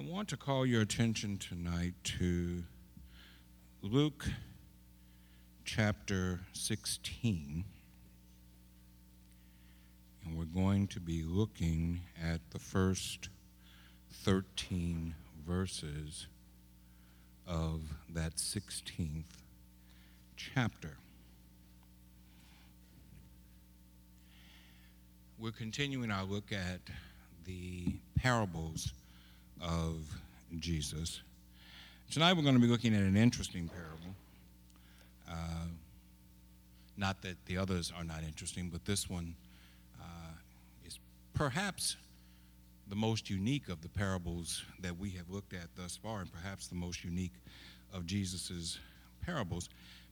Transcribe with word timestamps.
I 0.00 0.02
want 0.02 0.28
to 0.28 0.38
call 0.38 0.64
your 0.64 0.80
attention 0.80 1.36
tonight 1.36 1.92
to 2.04 2.62
Luke 3.82 4.24
chapter 5.66 6.40
16. 6.54 7.64
And 10.24 10.38
we're 10.38 10.44
going 10.46 10.86
to 10.86 11.00
be 11.00 11.22
looking 11.22 12.00
at 12.18 12.40
the 12.48 12.58
first 12.58 13.28
13 14.24 15.14
verses 15.46 16.28
of 17.46 17.82
that 18.08 18.36
16th 18.36 19.24
chapter. 20.34 20.96
We're 25.38 25.52
continuing 25.52 26.10
our 26.10 26.24
look 26.24 26.52
at 26.52 26.80
the 27.44 27.96
parables 28.16 28.94
of 29.60 29.96
Jesus. 30.58 31.20
Tonight 32.10 32.32
we're 32.32 32.42
going 32.42 32.54
to 32.54 32.60
be 32.60 32.66
looking 32.66 32.94
at 32.94 33.02
an 33.02 33.16
interesting 33.16 33.68
parable. 33.68 34.14
Uh, 35.30 35.66
not 36.96 37.22
that 37.22 37.36
the 37.46 37.56
others 37.56 37.92
are 37.96 38.04
not 38.04 38.22
interesting, 38.26 38.68
but 38.68 38.84
this 38.84 39.08
one 39.08 39.34
uh, 40.00 40.32
is 40.84 40.98
perhaps 41.34 41.96
the 42.88 42.96
most 42.96 43.30
unique 43.30 43.68
of 43.68 43.80
the 43.80 43.88
parables 43.88 44.64
that 44.80 44.98
we 44.98 45.10
have 45.10 45.30
looked 45.30 45.52
at 45.52 45.68
thus 45.76 45.96
far, 45.96 46.20
and 46.20 46.32
perhaps 46.32 46.66
the 46.66 46.74
most 46.74 47.04
unique 47.04 47.32
of 47.94 48.04
Jesus' 48.06 48.78
parables, 49.24 49.68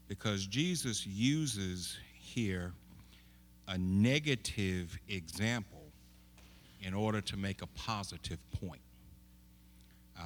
because 0.07 0.47
Jesus 0.47 1.07
uses 1.07 1.99
here 2.15 2.73
a 3.67 3.77
negative 3.77 4.97
example 5.09 5.83
in 6.81 6.95
order 6.95 7.21
to 7.21 7.37
make 7.37 7.61
a 7.61 7.67
positive 7.67 8.39
point. 8.61 8.81
Uh, 10.19 10.25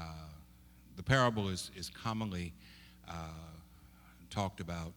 the 0.96 1.02
parable 1.02 1.48
is, 1.48 1.70
is 1.76 1.90
commonly 1.90 2.52
uh, 3.08 3.12
talked 4.30 4.60
about, 4.60 4.92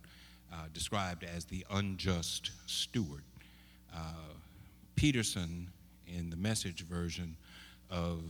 uh, 0.52 0.66
described 0.74 1.24
as 1.24 1.46
the 1.46 1.66
unjust 1.72 2.52
steward. 2.66 3.24
Peterson, 4.96 5.68
in 6.08 6.30
the 6.30 6.38
message 6.38 6.82
version 6.86 7.36
of 7.92 8.22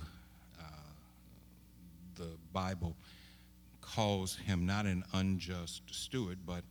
the 2.15 2.31
Bible, 2.51 2.95
calls 3.81 4.35
him 4.35 4.65
not 4.65 4.85
an 4.85 5.03
unjust 5.13 5.83
steward, 5.91 6.39
but 6.45 6.63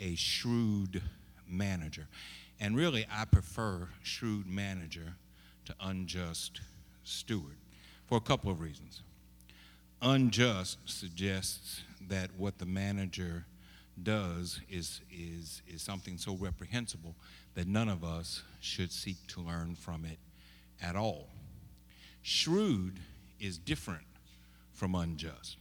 a 0.00 0.14
shrewd 0.16 1.00
manager. 1.48 2.08
And 2.58 2.76
really, 2.76 3.06
I 3.10 3.24
prefer 3.24 3.88
shrewd 4.02 4.46
manager 4.46 5.14
to 5.66 5.74
unjust 5.80 6.60
steward 7.04 7.56
for 8.06 8.18
a 8.18 8.20
couple 8.20 8.50
of 8.50 8.60
reasons 8.60 9.02
unjust 10.02 10.78
suggests 10.84 11.82
that 12.08 12.30
what 12.36 12.58
the 12.58 12.66
manager 12.66 13.44
does 14.02 14.60
is, 14.70 15.00
is, 15.10 15.62
is 15.66 15.82
something 15.82 16.18
so 16.18 16.34
reprehensible 16.34 17.14
that 17.54 17.66
none 17.66 17.88
of 17.88 18.04
us 18.04 18.42
should 18.60 18.92
seek 18.92 19.16
to 19.28 19.40
learn 19.40 19.74
from 19.74 20.04
it 20.04 20.18
at 20.82 20.94
all. 20.96 21.28
Shrewd 22.22 23.00
is 23.40 23.58
different 23.58 24.06
from 24.72 24.94
unjust. 24.94 25.56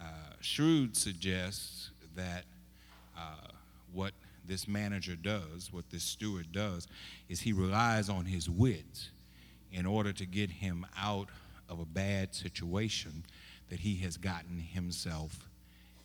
Uh, 0.00 0.04
shrewd 0.40 0.96
suggests 0.96 1.90
that 2.16 2.44
uh, 3.16 3.48
what 3.92 4.12
this 4.46 4.66
manager 4.66 5.14
does, 5.14 5.70
what 5.72 5.90
this 5.90 6.02
steward 6.02 6.52
does, 6.52 6.88
is 7.28 7.40
he 7.40 7.52
relies 7.52 8.08
on 8.08 8.24
his 8.24 8.48
wits 8.48 9.10
in 9.72 9.84
order 9.84 10.12
to 10.12 10.24
get 10.24 10.50
him 10.50 10.86
out 10.98 11.28
of 11.68 11.80
a 11.80 11.84
bad 11.84 12.34
situation 12.34 13.24
that 13.70 13.80
he 13.80 13.96
has 13.96 14.16
gotten 14.16 14.58
himself 14.58 15.48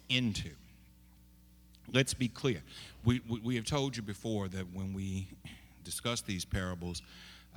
into. 0.09 0.49
Let's 1.91 2.13
be 2.13 2.27
clear. 2.27 2.61
We, 3.03 3.21
we, 3.27 3.39
we 3.39 3.55
have 3.55 3.65
told 3.65 3.95
you 3.97 4.03
before 4.03 4.47
that 4.49 4.73
when 4.73 4.93
we 4.93 5.27
discuss 5.83 6.21
these 6.21 6.45
parables, 6.45 7.01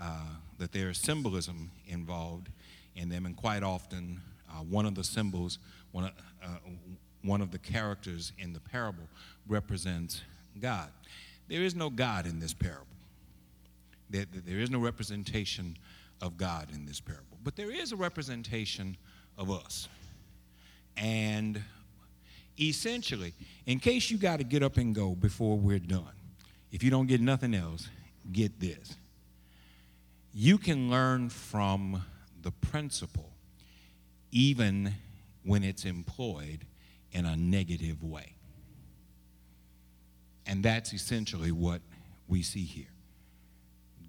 uh, 0.01 0.21
that 0.59 0.73
there 0.73 0.91
is 0.91 0.99
symbolism 0.99 1.71
involved 1.87 2.49
in 2.95 3.09
them, 3.09 3.27
and 3.27 3.37
quite 3.37 3.63
often, 3.63 4.21
uh, 4.51 4.63
one 4.63 4.87
of 4.87 4.95
the 4.95 5.05
symbols, 5.05 5.59
one 5.93 6.05
of, 6.05 6.11
uh, 6.43 6.59
one 7.23 7.41
of 7.41 7.51
the 7.51 7.59
characters 7.59 8.33
in 8.39 8.53
the 8.53 8.61
parable 8.61 9.09
represents 9.49 10.23
God. 10.61 10.89
There 11.49 11.63
is 11.63 11.75
no 11.75 11.91
God 11.91 12.27
in 12.27 12.41
this 12.41 12.55
parable. 12.55 12.87
There, 14.11 14.27
there 14.33 14.59
is 14.59 14.71
no 14.71 14.79
representation 14.79 15.77
of 16.21 16.37
God 16.37 16.71
in 16.73 16.87
this 16.87 17.01
parable. 17.01 17.39
But 17.43 17.57
there 17.57 17.71
is 17.71 17.93
a 17.93 17.97
representation 17.97 18.97
of 19.37 19.51
us. 19.51 19.89
And 20.97 21.63
essentially, 22.59 23.35
in 23.67 23.79
case 23.79 24.11
you 24.11 24.19
got 24.19 24.39
to 24.39 24.45
get 24.45 24.63
up 24.63 24.77
and 24.77 24.95
go 24.95 25.15
before 25.15 25.57
we're 25.59 25.79
done, 25.79 26.05
if 26.73 26.83
you 26.83 26.91
don't 26.91 27.07
get 27.07 27.21
nothing 27.21 27.55
else, 27.55 27.89
get 28.33 28.59
this. 28.61 28.97
You 30.33 30.59
can 30.59 30.91
learn 30.91 31.29
from 31.29 32.03
the 32.43 32.51
principle 32.51 33.31
even 34.33 34.93
when 35.45 35.63
it's 35.65 35.85
employed 35.85 36.67
in 37.13 37.25
a 37.25 37.37
negative 37.37 38.03
way. 38.03 38.35
And 40.47 40.63
that's 40.63 40.93
essentially 40.93 41.53
what 41.53 41.81
we 42.29 42.43
see 42.43 42.65
here. 42.65 42.96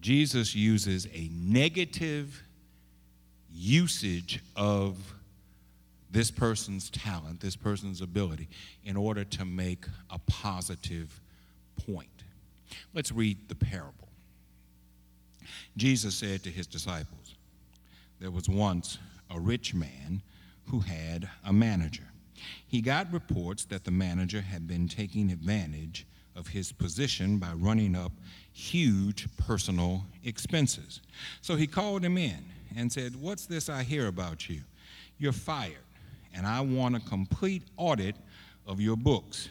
Jesus 0.02 0.56
uses 0.56 1.08
a 1.14 1.30
negative 1.34 2.44
usage 3.52 4.42
of 4.56 4.98
this 6.12 6.32
person's 6.32 6.90
talent, 6.90 7.42
this 7.42 7.56
person's 7.56 8.02
ability, 8.02 8.48
in 8.84 8.96
order 8.96 9.24
to 9.24 9.46
make 9.46 9.86
a 10.10 10.20
positive 10.20 11.20
point. 11.86 12.08
Let's 12.94 13.12
read 13.12 13.50
the 13.50 13.56
parable. 13.56 14.08
Jesus 15.76 16.16
said 16.16 16.44
to 16.44 16.50
his 16.50 16.68
disciples, 16.68 17.36
There 18.20 18.32
was 18.32 18.50
once 18.50 18.98
a 19.30 19.40
rich 19.40 19.74
man 19.74 20.22
who 20.66 20.80
had 20.80 21.30
a 21.46 21.54
manager. 21.54 22.04
He 22.68 22.82
got 22.82 23.12
reports 23.12 23.66
that 23.66 23.84
the 23.84 23.92
manager 23.92 24.42
had 24.42 24.68
been 24.68 24.88
taking 24.88 25.32
advantage 25.32 26.06
of 26.38 26.48
his 26.48 26.72
position 26.72 27.38
by 27.38 27.52
running 27.54 27.96
up 27.96 28.12
huge 28.54 29.28
personal 29.38 30.04
expenses. 30.24 31.02
So 31.42 31.56
he 31.56 31.68
called 31.68 32.04
him 32.04 32.18
in 32.18 32.46
and 32.76 32.92
said, 32.92 33.16
What's 33.16 33.46
this 33.46 33.70
I 33.70 33.84
hear 33.84 34.08
about 34.08 34.50
you? 34.50 34.62
You're 35.18 35.34
fired, 35.34 35.74
and 36.34 36.46
I 36.46 36.62
want 36.62 36.96
a 36.96 37.00
complete 37.00 37.64
audit 37.76 38.16
of 38.66 38.80
your 38.80 38.96
books. 38.96 39.50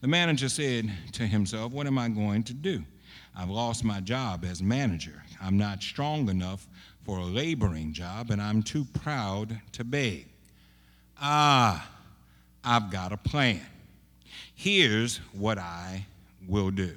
The 0.00 0.08
manager 0.08 0.48
said 0.48 0.90
to 1.12 1.26
himself, 1.26 1.72
What 1.72 1.86
am 1.86 1.98
I 1.98 2.08
going 2.08 2.44
to 2.44 2.54
do? 2.54 2.84
I've 3.36 3.50
lost 3.50 3.82
my 3.82 4.00
job 4.00 4.44
as 4.44 4.62
manager. 4.62 5.22
I'm 5.40 5.56
not 5.56 5.82
strong 5.82 6.28
enough 6.28 6.68
for 7.04 7.18
a 7.18 7.24
laboring 7.24 7.92
job, 7.92 8.30
and 8.30 8.40
I'm 8.40 8.62
too 8.62 8.84
proud 9.02 9.60
to 9.72 9.84
beg. 9.84 10.28
Ah, 11.20 11.88
I've 12.62 12.90
got 12.90 13.12
a 13.12 13.16
plan. 13.16 13.60
Here's 14.54 15.16
what 15.32 15.58
I 15.58 16.06
will 16.48 16.70
do. 16.70 16.96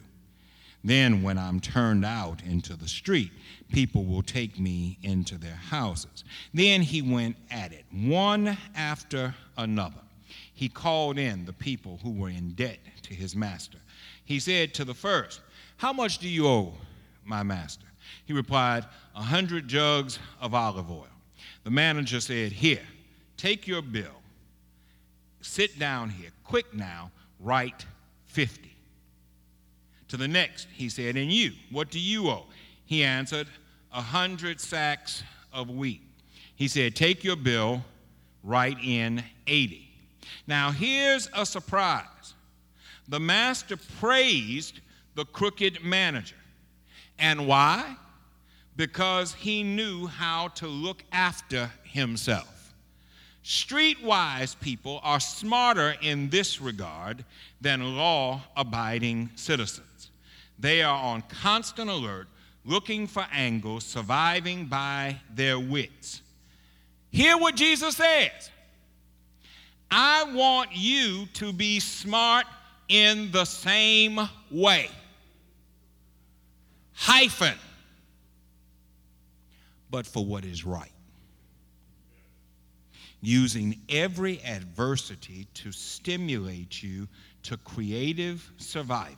Then, 0.84 1.24
when 1.24 1.40
I'm 1.40 1.60
turned 1.60 2.06
out 2.06 2.44
into 2.44 2.76
the 2.76 2.88
street, 2.88 3.32
people 3.72 4.06
will 4.06 4.22
take 4.22 4.60
me 4.60 5.00
into 5.02 5.36
their 5.38 5.56
houses. 5.56 6.24
Then 6.54 6.84
he 6.84 7.02
went 7.02 7.38
at 7.50 7.72
it, 7.72 7.86
one 7.92 8.56
after 8.76 9.34
another. 9.58 10.02
He 10.54 10.70
called 10.70 11.18
in 11.18 11.46
the 11.46 11.54
people 11.54 12.00
who 12.04 12.12
were 12.12 12.30
in 12.30 12.52
debt 12.52 12.78
to 13.02 13.16
his 13.16 13.36
master. 13.36 13.80
He 14.26 14.40
said 14.40 14.76
to 14.76 14.86
the 14.86 14.94
first, 14.94 15.42
How 15.78 15.92
much 15.92 16.20
do 16.20 16.30
you 16.30 16.48
owe 16.48 16.74
my 17.24 17.42
master? 17.42 17.88
He 18.26 18.34
replied, 18.34 18.86
A 19.16 19.24
hundred 19.24 19.68
jugs 19.68 20.20
of 20.40 20.54
olive 20.54 20.92
oil. 20.92 21.08
The 21.64 21.72
manager 21.72 22.20
said, 22.20 22.52
Here, 22.52 22.86
take 23.38 23.68
your 23.68 23.82
bill. 23.82 24.22
Sit 25.42 25.80
down 25.80 26.10
here. 26.10 26.30
Quick 26.44 26.76
now, 26.76 27.12
write 27.40 27.86
50. 28.28 28.75
To 30.10 30.18
the 30.18 30.28
next, 30.28 30.68
he 30.74 30.90
said, 30.90 31.16
And 31.16 31.32
you, 31.32 31.52
what 31.72 31.90
do 31.90 32.00
you 32.00 32.30
owe? 32.30 32.46
He 32.86 33.04
answered, 33.04 33.48
A 33.92 34.02
hundred 34.02 34.60
sacks 34.60 35.24
of 35.52 35.70
wheat. 35.70 36.02
He 36.56 36.68
said, 36.68 36.96
Take 36.96 37.24
your 37.24 37.36
bill, 37.36 37.84
write 38.44 38.78
in 38.84 39.24
80. 39.48 39.88
Now, 40.48 40.72
here's 40.72 41.30
a 41.34 41.46
surprise 41.46 42.34
the 43.08 43.20
master 43.20 43.78
praised 44.00 44.80
the 45.16 45.26
crooked 45.26 45.84
manager. 45.84 46.36
And 47.18 47.48
why? 47.48 47.96
Because 48.76 49.34
he 49.34 49.64
knew 49.64 50.08
how 50.08 50.50
to 50.50 50.68
look 50.68 51.04
after 51.12 51.72
himself. 51.84 52.74
Streetwise 53.44 54.60
people 54.60 55.00
are 55.04 55.20
smarter 55.20 55.96
in 56.02 56.30
this 56.30 56.60
regard 56.60 57.24
than 57.62 57.96
law 57.96 58.42
abiding 58.58 59.30
citizens. 59.36 59.86
They 60.58 60.82
are 60.82 60.98
on 60.98 61.24
constant 61.24 61.90
alert, 61.90 62.28
looking 62.64 63.08
for 63.08 63.26
angles, 63.32 63.84
surviving 63.84 64.66
by 64.66 65.20
their 65.34 65.60
wits. 65.60 66.22
Hear 67.12 67.38
what 67.38 67.56
Jesus 67.56 67.98
says. 67.98 68.50
I 69.92 70.26
want 70.34 70.72
you 70.74 71.28
to 71.36 71.54
be 71.54 71.80
smart 71.80 72.46
in 72.90 73.32
the 73.32 73.46
same 73.46 74.20
way. 74.52 74.90
Hyphen. 76.94 77.58
But 79.90 80.06
for 80.06 80.26
what 80.26 80.44
is 80.44 80.66
right. 80.66 80.92
Using 83.22 83.80
every 83.90 84.44
adversity 84.44 85.48
to 85.56 85.72
stimulate 85.72 86.84
you 86.84 87.08
to 87.44 87.58
creative 87.58 88.52
survival, 88.58 89.16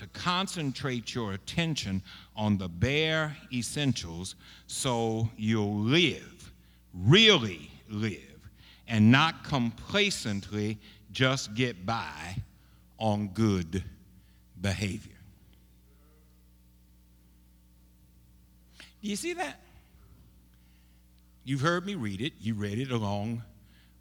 to 0.00 0.06
concentrate 0.18 1.14
your 1.14 1.34
attention 1.34 2.02
on 2.34 2.56
the 2.56 2.70
bare 2.70 3.36
essentials 3.52 4.34
so 4.66 5.28
you'll 5.36 5.76
live, 5.76 6.50
really 6.94 7.70
live 7.86 8.48
and 8.88 9.12
not 9.12 9.44
complacently 9.44 10.78
just 11.12 11.52
get 11.52 11.84
by 11.84 12.34
on 12.98 13.28
good 13.28 13.84
behavior. 14.62 15.12
Do 19.02 19.10
you 19.10 19.16
see 19.16 19.34
that? 19.34 19.60
You've 21.44 21.60
heard 21.60 21.84
me 21.84 21.94
read 21.94 22.22
it, 22.22 22.32
you 22.40 22.54
read 22.54 22.78
it 22.78 22.90
along 22.90 23.42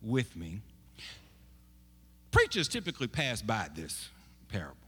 with 0.02 0.34
me. 0.38 0.62
Preachers 2.32 2.70
typically 2.70 3.08
pass 3.08 3.42
by 3.42 3.68
this 3.76 4.08
parable 4.48 4.79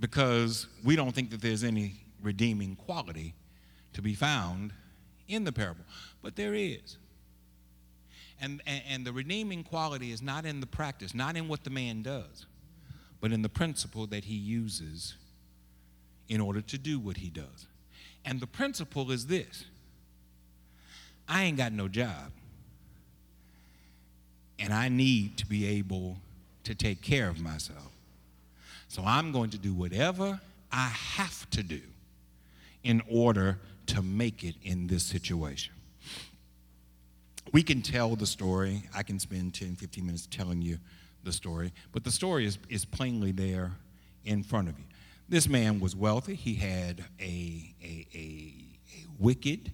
because 0.00 0.66
we 0.82 0.96
don't 0.96 1.12
think 1.12 1.30
that 1.30 1.40
there's 1.40 1.64
any 1.64 1.94
redeeming 2.22 2.76
quality 2.76 3.34
to 3.92 4.02
be 4.02 4.14
found 4.14 4.72
in 5.28 5.44
the 5.44 5.52
parable, 5.52 5.84
but 6.22 6.36
there 6.36 6.54
is. 6.54 6.98
And, 8.40 8.60
and, 8.66 8.82
and, 8.88 9.06
the 9.06 9.12
redeeming 9.12 9.62
quality 9.62 10.10
is 10.10 10.20
not 10.20 10.44
in 10.44 10.60
the 10.60 10.66
practice, 10.66 11.14
not 11.14 11.36
in 11.36 11.48
what 11.48 11.64
the 11.64 11.70
man 11.70 12.02
does, 12.02 12.46
but 13.20 13.32
in 13.32 13.42
the 13.42 13.48
principle 13.48 14.06
that 14.08 14.24
he 14.24 14.34
uses 14.34 15.14
in 16.28 16.40
order 16.40 16.60
to 16.60 16.76
do 16.76 16.98
what 16.98 17.18
he 17.18 17.30
does. 17.30 17.66
And 18.24 18.40
the 18.40 18.46
principle 18.46 19.10
is 19.12 19.26
this 19.26 19.64
I 21.28 21.44
ain't 21.44 21.56
got 21.56 21.72
no 21.72 21.88
job, 21.88 22.32
and 24.58 24.74
I 24.74 24.88
need 24.88 25.38
to 25.38 25.46
be 25.46 25.66
able 25.66 26.18
to 26.64 26.74
take 26.74 27.02
care 27.02 27.28
of 27.28 27.40
myself. 27.40 27.93
So 28.94 29.02
I'm 29.04 29.32
going 29.32 29.50
to 29.50 29.58
do 29.58 29.74
whatever 29.74 30.40
I 30.70 30.86
have 30.86 31.50
to 31.50 31.62
do 31.62 31.80
in 32.82 33.02
order 33.10 33.58
to 33.86 34.02
make 34.02 34.44
it 34.44 34.54
in 34.62 34.86
this 34.86 35.02
situation 35.02 35.74
we 37.54 37.62
can 37.62 37.82
tell 37.82 38.16
the 38.16 38.26
story. 38.26 38.82
I 38.94 39.04
can 39.04 39.20
spend 39.20 39.54
10, 39.54 39.76
15 39.76 40.04
minutes 40.04 40.26
telling 40.26 40.60
you 40.60 40.78
the 41.22 41.32
story, 41.32 41.72
but 41.92 42.02
the 42.02 42.10
story 42.10 42.46
is, 42.46 42.58
is 42.68 42.84
plainly 42.84 43.30
there 43.30 43.70
in 44.24 44.42
front 44.42 44.68
of 44.68 44.76
you. 44.76 44.84
This 45.28 45.48
man 45.48 45.78
was 45.78 45.94
wealthy. 45.94 46.34
He 46.34 46.54
had 46.54 47.04
a, 47.20 47.74
a, 47.82 48.06
a, 48.12 48.52
a 48.92 49.06
wicked, 49.20 49.72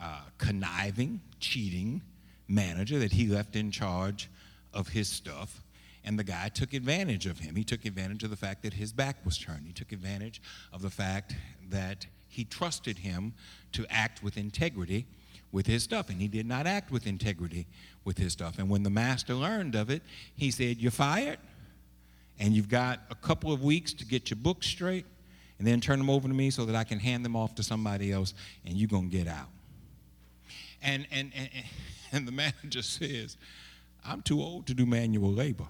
uh, 0.00 0.22
conniving, 0.38 1.20
cheating 1.38 2.02
manager 2.48 2.98
that 2.98 3.12
he 3.12 3.28
left 3.28 3.54
in 3.54 3.70
charge 3.70 4.28
of 4.74 4.88
his 4.88 5.08
stuff. 5.08 5.62
And 6.04 6.18
the 6.18 6.24
guy 6.24 6.48
took 6.48 6.72
advantage 6.72 7.26
of 7.26 7.40
him. 7.40 7.56
He 7.56 7.64
took 7.64 7.84
advantage 7.84 8.22
of 8.22 8.30
the 8.30 8.36
fact 8.36 8.62
that 8.62 8.74
his 8.74 8.92
back 8.92 9.16
was 9.24 9.36
turned. 9.36 9.66
He 9.66 9.72
took 9.72 9.92
advantage 9.92 10.40
of 10.72 10.82
the 10.82 10.90
fact 10.90 11.34
that 11.68 12.06
he 12.28 12.44
trusted 12.44 12.98
him 12.98 13.34
to 13.72 13.84
act 13.90 14.22
with 14.22 14.36
integrity 14.36 15.06
with 15.52 15.66
his 15.66 15.82
stuff, 15.82 16.08
and 16.08 16.20
he 16.20 16.28
did 16.28 16.46
not 16.46 16.66
act 16.66 16.90
with 16.90 17.06
integrity 17.06 17.66
with 18.04 18.18
his 18.18 18.32
stuff. 18.32 18.58
And 18.58 18.70
when 18.70 18.82
the 18.82 18.90
master 18.90 19.34
learned 19.34 19.74
of 19.74 19.90
it, 19.90 20.02
he 20.36 20.50
said, 20.50 20.78
You're 20.78 20.92
fired, 20.92 21.38
and 22.38 22.54
you've 22.54 22.68
got 22.68 23.00
a 23.10 23.14
couple 23.14 23.52
of 23.52 23.62
weeks 23.62 23.92
to 23.94 24.04
get 24.04 24.30
your 24.30 24.36
books 24.36 24.66
straight, 24.66 25.06
and 25.58 25.66
then 25.66 25.80
turn 25.80 25.98
them 25.98 26.08
over 26.08 26.28
to 26.28 26.34
me 26.34 26.50
so 26.50 26.64
that 26.66 26.76
I 26.76 26.84
can 26.84 27.00
hand 27.00 27.24
them 27.24 27.36
off 27.36 27.54
to 27.56 27.62
somebody 27.62 28.12
else, 28.12 28.32
and 28.64 28.74
you're 28.74 28.88
going 28.88 29.10
to 29.10 29.16
get 29.16 29.26
out. 29.26 29.48
And, 30.82 31.06
and, 31.10 31.32
and, 31.34 31.48
and 32.12 32.28
the 32.28 32.32
manager 32.64 32.82
says, 32.82 33.36
I'm 34.04 34.22
too 34.22 34.40
old 34.40 34.66
to 34.68 34.74
do 34.74 34.86
manual 34.86 35.32
labor. 35.32 35.66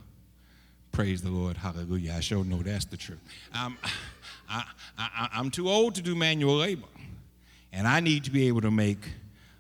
Praise 0.93 1.23
the 1.23 1.31
Lord. 1.31 1.57
Hallelujah. 1.57 2.15
I 2.17 2.21
sure 2.21 2.45
know 2.45 2.63
that's 2.63 2.85
the 2.85 2.97
truth. 2.97 3.21
I'm, 3.55 3.79
I, 4.49 4.65
I, 4.99 5.29
I'm 5.33 5.51
too 5.51 5.69
old 5.69 5.95
to 5.97 6.03
do 6.03 6.15
manual 6.15 6.57
labor, 6.57 6.89
and 7.73 7.87
I 7.87 8.01
need 8.01 8.25
to 8.25 8.31
be 8.31 8.49
able 8.49 8.61
to 8.63 8.71
make 8.71 8.99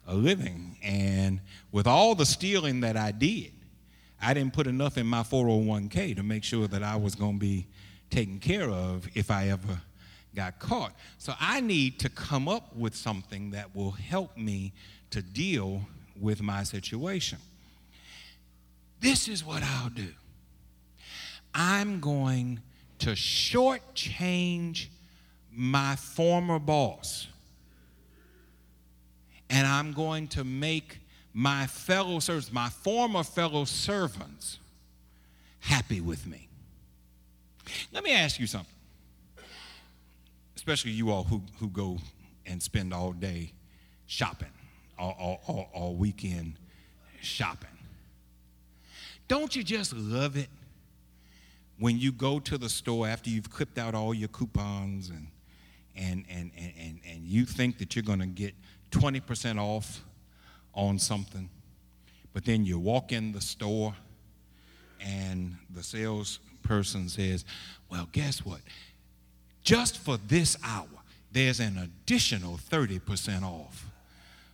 a 0.06 0.14
living. 0.14 0.76
And 0.82 1.40
with 1.70 1.86
all 1.86 2.14
the 2.14 2.26
stealing 2.26 2.80
that 2.80 2.96
I 2.96 3.12
did, 3.12 3.52
I 4.20 4.34
didn't 4.34 4.52
put 4.52 4.66
enough 4.66 4.98
in 4.98 5.06
my 5.06 5.22
401k 5.22 6.16
to 6.16 6.22
make 6.22 6.44
sure 6.44 6.66
that 6.66 6.82
I 6.82 6.96
was 6.96 7.14
going 7.14 7.34
to 7.34 7.38
be 7.38 7.66
taken 8.10 8.38
care 8.38 8.68
of 8.68 9.08
if 9.14 9.30
I 9.30 9.48
ever 9.48 9.80
got 10.34 10.58
caught. 10.58 10.92
So 11.18 11.32
I 11.40 11.60
need 11.60 11.98
to 12.00 12.08
come 12.08 12.48
up 12.48 12.74
with 12.76 12.94
something 12.94 13.50
that 13.52 13.74
will 13.74 13.92
help 13.92 14.36
me 14.36 14.72
to 15.10 15.22
deal 15.22 15.82
with 16.20 16.42
my 16.42 16.64
situation. 16.64 17.38
This 19.00 19.28
is 19.28 19.44
what 19.44 19.62
I'll 19.62 19.90
do 19.90 20.08
I'm 21.54 22.00
going 22.00 22.60
to 23.00 23.10
shortchange 23.10 24.86
my 25.52 25.96
former 25.96 26.58
boss 26.58 27.26
and 29.48 29.66
I'm 29.66 29.92
going 29.92 30.28
to 30.28 30.44
make 30.44 31.00
my 31.34 31.66
fellow 31.66 32.20
servants, 32.20 32.52
my 32.52 32.68
former 32.68 33.24
fellow 33.24 33.64
servants, 33.64 34.58
happy 35.58 36.00
with 36.00 36.26
me. 36.26 36.48
Let 37.92 38.04
me 38.04 38.12
ask 38.12 38.38
you 38.38 38.46
something, 38.46 38.74
especially 40.56 40.92
you 40.92 41.10
all 41.10 41.24
who, 41.24 41.42
who 41.58 41.68
go 41.68 41.98
and 42.46 42.62
spend 42.62 42.94
all 42.94 43.12
day 43.12 43.52
shopping, 44.06 44.52
all, 44.98 45.16
all, 45.18 45.40
all, 45.46 45.68
all 45.72 45.94
weekend 45.94 46.54
shopping. 47.20 47.68
Don't 49.28 49.54
you 49.54 49.62
just 49.62 49.94
love 49.94 50.36
it 50.36 50.48
when 51.80 51.98
you 51.98 52.12
go 52.12 52.38
to 52.38 52.58
the 52.58 52.68
store 52.68 53.08
after 53.08 53.30
you've 53.30 53.50
clipped 53.50 53.78
out 53.78 53.94
all 53.94 54.12
your 54.12 54.28
coupons 54.28 55.08
and, 55.08 55.26
and, 55.96 56.24
and, 56.28 56.50
and, 56.56 56.72
and, 56.78 57.00
and 57.08 57.24
you 57.24 57.46
think 57.46 57.78
that 57.78 57.96
you're 57.96 58.02
going 58.02 58.20
to 58.20 58.26
get 58.26 58.54
20% 58.90 59.58
off 59.58 60.04
on 60.74 60.98
something, 60.98 61.48
but 62.34 62.44
then 62.44 62.66
you 62.66 62.78
walk 62.78 63.12
in 63.12 63.32
the 63.32 63.40
store 63.40 63.94
and 65.00 65.56
the 65.70 65.82
salesperson 65.82 67.08
says, 67.08 67.46
Well, 67.90 68.08
guess 68.12 68.44
what? 68.44 68.60
Just 69.62 69.98
for 69.98 70.18
this 70.28 70.58
hour, 70.62 70.86
there's 71.32 71.60
an 71.60 71.78
additional 71.78 72.58
30% 72.58 73.42
off. 73.42 73.89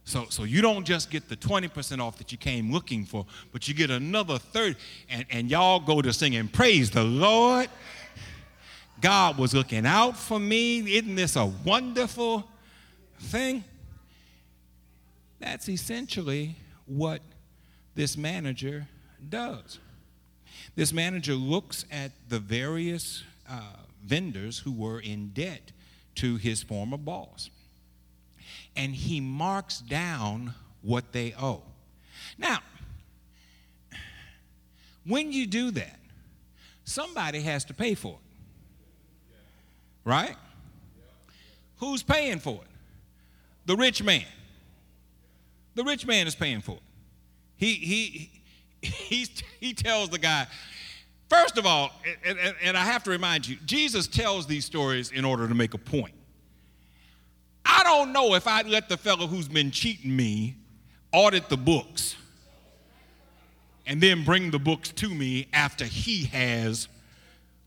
So, 0.07 0.27
so 0.31 0.45
you 0.45 0.63
don't 0.63 0.85
just 0.85 1.11
get 1.11 1.29
the 1.29 1.35
20% 1.37 2.01
off 2.01 2.17
that 2.19 2.31
you 2.31 2.39
came 2.39 2.73
looking 2.73 3.05
for, 3.05 3.27
but 3.51 3.67
you 3.67 3.75
get 3.75 3.91
another 3.91 4.39
30. 4.39 4.77
And, 5.11 5.27
and 5.31 5.51
y'all 5.51 5.81
go 5.81 6.01
to 6.01 6.13
singing, 6.13 6.47
Praise 6.47 6.93
the 6.93 7.03
Lord. 7.03 7.69
God 9.01 9.37
was 9.37 9.53
looking 9.53 9.85
out 9.85 10.17
for 10.17 10.39
me. 10.39 10.79
Isn't 10.97 11.17
this 11.17 11.35
a 11.35 11.47
wonderful 11.47 12.49
thing? 13.19 13.65
That's 15.41 15.69
essentially 15.69 16.55
what 16.87 17.21
this 17.97 18.17
manager 18.17 18.87
does. 19.29 19.81
This 20.77 20.93
manager 20.93 21.35
looks 21.35 21.85
at 21.91 22.13
the 22.29 22.39
various 22.39 23.25
uh, 23.51 23.61
vendors 24.05 24.61
who 24.61 24.71
were 24.71 25.01
in 25.01 25.31
debt 25.31 25.73
to 26.15 26.37
his 26.37 26.63
former 26.63 26.97
boss 26.97 27.51
and 28.77 28.95
he 28.95 29.21
marks 29.21 29.81
down 29.81 30.55
what 30.83 31.13
they 31.13 31.35
owe. 31.41 31.63
Now, 32.39 32.59
when 35.07 35.33
you 35.33 35.47
do 35.47 35.71
that, 35.73 35.99
somebody 36.85 37.41
has 37.41 37.65
to 37.67 37.75
pay 37.75 37.95
for 37.95 38.15
it. 38.15 39.29
Right? 40.05 40.37
Who's 41.79 42.03
paying 42.03 42.39
for 42.39 42.61
it? 42.63 42.71
The 43.67 43.77
rich 43.77 44.03
man. 44.03 44.25
The 45.75 45.85
rich 45.85 46.07
man 46.07 46.27
is 46.27 46.35
paying 46.35 46.61
for 46.61 46.73
it. 46.77 46.83
He, 47.57 47.75
he, 47.75 48.31
he, 48.89 49.27
he 49.61 49.75
tells 49.75 50.09
the 50.09 50.19
guy, 50.19 50.47
first 51.29 51.59
of 51.59 51.67
all, 51.67 51.93
and, 52.25 52.39
and, 52.39 52.55
and 52.63 52.77
I 52.77 52.85
have 52.85 53.03
to 53.05 53.11
remind 53.11 53.47
you, 53.47 53.57
Jesus 53.67 54.07
tells 54.07 54.47
these 54.47 54.65
stories 54.65 55.11
in 55.11 55.25
order 55.25 55.49
to 55.49 55.55
make 55.55 55.75
a 55.75 55.79
point. 55.79 56.15
I 57.67 57.83
don't 57.83 58.13
know 58.13 58.35
if 58.35 58.47
I'd 58.47 58.67
let 58.67 58.89
the 58.89 58.97
fellow 58.97 59.27
who's 59.27 59.49
been 59.49 59.71
cheating 59.71 60.15
me 60.15 60.55
audit 61.13 61.49
the 61.49 61.57
books 61.57 62.17
and 63.87 64.01
then 64.01 64.25
bring 64.25 64.51
the 64.51 64.59
books 64.59 64.91
to 64.91 65.09
me 65.09 65.49
after 65.53 65.85
he 65.85 66.25
has 66.27 66.89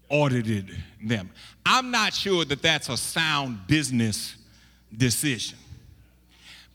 audited 0.10 0.75
them. 1.03 1.29
I'm 1.65 1.91
not 1.91 2.13
sure 2.13 2.46
that 2.46 2.62
that's 2.62 2.89
a 2.89 2.98
sound 2.98 3.68
business 3.68 4.36
decision. 4.96 5.58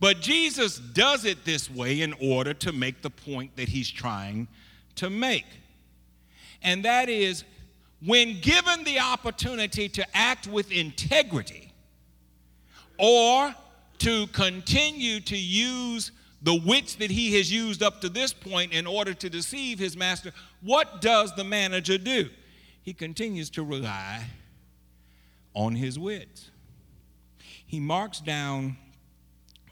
But 0.01 0.21
Jesus 0.21 0.79
does 0.79 1.25
it 1.25 1.45
this 1.45 1.71
way 1.71 2.03
in 2.03 2.15
order 2.21 2.53
to 2.55 2.73
make 2.73 3.03
the 3.03 3.11
point 3.11 3.57
that 3.57 3.69
he's 3.69 3.91
trying 3.91 4.49
to 4.97 5.09
make. 5.09 5.47
And 6.63 6.85
that 6.85 7.09
is 7.09 7.45
when 8.05 8.41
given 8.41 8.85
the 8.85 8.99
opportunity 8.99 9.89
to 9.89 10.17
act 10.17 10.47
with 10.47 10.71
integrity 10.71 11.73
or 12.99 13.55
to 13.99 14.27
continue 14.29 15.21
to 15.21 15.37
use 15.37 16.13
the 16.43 16.55
wits 16.55 16.97
that 16.97 17.11
he 17.11 17.35
has 17.37 17.51
used 17.51 17.83
up 17.83 18.03
to 18.03 18.09
this 18.09 18.33
point 18.33 18.73
in 18.73 18.87
order 18.87 19.15
to 19.15 19.31
deceive 19.31 19.79
his 19.79 19.97
master, 19.97 20.31
what 20.61 21.01
does 21.01 21.35
the 21.35 21.45
manager 21.45 21.97
do? 21.97 22.29
He 22.83 22.93
continues 22.93 23.49
to 23.51 23.65
rely 23.65 24.25
on 25.55 25.75
his 25.75 25.99
wits. 25.99 26.51
He 27.67 27.81
marks 27.81 28.21
down 28.21 28.77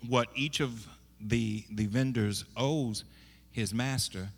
what 0.08 0.28
each 0.34 0.60
of 0.60 0.88
the, 1.20 1.64
the 1.70 1.86
vendors 1.86 2.44
owes 2.56 3.04
his 3.50 3.74
master. 3.74 4.30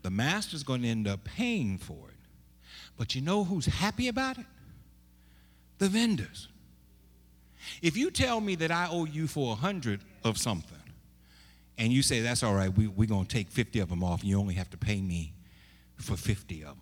The 0.00 0.10
master's 0.10 0.62
going 0.62 0.82
to 0.82 0.88
end 0.88 1.06
up 1.06 1.24
paying 1.24 1.76
for 1.76 2.08
it. 2.08 2.16
But 2.96 3.14
you 3.14 3.20
know 3.20 3.44
who's 3.44 3.66
happy 3.66 4.08
about 4.08 4.38
it? 4.38 4.46
The 5.78 5.88
vendors. 5.88 6.48
If 7.80 7.96
you 7.96 8.10
tell 8.10 8.40
me 8.40 8.54
that 8.56 8.70
I 8.70 8.88
owe 8.90 9.04
you 9.04 9.26
for 9.26 9.52
a 9.52 9.56
hundred 9.56 10.00
of 10.24 10.38
something, 10.38 10.78
and 11.78 11.92
you 11.92 12.02
say 12.02 12.20
that's 12.20 12.42
all 12.42 12.54
right, 12.54 12.72
we, 12.72 12.86
we're 12.86 13.08
going 13.08 13.26
to 13.26 13.34
take 13.34 13.48
50 13.48 13.80
of 13.80 13.88
them 13.88 14.04
off, 14.04 14.20
and 14.20 14.30
you 14.30 14.38
only 14.38 14.54
have 14.54 14.70
to 14.70 14.76
pay 14.76 15.00
me 15.00 15.32
for 15.96 16.16
50 16.16 16.62
of 16.62 16.68
them. 16.68 16.78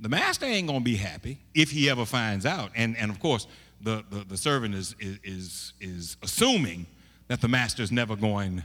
The 0.00 0.08
master 0.08 0.46
ain't 0.46 0.66
going 0.66 0.80
to 0.80 0.84
be 0.84 0.96
happy 0.96 1.38
if 1.54 1.70
he 1.70 1.88
ever 1.88 2.04
finds 2.04 2.44
out. 2.44 2.70
And, 2.74 2.96
and 2.96 3.10
of 3.10 3.20
course, 3.20 3.46
the, 3.80 4.04
the, 4.10 4.24
the 4.24 4.36
servant 4.36 4.74
is, 4.74 4.96
is, 5.00 5.74
is 5.80 6.16
assuming 6.22 6.86
that 7.28 7.40
the 7.40 7.48
master 7.48 7.82
is 7.82 7.92
never 7.92 8.16
going 8.16 8.64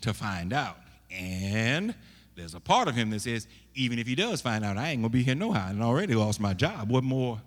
to 0.00 0.14
find 0.14 0.52
out. 0.52 0.78
And 1.10 1.94
there's 2.34 2.54
a 2.54 2.60
part 2.60 2.88
of 2.88 2.94
him 2.94 3.10
that 3.10 3.20
says, 3.20 3.46
even 3.74 3.98
if 3.98 4.06
he 4.06 4.14
does 4.14 4.40
find 4.40 4.64
out, 4.64 4.76
I 4.76 4.88
ain't 4.88 5.02
going 5.02 5.10
to 5.10 5.16
be 5.16 5.22
here 5.22 5.34
no 5.34 5.52
how. 5.52 5.68
And 5.68 5.82
I 5.82 5.86
already 5.86 6.14
lost 6.14 6.40
my 6.40 6.54
job. 6.54 6.90
What 6.90 7.04
more 7.04 7.40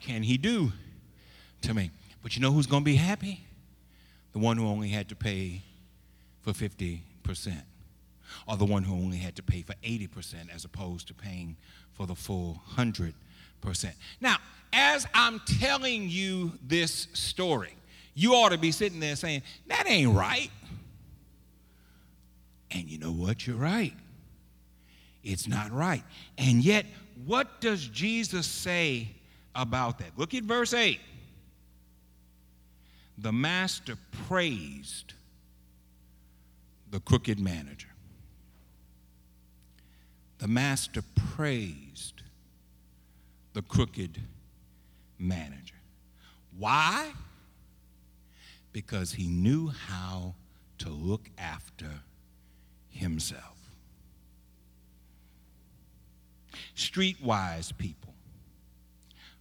can 0.00 0.22
he 0.22 0.38
do 0.38 0.72
to 1.62 1.74
me? 1.74 1.90
But 2.22 2.36
you 2.36 2.42
know 2.42 2.52
who's 2.52 2.66
going 2.66 2.82
to 2.82 2.84
be 2.84 2.96
happy? 2.96 3.44
The 4.32 4.38
one 4.38 4.56
who 4.56 4.66
only 4.66 4.88
had 4.88 5.08
to 5.08 5.16
pay 5.16 5.62
for 6.42 6.52
50%, 6.52 7.00
or 8.46 8.56
the 8.56 8.64
one 8.64 8.82
who 8.82 8.94
only 8.94 9.18
had 9.18 9.36
to 9.36 9.42
pay 9.42 9.62
for 9.62 9.74
80% 9.84 10.54
as 10.54 10.64
opposed 10.64 11.08
to 11.08 11.14
paying 11.14 11.56
for 11.92 12.06
the 12.06 12.14
full 12.14 12.60
100%. 12.76 13.12
Now, 14.20 14.36
as 14.72 15.06
I'm 15.14 15.40
telling 15.60 16.08
you 16.08 16.52
this 16.66 17.08
story, 17.12 17.74
you 18.14 18.34
ought 18.34 18.50
to 18.50 18.58
be 18.58 18.72
sitting 18.72 19.00
there 19.00 19.16
saying, 19.16 19.42
That 19.66 19.88
ain't 19.88 20.14
right. 20.14 20.50
And 22.70 22.88
you 22.88 22.98
know 22.98 23.12
what? 23.12 23.46
You're 23.46 23.56
right. 23.56 23.94
It's 25.22 25.48
not 25.48 25.72
right. 25.72 26.04
And 26.38 26.64
yet, 26.64 26.86
what 27.26 27.60
does 27.60 27.86
Jesus 27.88 28.46
say 28.46 29.08
about 29.54 29.98
that? 29.98 30.12
Look 30.16 30.34
at 30.34 30.44
verse 30.44 30.72
8. 30.72 31.00
The 33.22 33.32
master 33.32 33.96
praised 34.28 35.12
the 36.90 37.00
crooked 37.00 37.38
manager. 37.38 37.90
The 40.38 40.48
master 40.48 41.02
praised 41.34 42.22
the 43.52 43.60
crooked 43.60 44.18
manager. 45.18 45.74
Why? 46.56 47.12
Because 48.72 49.12
he 49.12 49.26
knew 49.26 49.68
how 49.68 50.34
to 50.78 50.88
look 50.88 51.28
after 51.36 51.90
himself. 52.88 53.58
Streetwise 56.74 57.76
people 57.76 58.14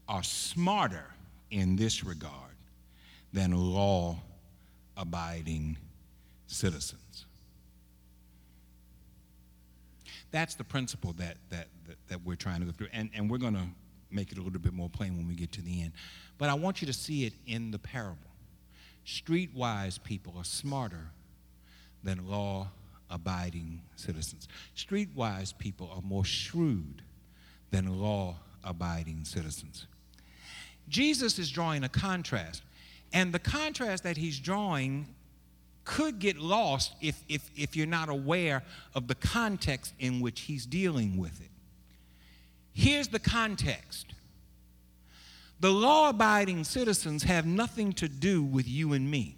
are 0.10 0.24
smarter 0.24 1.06
in 1.50 1.78
this 1.78 2.04
regard 2.04 2.49
than 3.34 3.52
law 3.52 4.18
abiding 4.98 5.78
citizens. 6.48 7.26
That's 10.32 10.56
the 10.56 10.64
principle 10.64 11.14
that, 11.14 11.38
that, 11.50 11.68
that, 11.88 11.98
that, 12.10 12.22
we're 12.24 12.36
trying 12.36 12.60
to 12.60 12.66
go 12.66 12.72
through. 12.72 12.88
And, 12.94 13.10
and 13.16 13.30
we're 13.30 13.40
going 13.40 13.56
to 13.56 13.68
make 14.12 14.32
it 14.32 14.38
a 14.38 14.42
little 14.42 14.60
bit 14.60 14.74
more 14.74 14.90
plain 14.90 15.18
when 15.18 15.28
we 15.28 15.36
get 15.36 15.52
to 15.54 15.62
the 15.62 15.82
end. 15.82 15.94
But 16.38 16.50
I 16.50 16.54
want 16.54 16.82
you 16.82 16.88
to 16.88 16.94
see 16.94 17.26
it 17.26 17.34
in 17.48 17.72
the 17.72 17.80
parable. 17.80 18.18
Streetwise 19.06 20.02
people 20.04 20.34
are 20.38 20.44
smarter 20.44 21.12
than 22.04 22.28
law 22.28 22.68
abiding 23.10 23.82
citizens. 23.96 24.48
Streetwise 24.76 25.58
people 25.58 25.92
are 25.96 26.02
more 26.02 26.26
shrewd 26.26 27.02
than 27.72 28.00
law 28.00 28.36
abiding 28.64 29.26
citizens. 29.26 29.88
Jesus 30.88 31.38
is 31.40 31.50
drawing 31.50 31.84
a 31.84 31.90
contrast, 31.90 32.64
and 33.14 33.34
the 33.34 33.40
contrast 33.40 34.04
that 34.04 34.18
he's 34.18 34.40
drawing 34.40 35.08
could 35.84 36.20
get 36.20 36.38
lost 36.38 36.94
if, 37.02 37.24
if, 37.28 37.50
if 37.58 37.76
you're 37.76 37.88
not 37.88 38.10
aware 38.10 38.64
of 38.94 39.08
the 39.08 39.16
context 39.16 39.94
in 40.00 40.20
which 40.20 40.42
he's 40.42 40.66
dealing 40.66 41.18
with 41.18 41.42
it. 41.42 41.50
Here's 42.74 43.08
the 43.08 43.20
context 43.20 44.14
the 45.60 45.72
law 45.72 46.10
abiding 46.10 46.64
citizens 46.64 47.24
have 47.24 47.46
nothing 47.46 47.92
to 47.94 48.08
do 48.08 48.42
with 48.44 48.68
you 48.68 48.94
and 48.94 49.10
me. 49.10 49.36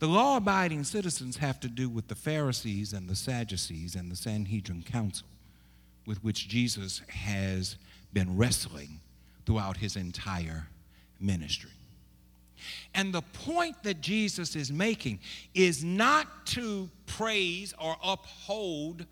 The 0.00 0.08
law 0.08 0.38
abiding 0.38 0.84
citizens 0.84 1.36
have 1.36 1.60
to 1.60 1.68
do 1.68 1.88
with 1.88 2.08
the 2.08 2.16
Pharisees 2.16 2.92
and 2.92 3.08
the 3.08 3.14
Sadducees 3.14 3.94
and 3.94 4.10
the 4.10 4.16
Sanhedrin 4.16 4.82
Council, 4.82 5.28
with 6.06 6.24
which 6.24 6.48
Jesus 6.48 7.02
has 7.08 7.76
been 8.12 8.36
wrestling 8.36 9.00
throughout 9.46 9.76
his 9.76 9.94
entire 9.94 10.66
ministry. 11.20 11.70
And 12.94 13.12
the 13.12 13.22
point 13.22 13.82
that 13.82 14.00
Jesus 14.00 14.56
is 14.56 14.72
making 14.72 15.20
is 15.54 15.84
not 15.84 16.46
to 16.46 16.88
praise 17.06 17.74
or 17.78 17.96
uphold 18.02 19.06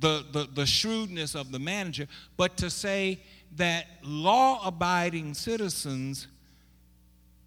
the, 0.00 0.24
the, 0.32 0.48
the 0.52 0.66
shrewdness 0.66 1.34
of 1.34 1.50
the 1.50 1.58
manager, 1.58 2.06
but 2.36 2.56
to 2.58 2.70
say 2.70 3.20
that 3.56 3.86
law 4.02 4.66
abiding 4.66 5.34
citizens 5.34 6.28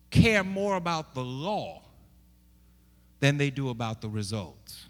care 0.09 0.43
more 0.43 0.75
about 0.75 1.13
the 1.13 1.23
law 1.23 1.81
than 3.19 3.37
they 3.37 3.49
do 3.49 3.69
about 3.69 4.01
the 4.01 4.09
results. 4.09 4.87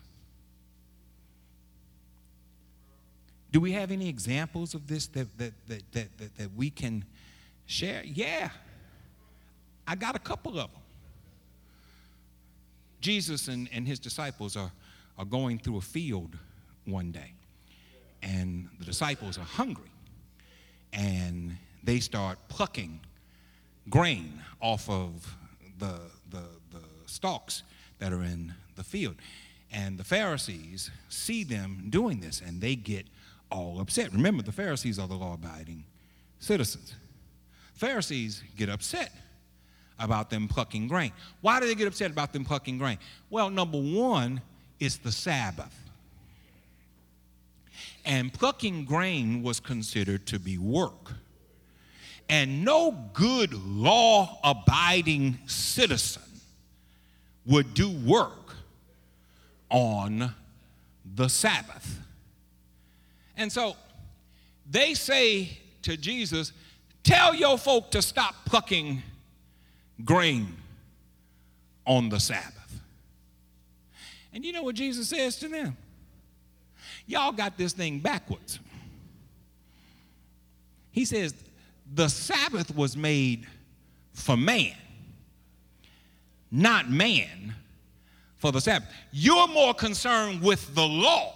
Do 3.52 3.60
we 3.60 3.74
have 3.74 3.92
any 3.92 4.08
examples 4.08 4.74
of 4.74 4.88
this 4.88 5.08
that, 5.08 5.38
that, 5.38 5.54
that, 5.68 5.84
that, 5.92 6.18
that, 6.18 6.38
that 6.38 6.56
we 6.56 6.70
can 6.70 7.04
share? 7.66 8.02
Yeah. 8.06 8.50
I 9.88 9.96
got 9.96 10.16
a 10.16 10.20
couple 10.20 10.60
of 10.60 10.72
them. 10.72 10.82
Jesus 13.02 13.48
and, 13.48 13.68
and 13.74 13.88
his 13.88 14.00
disciples 14.00 14.56
are, 14.56 14.72
are 15.18 15.26
going 15.26 15.58
through 15.60 15.78
a 15.78 15.82
field 15.82 16.38
one 16.86 17.12
day, 17.12 17.34
and 18.22 18.70
the 18.80 18.86
disciples 18.86 19.38
are 19.38 19.44
hungry, 19.44 19.92
and 20.94 21.58
they 21.84 22.00
start 22.00 22.38
plucking 22.48 23.00
grain 23.90 24.42
off 24.62 24.88
of 24.90 25.36
the, 25.80 26.00
the, 26.30 26.44
the 26.72 26.84
stalks 27.08 27.64
that 28.00 28.14
are 28.14 28.24
in 28.24 28.54
the 28.76 28.84
field. 28.84 29.16
And 29.74 29.98
the 29.98 30.04
Pharisees 30.04 30.92
see 31.10 31.44
them 31.44 31.88
doing 31.90 32.20
this, 32.20 32.42
and 32.42 32.62
they 32.62 32.76
get 32.76 33.08
all 33.50 33.80
upset. 33.80 34.12
Remember, 34.12 34.44
the 34.44 34.52
Pharisees 34.52 35.00
are 35.00 35.08
the 35.08 35.16
law 35.16 35.34
abiding 35.34 35.86
citizens. 36.40 36.96
Pharisees 37.74 38.44
get 38.56 38.70
upset 38.70 39.12
about 40.02 40.30
them 40.30 40.48
plucking 40.48 40.88
grain. 40.88 41.12
Why 41.42 41.60
do 41.60 41.68
they 41.68 41.76
get 41.76 41.88
upset 41.88 42.12
about 42.12 42.34
them 42.34 42.44
plucking 42.44 42.78
grain? 42.78 42.98
Well, 43.30 43.50
number 43.50 43.78
one, 43.78 44.42
it's 44.80 44.98
the 44.98 45.12
Sabbath. 45.12 45.78
And 48.04 48.34
plucking 48.34 48.86
grain 48.86 49.44
was 49.44 49.60
considered 49.60 50.26
to 50.28 50.40
be 50.40 50.58
work. 50.58 51.14
And 52.30 52.66
no 52.66 52.98
good 53.14 53.54
law 53.54 54.40
abiding 54.44 55.38
citizen 55.46 56.24
would 57.46 57.74
do 57.74 57.90
work 57.90 58.56
on 59.70 60.34
the 61.16 61.28
Sabbath. 61.28 62.00
And 63.38 63.52
so 63.52 63.76
they 64.70 64.94
say 64.94 65.58
to 65.84 65.98
Jesus, 65.98 66.54
Tell 67.04 67.34
your 67.34 67.58
folk 67.58 67.92
to 67.92 68.02
stop 68.02 68.36
plucking 68.46 69.02
grain 70.06 70.56
on 71.86 72.10
the 72.10 72.20
Sabbath. 72.20 72.82
And 74.34 74.46
you 74.46 74.54
know 74.54 74.64
what 74.64 74.76
Jesus 74.76 75.10
says 75.10 75.38
to 75.38 75.48
them? 75.48 75.76
Y'all 77.06 77.32
got 77.32 77.58
this 77.58 77.74
thing 77.74 78.00
backwards. 78.00 78.60
He 80.92 81.06
says, 81.06 81.34
the 81.94 82.08
Sabbath 82.08 82.74
was 82.76 82.96
made 82.96 83.46
for 84.14 84.38
man, 84.38 84.76
not 86.52 86.90
man, 86.90 87.56
for 88.38 88.52
the 88.52 88.62
Sabbath. 88.62 88.90
You're 89.12 89.48
more 89.48 89.74
concerned 89.74 90.42
with 90.42 90.74
the 90.76 90.86
law 90.86 91.36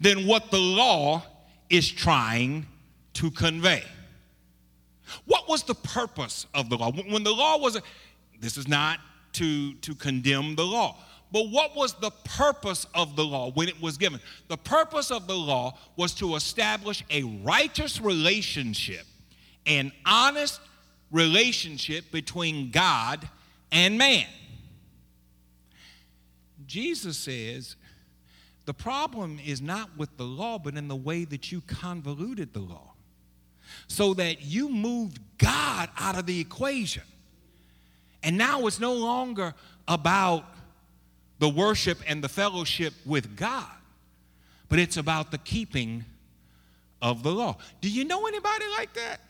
than 0.00 0.26
what 0.26 0.50
the 0.50 0.58
law 0.58 1.22
is 1.70 1.90
trying 1.90 2.66
to 3.14 3.30
convey. 3.30 3.82
What 5.26 5.48
was 5.48 5.62
the 5.62 5.74
purpose 5.74 6.46
of 6.54 6.68
the 6.68 6.76
law? 6.76 6.92
When 6.92 7.22
the 7.22 7.32
law 7.32 7.58
was, 7.58 7.80
this 8.40 8.56
is 8.56 8.68
not 8.68 9.00
to, 9.34 9.74
to 9.74 9.94
condemn 9.94 10.56
the 10.56 10.64
law, 10.64 10.96
but 11.32 11.50
what 11.50 11.74
was 11.74 11.94
the 11.94 12.10
purpose 12.10 12.86
of 12.94 13.16
the 13.16 13.24
law 13.24 13.50
when 13.50 13.68
it 13.68 13.80
was 13.80 13.96
given? 13.96 14.20
The 14.48 14.56
purpose 14.56 15.10
of 15.10 15.26
the 15.26 15.36
law 15.36 15.76
was 15.96 16.14
to 16.14 16.36
establish 16.36 17.04
a 17.10 17.22
righteous 17.22 18.00
relationship, 18.00 19.04
an 19.66 19.92
honest 20.04 20.60
relationship 21.10 22.10
between 22.12 22.70
God 22.70 23.28
and 23.72 23.98
man. 23.98 24.26
Jesus 26.66 27.18
says 27.18 27.76
the 28.64 28.74
problem 28.74 29.38
is 29.44 29.60
not 29.60 29.96
with 29.96 30.16
the 30.16 30.24
law, 30.24 30.58
but 30.58 30.74
in 30.74 30.88
the 30.88 30.96
way 30.96 31.24
that 31.24 31.52
you 31.52 31.60
convoluted 31.60 32.52
the 32.52 32.60
law 32.60 32.95
so 33.88 34.14
that 34.14 34.42
you 34.42 34.68
moved 34.68 35.18
God 35.38 35.88
out 35.98 36.18
of 36.18 36.26
the 36.26 36.40
equation. 36.40 37.02
And 38.22 38.36
now 38.36 38.66
it's 38.66 38.80
no 38.80 38.92
longer 38.92 39.54
about 39.86 40.44
the 41.38 41.48
worship 41.48 41.98
and 42.06 42.22
the 42.24 42.28
fellowship 42.28 42.94
with 43.04 43.36
God, 43.36 43.70
but 44.68 44.78
it's 44.78 44.96
about 44.96 45.30
the 45.30 45.38
keeping 45.38 46.04
of 47.02 47.22
the 47.22 47.30
law. 47.30 47.56
Do 47.80 47.90
you 47.90 48.04
know 48.04 48.26
anybody 48.26 48.64
like 48.76 48.92
that? 48.94 49.20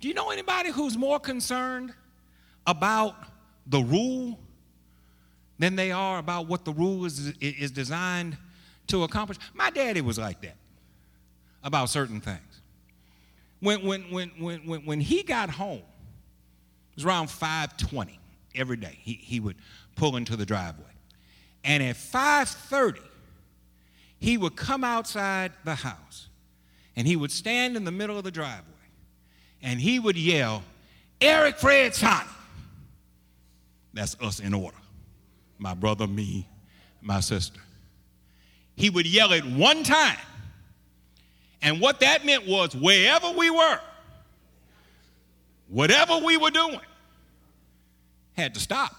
Do 0.00 0.08
you 0.08 0.14
know 0.14 0.30
anybody 0.30 0.70
who's 0.70 0.96
more 0.96 1.18
concerned 1.18 1.92
about 2.66 3.14
the 3.66 3.80
rule 3.80 4.38
than 5.58 5.76
they 5.76 5.90
are 5.90 6.18
about 6.18 6.46
what 6.46 6.64
the 6.64 6.72
rule 6.72 7.04
is, 7.04 7.32
is 7.40 7.70
designed 7.70 8.36
to 8.88 9.02
accomplish? 9.04 9.38
My 9.54 9.70
daddy 9.70 10.00
was 10.00 10.18
like 10.18 10.40
that 10.42 10.56
about 11.62 11.90
certain 11.90 12.20
things. 12.20 12.40
When, 13.60 13.84
when, 13.84 14.02
when, 14.10 14.28
when, 14.38 14.66
when, 14.66 14.84
when 14.84 15.00
he 15.00 15.22
got 15.22 15.50
home, 15.50 15.78
it 15.78 16.96
was 16.96 17.04
around 17.04 17.30
520 17.30 18.18
every 18.54 18.76
day. 18.76 18.98
He, 19.00 19.14
he 19.14 19.40
would 19.40 19.56
pull 19.96 20.16
into 20.16 20.36
the 20.36 20.46
driveway. 20.46 20.84
And 21.64 21.82
at 21.82 21.96
530, 21.96 23.00
he 24.18 24.38
would 24.38 24.56
come 24.56 24.84
outside 24.84 25.52
the 25.64 25.74
house 25.74 26.28
and 26.94 27.06
he 27.06 27.16
would 27.16 27.30
stand 27.30 27.76
in 27.76 27.84
the 27.84 27.90
middle 27.90 28.16
of 28.16 28.24
the 28.24 28.30
driveway 28.30 28.72
and 29.62 29.80
he 29.80 29.98
would 29.98 30.16
yell, 30.16 30.62
Eric 31.20 31.58
Fred 31.58 31.94
Sonny. 31.94 32.28
That's 33.92 34.16
us 34.20 34.40
in 34.40 34.52
order. 34.54 34.76
My 35.58 35.74
brother, 35.74 36.06
me, 36.06 36.46
my 37.00 37.20
sister. 37.20 37.60
He 38.76 38.90
would 38.90 39.06
yell 39.06 39.32
it 39.32 39.44
one 39.44 39.82
time 39.82 40.18
and 41.62 41.80
what 41.80 42.00
that 42.00 42.24
meant 42.24 42.46
was 42.46 42.74
wherever 42.74 43.30
we 43.30 43.50
were, 43.50 43.80
whatever 45.68 46.18
we 46.18 46.36
were 46.36 46.50
doing, 46.50 46.80
had 48.34 48.54
to 48.54 48.60
stop 48.60 48.94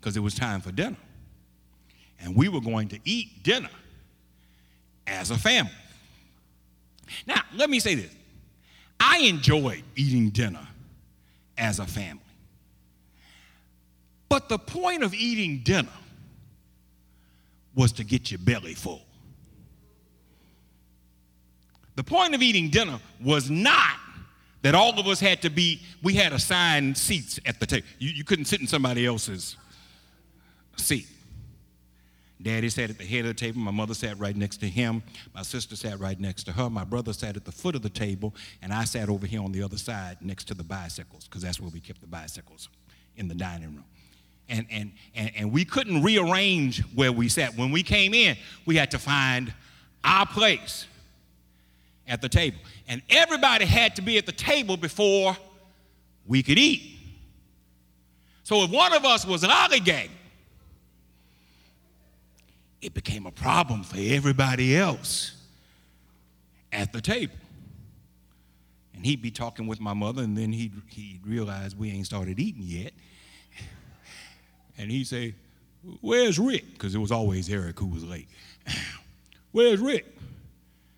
because 0.00 0.16
it 0.16 0.20
was 0.20 0.34
time 0.34 0.60
for 0.60 0.72
dinner. 0.72 0.96
And 2.20 2.36
we 2.36 2.48
were 2.48 2.60
going 2.60 2.88
to 2.88 2.98
eat 3.04 3.42
dinner 3.42 3.70
as 5.06 5.30
a 5.30 5.38
family. 5.38 5.72
Now, 7.26 7.42
let 7.54 7.68
me 7.70 7.80
say 7.80 7.94
this 7.94 8.14
I 8.98 9.18
enjoyed 9.18 9.82
eating 9.96 10.30
dinner 10.30 10.66
as 11.58 11.78
a 11.78 11.86
family. 11.86 12.20
But 14.28 14.48
the 14.48 14.58
point 14.58 15.02
of 15.02 15.12
eating 15.12 15.58
dinner 15.58 15.92
was 17.74 17.92
to 17.92 18.04
get 18.04 18.30
your 18.30 18.38
belly 18.38 18.74
full. 18.74 19.02
The 21.94 22.04
point 22.04 22.34
of 22.34 22.42
eating 22.42 22.70
dinner 22.70 22.98
was 23.22 23.50
not 23.50 23.96
that 24.62 24.74
all 24.74 24.98
of 24.98 25.06
us 25.06 25.20
had 25.20 25.42
to 25.42 25.50
be, 25.50 25.82
we 26.02 26.14
had 26.14 26.32
assigned 26.32 26.96
seats 26.96 27.38
at 27.44 27.60
the 27.60 27.66
table. 27.66 27.86
You, 27.98 28.10
you 28.10 28.24
couldn't 28.24 28.46
sit 28.46 28.60
in 28.60 28.66
somebody 28.66 29.04
else's 29.04 29.56
seat. 30.76 31.06
Daddy 32.40 32.68
sat 32.70 32.90
at 32.90 32.98
the 32.98 33.04
head 33.04 33.20
of 33.20 33.26
the 33.26 33.34
table. 33.34 33.60
My 33.60 33.70
mother 33.70 33.94
sat 33.94 34.18
right 34.18 34.34
next 34.34 34.56
to 34.58 34.68
him. 34.68 35.02
My 35.34 35.42
sister 35.42 35.76
sat 35.76 36.00
right 36.00 36.18
next 36.18 36.44
to 36.44 36.52
her. 36.52 36.68
My 36.68 36.84
brother 36.84 37.12
sat 37.12 37.36
at 37.36 37.44
the 37.44 37.52
foot 37.52 37.76
of 37.76 37.82
the 37.82 37.90
table. 37.90 38.34
And 38.62 38.72
I 38.72 38.84
sat 38.84 39.08
over 39.08 39.26
here 39.26 39.42
on 39.42 39.52
the 39.52 39.62
other 39.62 39.76
side 39.78 40.18
next 40.20 40.44
to 40.48 40.54
the 40.54 40.64
bicycles, 40.64 41.28
because 41.28 41.42
that's 41.42 41.60
where 41.60 41.70
we 41.70 41.78
kept 41.78 42.00
the 42.00 42.08
bicycles 42.08 42.68
in 43.16 43.28
the 43.28 43.34
dining 43.34 43.74
room. 43.74 43.84
And, 44.48 44.66
and, 44.70 44.92
and, 45.14 45.30
and 45.36 45.52
we 45.52 45.64
couldn't 45.64 46.02
rearrange 46.02 46.82
where 46.94 47.12
we 47.12 47.28
sat. 47.28 47.56
When 47.56 47.70
we 47.70 47.84
came 47.84 48.12
in, 48.12 48.36
we 48.66 48.76
had 48.76 48.90
to 48.90 48.98
find 48.98 49.54
our 50.02 50.26
place 50.26 50.86
at 52.06 52.20
the 52.20 52.28
table. 52.28 52.58
And 52.88 53.02
everybody 53.10 53.64
had 53.64 53.96
to 53.96 54.02
be 54.02 54.18
at 54.18 54.26
the 54.26 54.32
table 54.32 54.76
before 54.76 55.36
we 56.26 56.42
could 56.42 56.58
eat. 56.58 56.98
So 58.44 58.64
if 58.64 58.70
one 58.70 58.92
of 58.92 59.04
us 59.04 59.24
was 59.24 59.44
an 59.44 59.50
lollygagging, 59.50 60.10
it 62.80 62.94
became 62.94 63.26
a 63.26 63.30
problem 63.30 63.84
for 63.84 63.96
everybody 63.98 64.76
else 64.76 65.36
at 66.72 66.92
the 66.92 67.00
table. 67.00 67.34
And 68.94 69.06
he'd 69.06 69.22
be 69.22 69.30
talking 69.30 69.66
with 69.66 69.80
my 69.80 69.94
mother, 69.94 70.22
and 70.22 70.36
then 70.36 70.52
he'd, 70.52 70.72
he'd 70.88 71.20
realize 71.26 71.74
we 71.76 71.90
ain't 71.90 72.06
started 72.06 72.38
eating 72.38 72.62
yet. 72.64 72.92
And 74.78 74.90
he'd 74.90 75.06
say, 75.06 75.34
Where's 76.00 76.38
Rick? 76.38 76.72
Because 76.72 76.94
it 76.94 76.98
was 76.98 77.12
always 77.12 77.50
Eric 77.50 77.78
who 77.78 77.86
was 77.86 78.04
late. 78.04 78.28
Where's 79.52 79.80
Rick? 79.80 80.06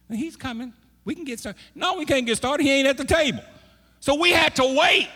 And 0.09 0.19
he's 0.19 0.37
coming. 0.37 0.73
We 1.05 1.14
can 1.14 1.25
get 1.25 1.38
started. 1.38 1.61
No, 1.75 1.95
we 1.95 2.05
can't 2.05 2.27
get 2.27 2.37
started. 2.37 2.64
He 2.64 2.73
ain't 2.73 2.88
at 2.88 2.97
the 2.97 3.05
table. 3.05 3.43
So 4.01 4.14
we 4.14 4.31
had 4.31 4.57
to 4.57 4.77
wait 4.79 5.09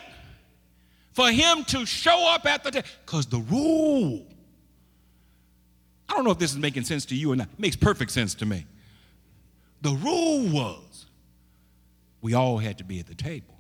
for 1.13 1.31
him 1.31 1.65
to 1.65 1.85
show 1.87 2.29
up 2.33 2.47
at 2.47 2.63
the 2.65 2.71
table. 2.71 2.87
Because 3.05 3.27
the 3.27 3.41
rule, 3.41 4.27
I 6.09 6.15
don't 6.15 6.25
know 6.25 6.31
if 6.31 6.39
this 6.39 6.53
is 6.53 6.59
making 6.59 6.85
sense 6.85 7.05
to 7.07 7.15
you 7.15 7.33
or 7.33 7.37
not. 7.37 7.49
It 7.53 7.59
makes 7.59 7.77
perfect 7.77 8.11
sense 8.11 8.35
to 8.37 8.47
me. 8.47 8.67
The 9.83 9.91
rule 9.91 10.49
was 10.49 11.07
we 12.21 12.35
all 12.35 12.59
had 12.59 12.79
to 12.79 12.85
be 12.85 12.99
at 13.01 13.07
the 13.07 13.15
table. 13.15 13.55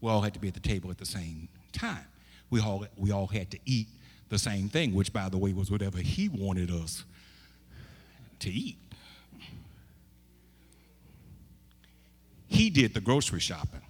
We 0.00 0.10
all 0.10 0.20
had 0.20 0.34
to 0.34 0.40
be 0.40 0.48
at 0.48 0.54
the 0.54 0.60
table 0.60 0.90
at 0.90 0.98
the 0.98 1.06
same 1.06 1.48
time. 1.72 2.04
We 2.50 2.60
all, 2.60 2.84
we 2.96 3.12
all 3.12 3.28
had 3.28 3.50
to 3.52 3.58
eat 3.64 3.88
the 4.28 4.38
same 4.38 4.68
thing, 4.68 4.94
which, 4.94 5.12
by 5.12 5.28
the 5.28 5.38
way, 5.38 5.52
was 5.52 5.70
whatever 5.70 5.98
he 5.98 6.28
wanted 6.28 6.70
us 6.70 7.04
to 8.40 8.50
eat. 8.50 8.76
He 12.52 12.68
did 12.68 12.92
the 12.92 13.00
grocery 13.00 13.40
shopping. 13.40 13.80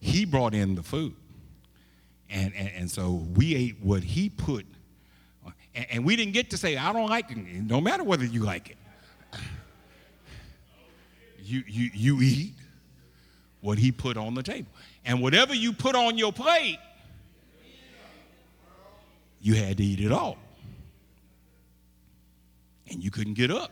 He 0.00 0.24
brought 0.24 0.54
in 0.54 0.74
the 0.74 0.82
food. 0.82 1.14
And, 2.28 2.52
and, 2.56 2.68
and 2.76 2.90
so 2.90 3.12
we 3.12 3.54
ate 3.54 3.76
what 3.80 4.02
he 4.02 4.28
put. 4.28 4.66
And, 5.72 5.86
and 5.88 6.04
we 6.04 6.16
didn't 6.16 6.32
get 6.32 6.50
to 6.50 6.56
say, 6.56 6.76
I 6.76 6.92
don't 6.92 7.08
like 7.08 7.30
it. 7.30 7.36
No 7.36 7.80
matter 7.80 8.02
whether 8.02 8.24
you 8.24 8.42
like 8.42 8.70
it. 8.70 8.76
You, 11.44 11.62
you, 11.68 11.90
you 11.94 12.20
eat 12.20 12.54
what 13.60 13.78
he 13.78 13.92
put 13.92 14.16
on 14.16 14.34
the 14.34 14.42
table. 14.42 14.72
And 15.04 15.22
whatever 15.22 15.54
you 15.54 15.72
put 15.72 15.94
on 15.94 16.18
your 16.18 16.32
plate, 16.32 16.80
you 19.40 19.54
had 19.54 19.76
to 19.76 19.84
eat 19.84 20.00
it 20.00 20.10
all. 20.10 20.38
And 22.90 23.00
you 23.00 23.12
couldn't 23.12 23.34
get 23.34 23.52
up 23.52 23.70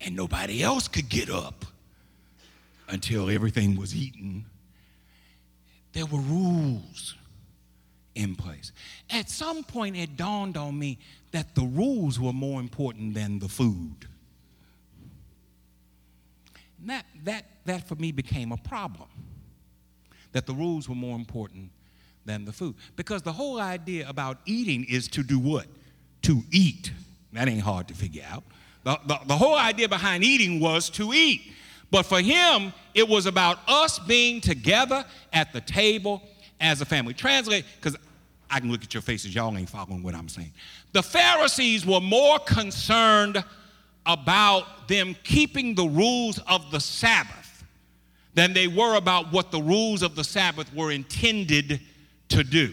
and 0.00 0.16
nobody 0.16 0.62
else 0.62 0.88
could 0.88 1.08
get 1.08 1.30
up 1.30 1.64
until 2.88 3.30
everything 3.30 3.76
was 3.76 3.94
eaten. 3.94 4.44
There 5.92 6.06
were 6.06 6.20
rules 6.20 7.14
in 8.14 8.34
place. 8.34 8.72
At 9.10 9.30
some 9.30 9.62
point, 9.62 9.96
it 9.96 10.16
dawned 10.16 10.56
on 10.56 10.78
me 10.78 10.98
that 11.32 11.54
the 11.54 11.62
rules 11.62 12.18
were 12.18 12.32
more 12.32 12.60
important 12.60 13.14
than 13.14 13.38
the 13.38 13.48
food. 13.48 14.06
And 16.80 16.90
that, 16.90 17.04
that, 17.24 17.44
that 17.66 17.86
for 17.86 17.94
me 17.96 18.12
became 18.12 18.52
a 18.52 18.56
problem. 18.56 19.08
That 20.32 20.46
the 20.46 20.54
rules 20.54 20.88
were 20.88 20.94
more 20.94 21.16
important 21.16 21.70
than 22.24 22.44
the 22.44 22.52
food. 22.52 22.74
Because 22.96 23.22
the 23.22 23.32
whole 23.32 23.60
idea 23.60 24.08
about 24.08 24.38
eating 24.46 24.84
is 24.88 25.08
to 25.08 25.22
do 25.22 25.38
what? 25.38 25.66
To 26.22 26.42
eat. 26.50 26.92
That 27.32 27.48
ain't 27.48 27.62
hard 27.62 27.88
to 27.88 27.94
figure 27.94 28.24
out. 28.28 28.44
The, 28.84 28.98
the, 29.06 29.18
the 29.26 29.36
whole 29.36 29.56
idea 29.56 29.88
behind 29.88 30.24
eating 30.24 30.60
was 30.60 30.90
to 30.90 31.12
eat. 31.12 31.52
But 31.90 32.04
for 32.04 32.20
him, 32.20 32.72
it 32.94 33.08
was 33.08 33.26
about 33.26 33.58
us 33.68 33.98
being 33.98 34.40
together 34.40 35.04
at 35.32 35.52
the 35.52 35.60
table 35.60 36.22
as 36.60 36.80
a 36.80 36.84
family. 36.84 37.14
Translate, 37.14 37.64
because 37.76 37.96
I 38.50 38.60
can 38.60 38.70
look 38.70 38.82
at 38.82 38.94
your 38.94 39.02
faces, 39.02 39.34
y'all 39.34 39.56
ain't 39.56 39.68
following 39.68 40.02
what 40.02 40.14
I'm 40.14 40.28
saying. 40.28 40.52
The 40.92 41.02
Pharisees 41.02 41.84
were 41.86 42.00
more 42.00 42.38
concerned 42.40 43.42
about 44.06 44.88
them 44.88 45.14
keeping 45.24 45.74
the 45.74 45.84
rules 45.84 46.38
of 46.48 46.70
the 46.70 46.80
Sabbath 46.80 47.64
than 48.34 48.52
they 48.52 48.68
were 48.68 48.96
about 48.96 49.32
what 49.32 49.50
the 49.50 49.60
rules 49.60 50.02
of 50.02 50.14
the 50.14 50.24
Sabbath 50.24 50.72
were 50.74 50.90
intended 50.90 51.80
to 52.28 52.44
do. 52.44 52.72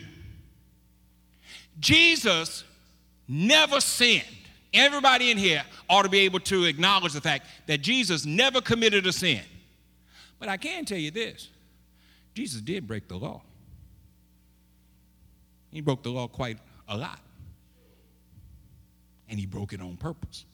Jesus 1.79 2.63
never 3.27 3.81
sinned. 3.81 4.23
Everybody 4.77 5.31
in 5.31 5.37
here 5.37 5.63
ought 5.89 6.03
to 6.03 6.09
be 6.09 6.19
able 6.19 6.39
to 6.41 6.65
acknowledge 6.65 7.13
the 7.13 7.21
fact 7.21 7.47
that 7.65 7.81
Jesus 7.81 8.25
never 8.25 8.61
committed 8.61 9.07
a 9.07 9.11
sin. 9.11 9.41
But 10.39 10.49
I 10.49 10.57
can 10.57 10.85
tell 10.85 10.99
you 10.99 11.09
this 11.09 11.49
Jesus 12.35 12.61
did 12.61 12.87
break 12.87 13.07
the 13.07 13.17
law. 13.17 13.41
He 15.71 15.81
broke 15.81 16.03
the 16.03 16.11
law 16.11 16.27
quite 16.27 16.59
a 16.87 16.95
lot. 16.95 17.19
And 19.27 19.39
he 19.39 19.47
broke 19.47 19.73
it 19.73 19.81
on 19.81 19.97
purpose. 19.97 20.45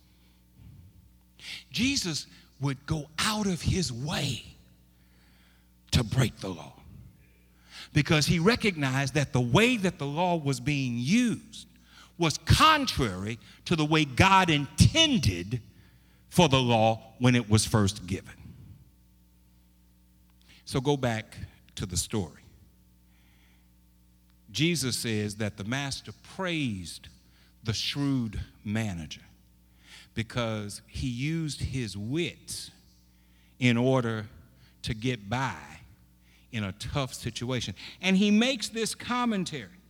Jesus 1.69 2.25
would 2.61 2.83
go 2.85 3.07
out 3.19 3.45
of 3.45 3.61
his 3.61 3.91
way 3.91 4.43
to 5.91 6.03
break 6.03 6.37
the 6.39 6.47
law 6.47 6.73
because 7.91 8.25
he 8.25 8.39
recognized 8.39 9.15
that 9.15 9.33
the 9.33 9.41
way 9.41 9.75
that 9.75 9.99
the 9.99 10.05
law 10.05 10.37
was 10.37 10.61
being 10.61 10.95
used 10.97 11.67
was 12.23 12.37
contrary 12.37 13.37
to 13.65 13.75
the 13.75 13.83
way 13.83 14.05
God 14.05 14.49
intended 14.49 15.61
for 16.29 16.47
the 16.47 16.59
law 16.59 17.01
when 17.19 17.35
it 17.35 17.49
was 17.49 17.65
first 17.65 18.07
given. 18.07 18.33
So 20.63 20.79
go 20.79 20.95
back 20.95 21.37
to 21.75 21.85
the 21.85 21.97
story. 21.97 22.41
Jesus 24.51 24.95
says 24.95 25.35
that 25.35 25.57
the 25.57 25.65
master 25.65 26.13
praised 26.35 27.09
the 27.63 27.73
shrewd 27.73 28.39
manager 28.63 29.21
because 30.13 30.81
he 30.87 31.07
used 31.07 31.61
his 31.61 31.97
wits 31.97 32.71
in 33.59 33.75
order 33.75 34.27
to 34.83 34.93
get 34.93 35.29
by 35.29 35.57
in 36.53 36.63
a 36.63 36.71
tough 36.73 37.13
situation. 37.13 37.75
And 38.01 38.15
he 38.15 38.31
makes 38.31 38.69
this 38.69 38.95
commentary. 38.95 39.82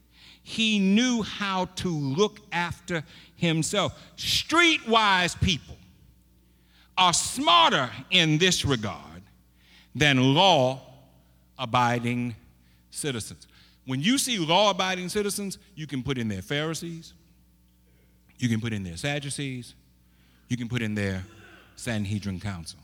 He 0.43 0.77
knew 0.77 1.23
how 1.23 1.65
to 1.77 1.89
look 1.89 2.39
after 2.51 3.03
himself. 3.36 3.97
Streetwise 4.17 5.39
people 5.41 5.77
are 6.97 7.13
smarter 7.13 7.89
in 8.12 8.38
this 8.38 8.65
regard 8.65 9.23
than 9.95 10.36
law 10.36 10.82
abiding 11.58 12.36
citizens. 12.91 13.47
When 13.86 14.01
you 14.01 14.17
see 14.17 14.38
law 14.38 14.69
abiding 14.69 15.10
citizens, 15.10 15.58
you 15.75 15.88
can 15.88 16.03
put 16.03 16.17
in 16.17 16.27
their 16.27 16.41
Pharisees, 16.41 17.13
you 18.38 18.49
can 18.49 18.62
put 18.62 18.73
in 18.73 18.84
their 18.84 18.97
Sadducees, 18.97 19.75
you 20.49 20.58
can 20.58 20.67
put 20.67 20.82
in 20.82 20.93
their 20.95 21.23
Sanhedrin 21.75 22.39
council. 22.39 22.79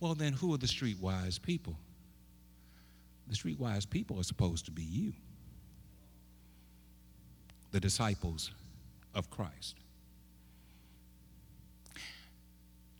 Well, 0.00 0.14
then, 0.14 0.34
who 0.34 0.52
are 0.54 0.58
the 0.58 0.66
streetwise 0.66 1.40
people? 1.40 1.76
The 3.28 3.34
streetwise 3.34 3.88
people 3.88 4.20
are 4.20 4.24
supposed 4.24 4.66
to 4.66 4.70
be 4.70 4.82
you, 4.82 5.12
the 7.72 7.80
disciples 7.80 8.50
of 9.14 9.30
Christ. 9.30 9.76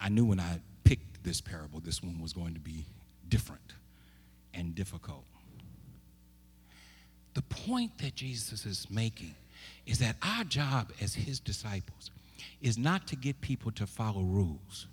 I 0.01 0.09
knew 0.09 0.25
when 0.25 0.41
I 0.41 0.61
picked 0.85 1.25
this 1.25 1.41
parable, 1.41 1.81
this 1.81 2.03
one 2.03 2.21
was 2.21 2.33
going 2.33 2.55
to 2.55 2.61
be 2.61 2.85
different 3.29 3.73
and 4.55 4.75
difficult. 4.75 5.25
The 7.35 7.43
point 7.43 7.99
that 7.99 8.15
Jesus 8.15 8.65
is 8.65 8.87
making 8.91 9.35
is 9.85 9.99
that 9.99 10.17
our 10.23 10.45
job 10.45 10.93
as 11.01 11.15
his 11.15 11.39
disciples 11.41 12.11
is 12.63 12.79
not 12.79 13.07
to 13.09 13.17
get 13.17 13.41
people 13.41 13.71
to 13.73 13.87
follow 13.87 14.23
rules. 14.23 14.87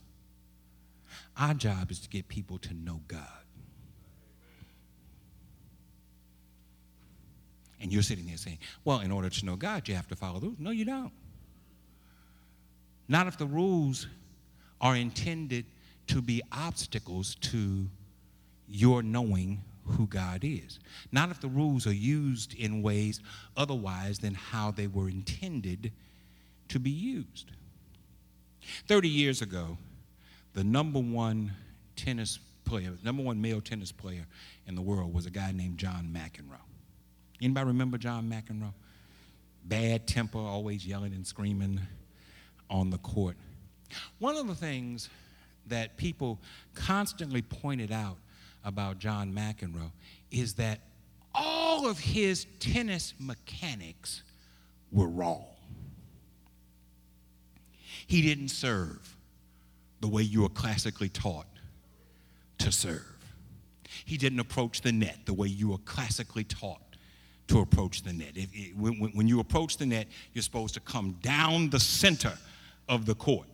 Our 1.38 1.54
job 1.54 1.92
is 1.92 2.00
to 2.00 2.10
get 2.10 2.28
people 2.28 2.58
to 2.60 2.74
know 2.74 3.02
God. 3.08 3.43
And 7.84 7.92
you're 7.92 8.02
sitting 8.02 8.26
there 8.26 8.38
saying, 8.38 8.60
well, 8.86 9.02
in 9.02 9.12
order 9.12 9.30
to 9.30 9.46
know 9.46 9.58
God, 9.58 9.90
you 9.90 9.94
have 9.96 10.08
to 10.08 10.16
follow 10.16 10.40
the 10.40 10.48
rules. 10.48 10.60
No, 10.60 10.72
you 10.72 10.86
don't. 10.86 11.12
Not 13.10 13.28
if 13.28 13.38
the 13.38 13.46
rules 13.46 14.08
are 14.80 14.96
intended 14.96 15.66
to 16.08 16.22
be 16.22 16.42
obstacles 16.54 17.36
to 17.36 17.90
your 18.70 19.04
knowing 19.04 19.62
who 19.86 20.08
God 20.08 20.40
is. 20.44 20.80
Not 21.12 21.30
if 21.30 21.42
the 21.42 21.50
rules 21.50 21.86
are 21.86 21.94
used 21.94 22.54
in 22.54 22.82
ways 22.82 23.20
otherwise 23.58 24.18
than 24.18 24.34
how 24.34 24.72
they 24.72 24.88
were 24.88 25.10
intended 25.10 25.92
to 26.70 26.80
be 26.80 26.90
used. 26.90 27.52
30 28.88 29.10
years 29.10 29.42
ago, 29.42 29.78
the 30.54 30.64
number 30.64 31.00
one 31.00 31.52
tennis 31.98 32.40
player, 32.64 32.94
number 33.04 33.24
one 33.24 33.42
male 33.42 33.60
tennis 33.60 33.92
player 33.92 34.26
in 34.68 34.76
the 34.76 34.82
world 34.82 35.14
was 35.14 35.26
a 35.26 35.30
guy 35.30 35.52
named 35.52 35.78
John 35.78 36.10
McEnroe. 36.16 36.62
Anybody 37.44 37.68
remember 37.68 37.98
John 37.98 38.30
McEnroe? 38.30 38.74
Bad 39.66 40.08
temper, 40.08 40.38
always 40.38 40.88
yelling 40.88 41.14
and 41.14 41.28
screaming 41.28 41.82
on 42.70 42.90
the 42.90 42.98
court. 43.00 43.36
One 44.20 44.38
of 44.38 44.48
the 44.48 44.56
things 44.56 45.10
that 45.68 45.98
people 45.98 46.40
constantly 46.74 47.42
pointed 47.42 47.92
out 47.92 48.18
about 48.64 48.98
John 48.98 49.34
McEnroe 49.34 49.92
is 50.32 50.54
that 50.54 50.80
all 51.36 51.86
of 51.86 52.00
his 52.00 52.48
tennis 52.60 53.14
mechanics 53.20 54.24
were 54.90 55.08
wrong. 55.08 55.46
He 58.08 58.22
didn't 58.22 58.50
serve 58.50 59.18
the 60.00 60.08
way 60.08 60.22
you 60.22 60.44
were 60.44 60.50
classically 60.50 61.10
taught 61.10 61.48
to 62.60 62.72
serve. 62.72 63.02
He 64.06 64.18
didn't 64.18 64.40
approach 64.40 64.80
the 64.80 64.94
net 64.94 65.20
the 65.26 65.34
way 65.34 65.48
you 65.48 65.70
were 65.70 65.78
classically 65.80 66.46
taught 66.46 66.93
to 67.54 67.60
approach 67.60 68.02
the 68.02 68.12
net. 68.14 68.32
If, 68.36 68.50
it, 68.54 68.76
when, 68.76 69.12
when 69.14 69.28
you 69.28 69.40
approach 69.40 69.78
the 69.78 69.86
net, 69.86 70.08
you're 70.34 70.42
supposed 70.42 70.74
to 70.74 70.80
come 70.80 71.18
down 71.22 71.70
the 71.70 71.80
center 71.80 72.34
of 72.90 73.06
the 73.06 73.16
court. 73.16 73.48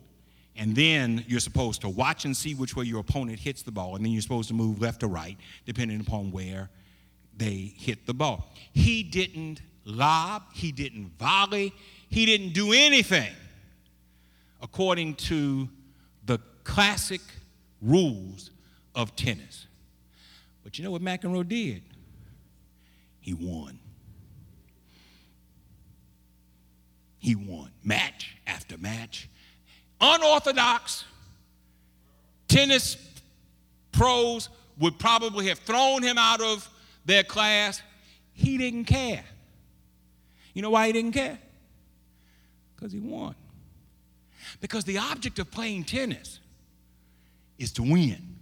And 0.56 0.74
then 0.74 1.24
you're 1.28 1.40
supposed 1.40 1.82
to 1.82 1.88
watch 1.88 2.24
and 2.24 2.36
see 2.36 2.54
which 2.54 2.74
way 2.74 2.84
your 2.84 3.00
opponent 3.00 3.38
hits 3.38 3.62
the 3.62 3.70
ball. 3.70 3.96
And 3.96 4.04
then 4.04 4.12
you're 4.12 4.22
supposed 4.22 4.48
to 4.48 4.54
move 4.54 4.80
left 4.80 5.02
or 5.02 5.08
right, 5.08 5.36
depending 5.66 6.00
upon 6.00 6.32
where 6.32 6.70
they 7.36 7.72
hit 7.76 8.06
the 8.06 8.14
ball. 8.14 8.52
He 8.72 9.02
didn't 9.02 9.60
lob, 9.84 10.44
he 10.52 10.72
didn't 10.72 11.12
volley, 11.18 11.72
he 12.08 12.26
didn't 12.26 12.52
do 12.52 12.72
anything 12.72 13.32
according 14.62 15.14
to 15.14 15.68
the 16.26 16.38
classic 16.64 17.22
rules 17.80 18.50
of 18.94 19.14
tennis. 19.14 19.66
But 20.64 20.78
you 20.78 20.84
know 20.84 20.90
what 20.90 21.02
McEnroe 21.02 21.46
did? 21.48 21.82
He 23.20 23.34
won. 23.34 23.78
He 27.20 27.34
won 27.36 27.70
match 27.84 28.36
after 28.46 28.76
match. 28.78 29.28
Unorthodox 30.00 31.04
tennis 32.48 32.96
pros 33.92 34.48
would 34.78 34.98
probably 34.98 35.48
have 35.48 35.58
thrown 35.58 36.02
him 36.02 36.16
out 36.18 36.40
of 36.40 36.68
their 37.04 37.22
class. 37.22 37.82
He 38.32 38.56
didn't 38.56 38.86
care. 38.86 39.22
You 40.54 40.62
know 40.62 40.70
why 40.70 40.86
he 40.86 40.92
didn't 40.94 41.12
care? 41.12 41.38
Because 42.74 42.92
he 42.92 42.98
won. 43.00 43.34
Because 44.62 44.84
the 44.84 44.98
object 44.98 45.38
of 45.38 45.50
playing 45.50 45.84
tennis 45.84 46.40
is 47.58 47.70
to 47.72 47.82
win. 47.82 48.36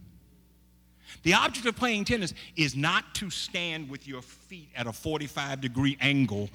The 1.25 1.35
object 1.35 1.67
of 1.67 1.75
playing 1.75 2.05
tennis 2.05 2.33
is 2.55 2.77
not 2.77 3.13
to 3.17 3.29
stand 3.29 3.91
with 3.91 4.07
your 4.07 4.23
feet 4.23 4.69
at 4.77 4.87
a 4.87 4.93
45 4.93 5.61
degree 5.61 5.99
angle 6.01 6.49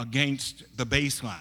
against 0.00 0.64
the 0.76 0.86
baseline 0.86 1.36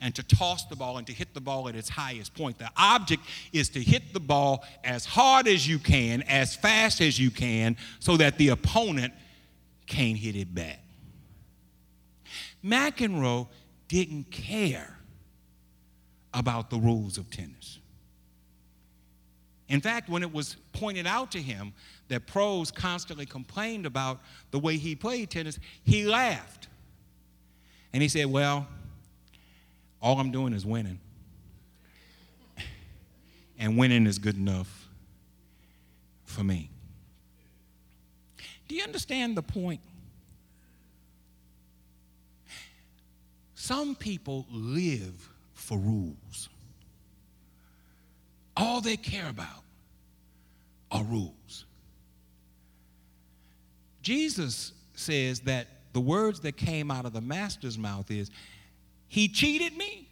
and 0.00 0.14
to 0.14 0.22
toss 0.22 0.64
the 0.66 0.76
ball 0.76 0.98
and 0.98 1.06
to 1.06 1.12
hit 1.12 1.34
the 1.34 1.40
ball 1.40 1.68
at 1.68 1.74
its 1.74 1.88
highest 1.88 2.34
point. 2.34 2.58
The 2.58 2.70
object 2.76 3.22
is 3.52 3.68
to 3.70 3.80
hit 3.80 4.12
the 4.12 4.20
ball 4.20 4.64
as 4.84 5.04
hard 5.04 5.46
as 5.48 5.66
you 5.66 5.78
can, 5.78 6.22
as 6.22 6.54
fast 6.54 7.00
as 7.00 7.18
you 7.18 7.30
can, 7.30 7.76
so 7.98 8.16
that 8.16 8.38
the 8.38 8.48
opponent 8.48 9.12
can't 9.86 10.16
hit 10.16 10.36
it 10.36 10.54
back. 10.54 10.80
McEnroe 12.64 13.48
didn't 13.88 14.30
care 14.30 14.98
about 16.32 16.70
the 16.70 16.78
rules 16.78 17.18
of 17.18 17.30
tennis. 17.30 17.78
In 19.68 19.80
fact, 19.80 20.08
when 20.08 20.22
it 20.22 20.32
was 20.32 20.56
pointed 20.72 21.06
out 21.06 21.30
to 21.32 21.40
him 21.40 21.72
that 22.08 22.26
pros 22.26 22.70
constantly 22.70 23.26
complained 23.26 23.86
about 23.86 24.20
the 24.50 24.58
way 24.58 24.76
he 24.76 24.96
played 24.96 25.30
tennis, 25.30 25.58
he 25.84 26.04
laughed. 26.04 26.68
And 27.92 28.02
he 28.02 28.08
said, 28.08 28.26
Well, 28.26 28.66
all 30.00 30.18
I'm 30.18 30.30
doing 30.30 30.52
is 30.52 30.64
winning. 30.64 31.00
And 33.58 33.76
winning 33.76 34.06
is 34.06 34.18
good 34.18 34.36
enough 34.36 34.88
for 36.24 36.42
me. 36.42 36.70
Do 38.68 38.74
you 38.74 38.82
understand 38.82 39.36
the 39.36 39.42
point? 39.42 39.80
Some 43.54 43.94
people 43.94 44.46
live 44.50 45.28
for 45.52 45.76
rules. 45.76 46.48
All 48.56 48.80
they 48.80 48.96
care 48.96 49.28
about 49.28 49.62
are 50.90 51.02
rules. 51.04 51.66
Jesus 54.02 54.72
says 54.94 55.40
that 55.40 55.66
the 55.92 56.00
words 56.00 56.40
that 56.40 56.56
came 56.56 56.90
out 56.90 57.04
of 57.04 57.12
the 57.12 57.20
master's 57.20 57.78
mouth 57.78 58.10
is, 58.10 58.30
He 59.08 59.28
cheated 59.28 59.76
me 59.76 60.08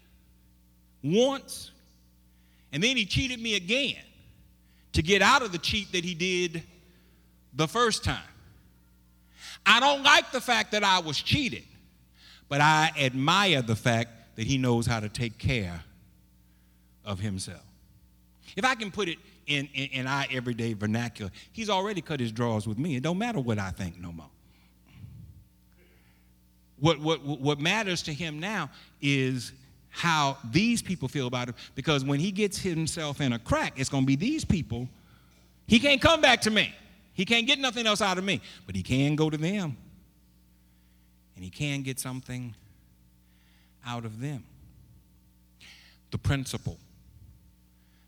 once, 1.02 1.70
and 2.72 2.82
then 2.82 2.96
he 2.96 3.06
cheated 3.06 3.40
me 3.40 3.54
again 3.54 4.02
to 4.92 5.02
get 5.02 5.22
out 5.22 5.42
of 5.42 5.52
the 5.52 5.58
cheat 5.58 5.92
that 5.92 6.04
he 6.04 6.14
did 6.14 6.62
the 7.54 7.68
first 7.68 8.04
time. 8.04 8.18
I 9.64 9.80
don't 9.80 10.02
like 10.02 10.32
the 10.32 10.40
fact 10.40 10.72
that 10.72 10.82
I 10.82 11.00
was 11.00 11.20
cheated, 11.20 11.64
but 12.48 12.60
I 12.60 12.90
admire 12.98 13.62
the 13.62 13.76
fact 13.76 14.10
that 14.36 14.46
he 14.46 14.58
knows 14.58 14.86
how 14.86 15.00
to 15.00 15.08
take 15.08 15.38
care 15.38 15.82
of 17.04 17.20
himself. 17.20 17.62
If 18.56 18.64
I 18.64 18.74
can 18.74 18.90
put 18.90 19.08
it 19.08 19.18
in, 19.46 19.68
in, 19.74 19.88
in 19.90 20.06
our 20.06 20.24
everyday 20.30 20.72
vernacular, 20.72 21.30
he's 21.52 21.70
already 21.70 22.00
cut 22.00 22.20
his 22.20 22.32
drawers 22.32 22.66
with 22.66 22.78
me. 22.78 22.96
It 22.96 23.02
don't 23.02 23.18
matter 23.18 23.40
what 23.40 23.58
I 23.58 23.70
think 23.70 24.00
no 24.00 24.12
more. 24.12 24.30
What, 26.80 27.00
what, 27.00 27.22
what 27.22 27.60
matters 27.60 28.02
to 28.04 28.12
him 28.12 28.38
now 28.38 28.70
is 29.00 29.52
how 29.90 30.38
these 30.44 30.82
people 30.82 31.08
feel 31.08 31.26
about 31.26 31.48
him 31.48 31.54
because 31.74 32.04
when 32.04 32.20
he 32.20 32.30
gets 32.30 32.58
himself 32.58 33.20
in 33.20 33.32
a 33.32 33.38
crack, 33.38 33.74
it's 33.76 33.88
going 33.88 34.04
to 34.04 34.06
be 34.06 34.16
these 34.16 34.44
people. 34.44 34.88
He 35.66 35.78
can't 35.78 36.00
come 36.00 36.20
back 36.20 36.40
to 36.42 36.50
me. 36.50 36.72
He 37.14 37.24
can't 37.24 37.46
get 37.46 37.58
nothing 37.58 37.86
else 37.86 38.00
out 38.00 38.16
of 38.16 38.24
me, 38.24 38.40
but 38.64 38.76
he 38.76 38.82
can 38.82 39.16
go 39.16 39.28
to 39.28 39.36
them. 39.36 39.76
And 41.34 41.44
he 41.44 41.50
can 41.50 41.82
get 41.82 41.98
something 41.98 42.54
out 43.84 44.04
of 44.04 44.20
them. 44.20 44.44
The 46.10 46.18
principle, 46.18 46.78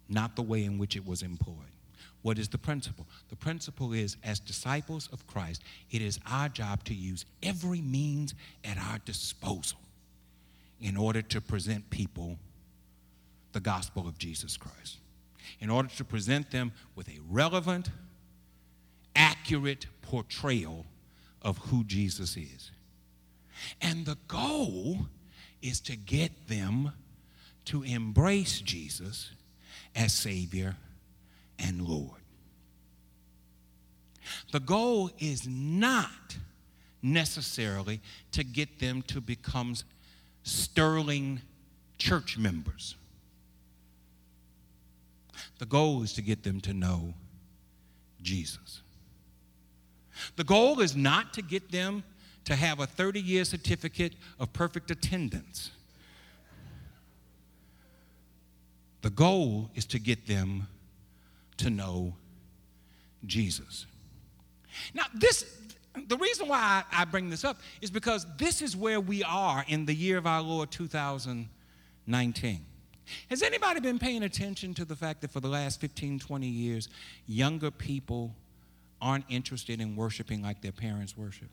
not 0.09 0.37
the 0.37 0.42
way 0.42 0.64
in 0.64 0.78
which 0.78 0.96
it 0.96 1.04
was 1.04 1.22
employed. 1.22 1.69
What 2.22 2.38
is 2.38 2.48
the 2.48 2.59
principle? 2.59 3.06
The 3.30 3.37
principle 3.37 3.92
is, 3.92 4.16
as 4.22 4.40
disciples 4.40 5.09
of 5.12 5.26
Christ, 5.26 5.62
it 5.90 6.02
is 6.02 6.20
our 6.26 6.48
job 6.48 6.85
to 6.85 6.94
use 6.94 7.24
every 7.42 7.80
means 7.80 8.35
at 8.64 8.76
our 8.76 8.98
disposal 9.04 9.78
in 10.80 10.96
order 10.96 11.22
to 11.22 11.40
present 11.40 11.88
people 11.90 12.38
the 13.52 13.61
gospel 13.61 14.06
of 14.06 14.18
Jesus 14.18 14.56
Christ, 14.56 14.98
in 15.61 15.70
order 15.70 15.88
to 15.96 16.04
present 16.04 16.50
them 16.50 16.72
with 16.94 17.09
a 17.09 17.18
relevant, 17.28 17.90
accurate 19.16 19.87
portrayal 20.02 20.87
of 21.42 21.59
who 21.59 21.85
Jesus 21.85 22.37
is. 22.37 22.70
And 23.80 24.06
the 24.06 24.18
goal 24.28 25.06
is 25.62 25.80
to 25.80 25.96
get 25.96 26.48
them 26.48 26.92
to 27.66 27.83
embrace 27.83 28.61
Jesus 28.61 29.33
as 29.94 30.12
Savior 30.12 30.76
and 31.62 31.83
Lord. 31.83 32.20
The 34.53 34.61
goal 34.61 35.11
is 35.18 35.46
not 35.46 36.37
necessarily 37.03 38.01
to 38.33 38.44
get 38.44 38.79
them 38.79 39.03
to 39.03 39.20
become 39.20 39.75
sterling 40.42 41.40
church 41.99 42.38
members. 42.38 42.96
The 45.59 45.66
goal 45.66 46.03
is 46.03 46.12
to 46.14 46.23
get 46.23 46.42
them 46.42 46.61
to 46.62 46.75
know 46.75 47.14
Jesus. 48.23 48.83
The 50.37 50.44
goal 50.44 50.81
is 50.81 50.96
not 50.96 51.33
to 51.35 51.42
get 51.42 51.70
them 51.70 52.03
to 52.44 52.55
have 52.55 52.81
a 52.81 52.87
30 52.87 53.20
year 53.20 53.44
certificate 53.44 54.14
of 54.38 54.53
perfect 54.53 54.90
attendance. 54.90 55.70
The 59.03 59.11
goal 59.11 59.70
is 59.75 59.87
to 59.87 59.99
get 59.99 60.27
them 60.27 60.66
to 61.61 61.70
know 61.70 62.14
Jesus. 63.27 63.87
Now, 64.94 65.05
this, 65.14 65.44
the 66.07 66.16
reason 66.16 66.49
why 66.49 66.85
I, 66.90 67.05
bring 67.05 67.31
this 67.31 67.44
up 67.44 67.59
is 67.81 67.90
because 67.90 68.27
this 68.37 68.62
is 68.62 68.77
where 68.77 69.01
we 69.01 69.23
are 69.25 69.64
in 69.68 69.87
the 69.87 69.94
year 69.94 70.18
of 70.18 70.27
our 70.27 70.42
Lord 70.42 70.70
2019. 70.70 72.66
Has 73.29 73.42
anybody 73.42 73.81
been 73.81 73.99
paying 73.99 74.23
attention 74.23 74.73
to 74.75 74.85
the 74.85 74.94
fact 74.94 75.20
that 75.23 75.33
for 75.33 75.40
the 75.40 75.49
last 75.49 75.81
15, 75.81 76.20
20 76.20 76.46
years, 76.46 76.88
younger 77.27 77.70
people 77.70 78.35
aren't 79.03 79.25
interested 79.29 79.81
in 79.81 79.96
worshiping 79.96 80.42
like 80.42 80.61
their 80.62 80.73
parents 80.73 81.16
worship? 81.16 81.49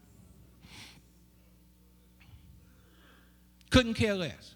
Couldn't 3.69 3.95
care 3.95 4.15
less. 4.15 4.53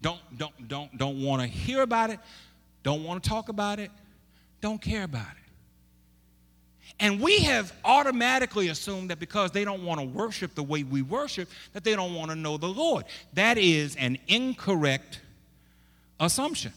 Don't, 0.00 0.20
don't, 0.36 0.68
don't, 0.68 0.98
don't 0.98 1.22
want 1.22 1.42
to 1.42 1.48
hear 1.48 1.82
about 1.82 2.10
it, 2.10 2.18
don't 2.82 3.04
want 3.04 3.22
to 3.22 3.28
talk 3.28 3.48
about 3.48 3.78
it, 3.78 3.90
don't 4.60 4.80
care 4.80 5.04
about 5.04 5.22
it. 5.22 5.42
And 7.00 7.20
we 7.20 7.40
have 7.40 7.72
automatically 7.84 8.68
assumed 8.68 9.10
that 9.10 9.18
because 9.18 9.50
they 9.50 9.64
don't 9.64 9.84
want 9.84 10.00
to 10.00 10.06
worship 10.06 10.54
the 10.54 10.62
way 10.62 10.84
we 10.84 11.02
worship, 11.02 11.48
that 11.72 11.84
they 11.84 11.96
don't 11.96 12.14
want 12.14 12.30
to 12.30 12.36
know 12.36 12.56
the 12.56 12.68
Lord. 12.68 13.04
That 13.34 13.58
is 13.58 13.96
an 13.96 14.18
incorrect 14.28 15.20
assumption. 16.20 16.72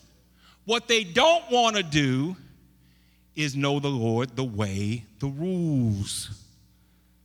What 0.66 0.88
they 0.88 1.04
don't 1.04 1.50
want 1.52 1.76
to 1.76 1.84
do 1.84 2.36
is 3.36 3.56
know 3.56 3.80
the 3.80 3.90
Lord 3.90 4.36
the 4.36 4.44
way 4.44 5.06
the 5.20 5.28
rules 5.28 6.30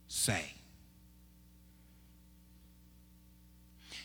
say. 0.07 0.53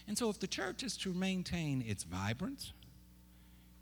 And 0.09 0.17
so, 0.17 0.31
if 0.31 0.39
the 0.39 0.47
church 0.47 0.85
is 0.85 0.97
to 0.99 1.13
maintain 1.13 1.83
its 1.87 2.05
vibrance, 2.05 2.73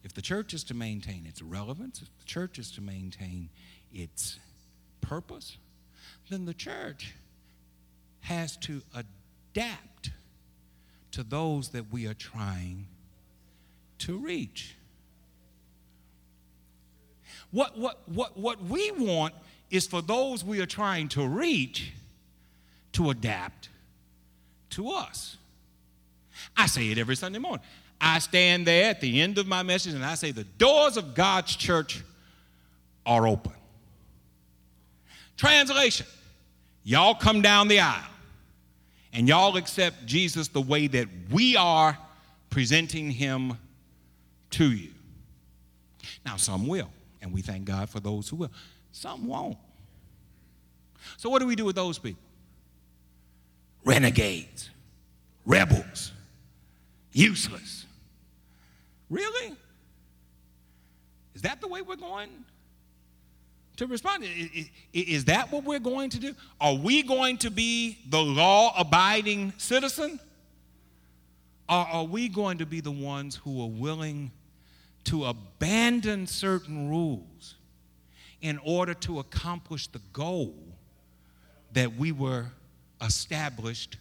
if 0.04 0.12
the 0.12 0.22
church 0.22 0.52
is 0.52 0.62
to 0.64 0.74
maintain 0.74 1.24
its 1.26 1.40
relevance, 1.40 2.02
if 2.02 2.08
the 2.18 2.26
church 2.26 2.58
is 2.58 2.70
to 2.72 2.82
maintain 2.82 3.48
its 3.92 4.38
purpose, 5.00 5.56
then 6.30 6.44
the 6.44 6.54
church 6.54 7.14
has 8.20 8.56
to 8.58 8.82
adapt 8.94 10.10
to 11.12 11.22
those 11.22 11.70
that 11.70 11.90
we 11.90 12.06
are 12.06 12.14
trying 12.14 12.86
to 13.98 14.18
reach. 14.18 14.76
What, 17.50 17.78
what, 17.78 18.00
what, 18.06 18.36
what 18.36 18.62
we 18.62 18.90
want 18.90 19.32
is 19.70 19.86
for 19.86 20.02
those 20.02 20.44
we 20.44 20.60
are 20.60 20.66
trying 20.66 21.08
to 21.10 21.26
reach 21.26 21.92
to 22.92 23.10
adapt 23.10 23.68
to 24.70 24.90
us. 24.90 25.36
I 26.56 26.66
say 26.66 26.90
it 26.90 26.98
every 26.98 27.16
Sunday 27.16 27.38
morning. 27.38 27.64
I 28.06 28.18
stand 28.18 28.66
there 28.66 28.90
at 28.90 29.00
the 29.00 29.22
end 29.22 29.38
of 29.38 29.46
my 29.46 29.62
message 29.62 29.94
and 29.94 30.04
I 30.04 30.14
say, 30.14 30.30
The 30.30 30.44
doors 30.44 30.98
of 30.98 31.14
God's 31.14 31.56
church 31.56 32.02
are 33.06 33.26
open. 33.26 33.52
Translation 35.38 36.06
Y'all 36.86 37.14
come 37.14 37.40
down 37.40 37.68
the 37.68 37.80
aisle 37.80 38.10
and 39.14 39.26
y'all 39.26 39.56
accept 39.56 40.04
Jesus 40.04 40.48
the 40.48 40.60
way 40.60 40.86
that 40.86 41.08
we 41.30 41.56
are 41.56 41.96
presenting 42.50 43.10
him 43.10 43.56
to 44.50 44.70
you. 44.70 44.90
Now, 46.26 46.36
some 46.36 46.66
will, 46.66 46.90
and 47.22 47.32
we 47.32 47.40
thank 47.40 47.64
God 47.64 47.88
for 47.88 48.00
those 48.00 48.28
who 48.28 48.36
will. 48.36 48.52
Some 48.92 49.26
won't. 49.26 49.56
So, 51.16 51.30
what 51.30 51.40
do 51.40 51.46
we 51.46 51.56
do 51.56 51.64
with 51.64 51.76
those 51.76 51.98
people? 51.98 52.20
Renegades, 53.82 54.68
rebels, 55.46 56.12
useless. 57.12 57.83
Really? 59.10 59.56
Is 61.34 61.42
that 61.42 61.60
the 61.60 61.68
way 61.68 61.82
we're 61.82 61.96
going 61.96 62.30
to 63.76 63.86
respond. 63.86 64.24
Is 64.92 65.24
that 65.26 65.50
what 65.50 65.64
we're 65.64 65.80
going 65.80 66.10
to 66.10 66.20
do? 66.20 66.34
Are 66.60 66.74
we 66.74 67.02
going 67.02 67.38
to 67.38 67.50
be 67.50 67.98
the 68.08 68.22
law 68.22 68.72
abiding 68.78 69.52
citizen? 69.58 70.20
Or 71.68 71.76
are 71.76 72.04
we 72.04 72.28
going 72.28 72.58
to 72.58 72.66
be 72.66 72.80
the 72.80 72.90
ones 72.90 73.36
who 73.36 73.62
are 73.62 73.68
willing 73.68 74.30
to 75.04 75.24
abandon 75.24 76.26
certain 76.26 76.88
rules 76.88 77.56
in 78.42 78.58
order 78.64 78.94
to 78.94 79.18
accomplish 79.18 79.88
the 79.88 80.00
goal 80.12 80.54
that 81.72 81.96
we 81.96 82.12
were 82.12 82.46
established 83.00 83.96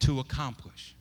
to 0.00 0.20
accomplish? 0.20 0.94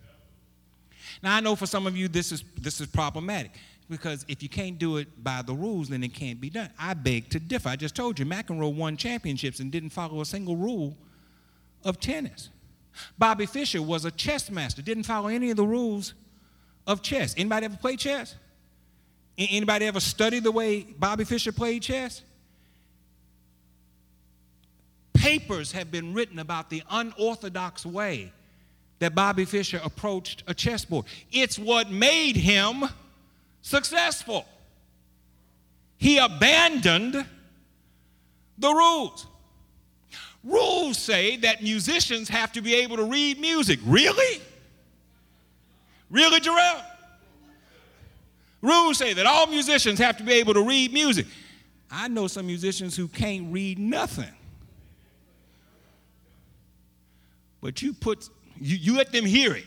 Now, 1.22 1.36
I 1.36 1.40
know 1.40 1.56
for 1.56 1.66
some 1.66 1.86
of 1.86 1.98
you 1.98 2.08
this 2.08 2.32
is, 2.32 2.44
this 2.60 2.80
is 2.80 2.88
problematic 2.88 3.52
because 3.90 4.26
if 4.28 4.42
you 4.44 4.50
can't 4.50 4.78
do 4.78 4.98
it 4.98 5.24
by 5.24 5.42
the 5.42 5.54
rules, 5.54 5.90
then 5.90 6.04
it 6.04 6.14
can't 6.14 6.40
be 6.40 6.50
done. 6.50 6.70
I 6.78 6.94
beg 6.94 7.30
to 7.30 7.40
differ. 7.40 7.70
I 7.70 7.76
just 7.76 7.96
told 7.96 8.20
you 8.20 8.26
McEnroe 8.26 8.74
won 8.74 8.96
championships 8.96 9.60
and 9.60 9.72
didn't 9.72 9.90
follow 9.90 10.22
a 10.22 10.26
single 10.26 10.56
rule 10.56 10.96
of 11.84 12.00
tennis. 12.00 12.50
Bobby 13.18 13.46
Fischer 13.46 13.82
was 13.82 14.06
a 14.06 14.12
chess 14.12 14.50
master, 14.50 14.82
didn't 14.82 15.04
follow 15.04 15.28
any 15.28 15.52
of 15.52 15.58
the 15.58 15.66
rules 15.66 16.14
of 16.88 17.02
chess. 17.02 17.34
Anybody 17.38 17.66
ever 17.66 17.78
play 17.78 17.96
chess? 17.96 18.36
Anybody 19.38 19.86
ever 19.86 20.00
study 20.00 20.40
the 20.40 20.52
way 20.52 20.82
Bobby 20.82 21.24
Fischer 21.24 21.52
played 21.52 21.82
chess? 21.82 22.24
Papers 25.14 25.72
have 25.72 25.92
been 25.92 26.14
written 26.14 26.40
about 26.40 26.70
the 26.70 26.84
unorthodox 26.90 27.86
way 27.86 28.34
that 29.00 29.16
Bobby 29.16 29.46
Fischer 29.46 29.82
approached 29.84 30.44
a 30.48 30.54
chessboard. 30.54 31.06
It's 31.32 31.58
what 31.58 31.90
made 31.90 32.36
him 32.36 32.84
successful. 33.62 34.46
He 35.98 36.18
abandoned 36.18 37.26
the 38.58 38.74
rules. 38.74 39.26
Rules 40.44 40.98
say 40.98 41.38
that 41.38 41.62
musicians 41.62 42.30
have 42.30 42.54
to 42.54 42.62
be 42.62 42.76
able 42.76 42.98
to 42.98 43.04
read 43.04 43.40
music. 43.40 43.80
Really? 43.86 44.42
Really, 46.10 46.40
Jarrell? 46.40 46.82
Rules 48.62 48.98
say 48.98 49.14
that 49.14 49.26
all 49.26 49.48
musicians 49.48 50.00
have 50.00 50.18
to 50.18 50.24
be 50.24 50.34
able 50.34 50.54
to 50.54 50.62
read 50.62 50.92
music. 50.94 51.26
I 51.92 52.08
know 52.08 52.28
some 52.28 52.48
musicians 52.48 52.96
who 52.96 53.08
can't 53.08 53.52
read 53.52 53.80
nothing. 53.80 54.32
But 57.62 57.82
you 57.82 57.94
put 57.94 58.30
you, 58.60 58.78
you 58.78 58.98
let 58.98 59.12
them 59.12 59.26
hear 59.26 59.54
it. 59.54 59.66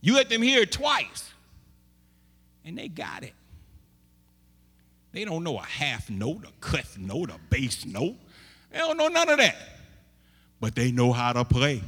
You 0.00 0.14
let 0.14 0.28
them 0.28 0.42
hear 0.42 0.62
it 0.62 0.72
twice. 0.72 1.32
And 2.64 2.76
they 2.76 2.88
got 2.88 3.22
it. 3.22 3.32
They 5.12 5.24
don't 5.24 5.44
know 5.44 5.58
a 5.58 5.62
half 5.62 6.10
note, 6.10 6.44
a 6.44 6.52
clef 6.60 6.98
note, 6.98 7.30
a 7.30 7.38
bass 7.48 7.86
note. 7.86 8.16
They 8.70 8.78
don't 8.78 8.96
know 8.96 9.08
none 9.08 9.28
of 9.28 9.38
that. 9.38 9.56
But 10.60 10.74
they 10.74 10.90
know 10.90 11.12
how 11.12 11.32
to 11.32 11.44
play. 11.44 11.82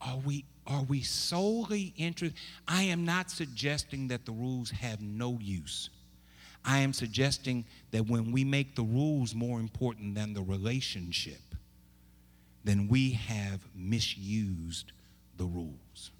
Are 0.00 0.18
we 0.18 0.44
are 0.66 0.82
we 0.82 1.02
solely 1.02 1.92
interested? 1.96 2.38
I 2.66 2.84
am 2.84 3.04
not 3.04 3.30
suggesting 3.30 4.08
that 4.08 4.24
the 4.24 4.32
rules 4.32 4.70
have 4.70 5.00
no 5.00 5.38
use. 5.40 5.90
I 6.64 6.78
am 6.78 6.92
suggesting 6.92 7.64
that 7.90 8.06
when 8.08 8.32
we 8.32 8.44
make 8.44 8.74
the 8.74 8.82
rules 8.82 9.34
more 9.34 9.60
important 9.60 10.14
than 10.14 10.32
the 10.32 10.42
relationship, 10.42 11.40
then 12.64 12.88
we 12.88 13.10
have 13.10 13.60
misused 13.74 14.92
the 15.36 15.44
rules. 15.44 16.10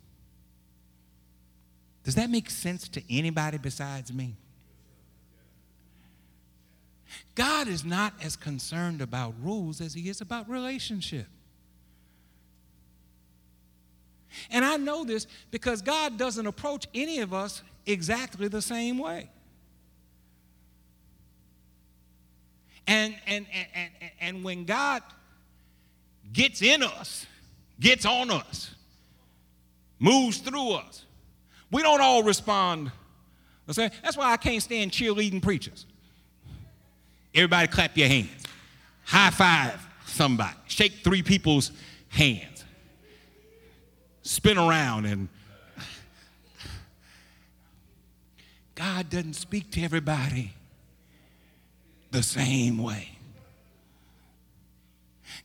Does 2.05 2.15
that 2.17 2.29
make 2.29 2.51
sense 2.51 2.89
to 2.89 3.03
anybody 3.09 3.57
besides 3.57 4.13
me? 4.13 4.37
God 7.35 7.67
is 7.67 7.85
not 7.85 8.13
as 8.23 8.37
concerned 8.37 9.01
about 9.01 9.35
rules 9.43 9.81
as 9.81 9.95
he 9.95 10.09
is 10.09 10.21
about 10.21 10.49
relationship. 10.49 11.27
And 14.51 14.65
I 14.65 14.77
know 14.77 15.05
this 15.05 15.27
because 15.51 15.81
God 15.81 16.19
doesn't 16.19 16.47
approach 16.47 16.87
any 16.95 17.21
of 17.21 17.33
us 17.33 17.63
exactly 17.87 18.49
the 18.49 18.63
same 18.63 18.99
way. 18.99 19.31
And, 22.87 23.15
and, 23.27 23.47
and, 23.75 23.91
and, 24.21 24.45
when 24.45 24.65
God 24.65 25.03
gets 26.33 26.61
in 26.61 26.83
us, 26.83 27.25
gets 27.81 28.05
on 28.05 28.31
us, 28.31 28.75
moves 29.99 30.39
through 30.39 30.73
us, 30.73 31.07
we 31.71 31.81
don't 31.81 32.03
all 32.03 32.23
respond. 32.23 32.93
That's 33.67 34.17
why 34.17 34.33
I 34.33 34.37
can't 34.37 34.63
stand 34.63 34.91
cheerleading 34.91 35.43
preachers. 35.43 35.87
Everybody 37.35 37.69
clap 37.69 37.97
your 37.97 38.09
hands. 38.09 38.45
High 39.05 39.31
five 39.31 39.87
somebody. 40.05 40.57
Shake 40.67 40.93
three 41.03 41.23
people's 41.23 41.73
hands 42.09 42.55
spin 44.25 44.59
around 44.59 45.05
and 45.05 45.29
God 48.75 49.11
doesn't 49.11 49.35
speak 49.35 49.71
to 49.73 49.83
everybody 49.83 50.53
the 52.15 52.23
same 52.23 52.79
way. 52.79 53.09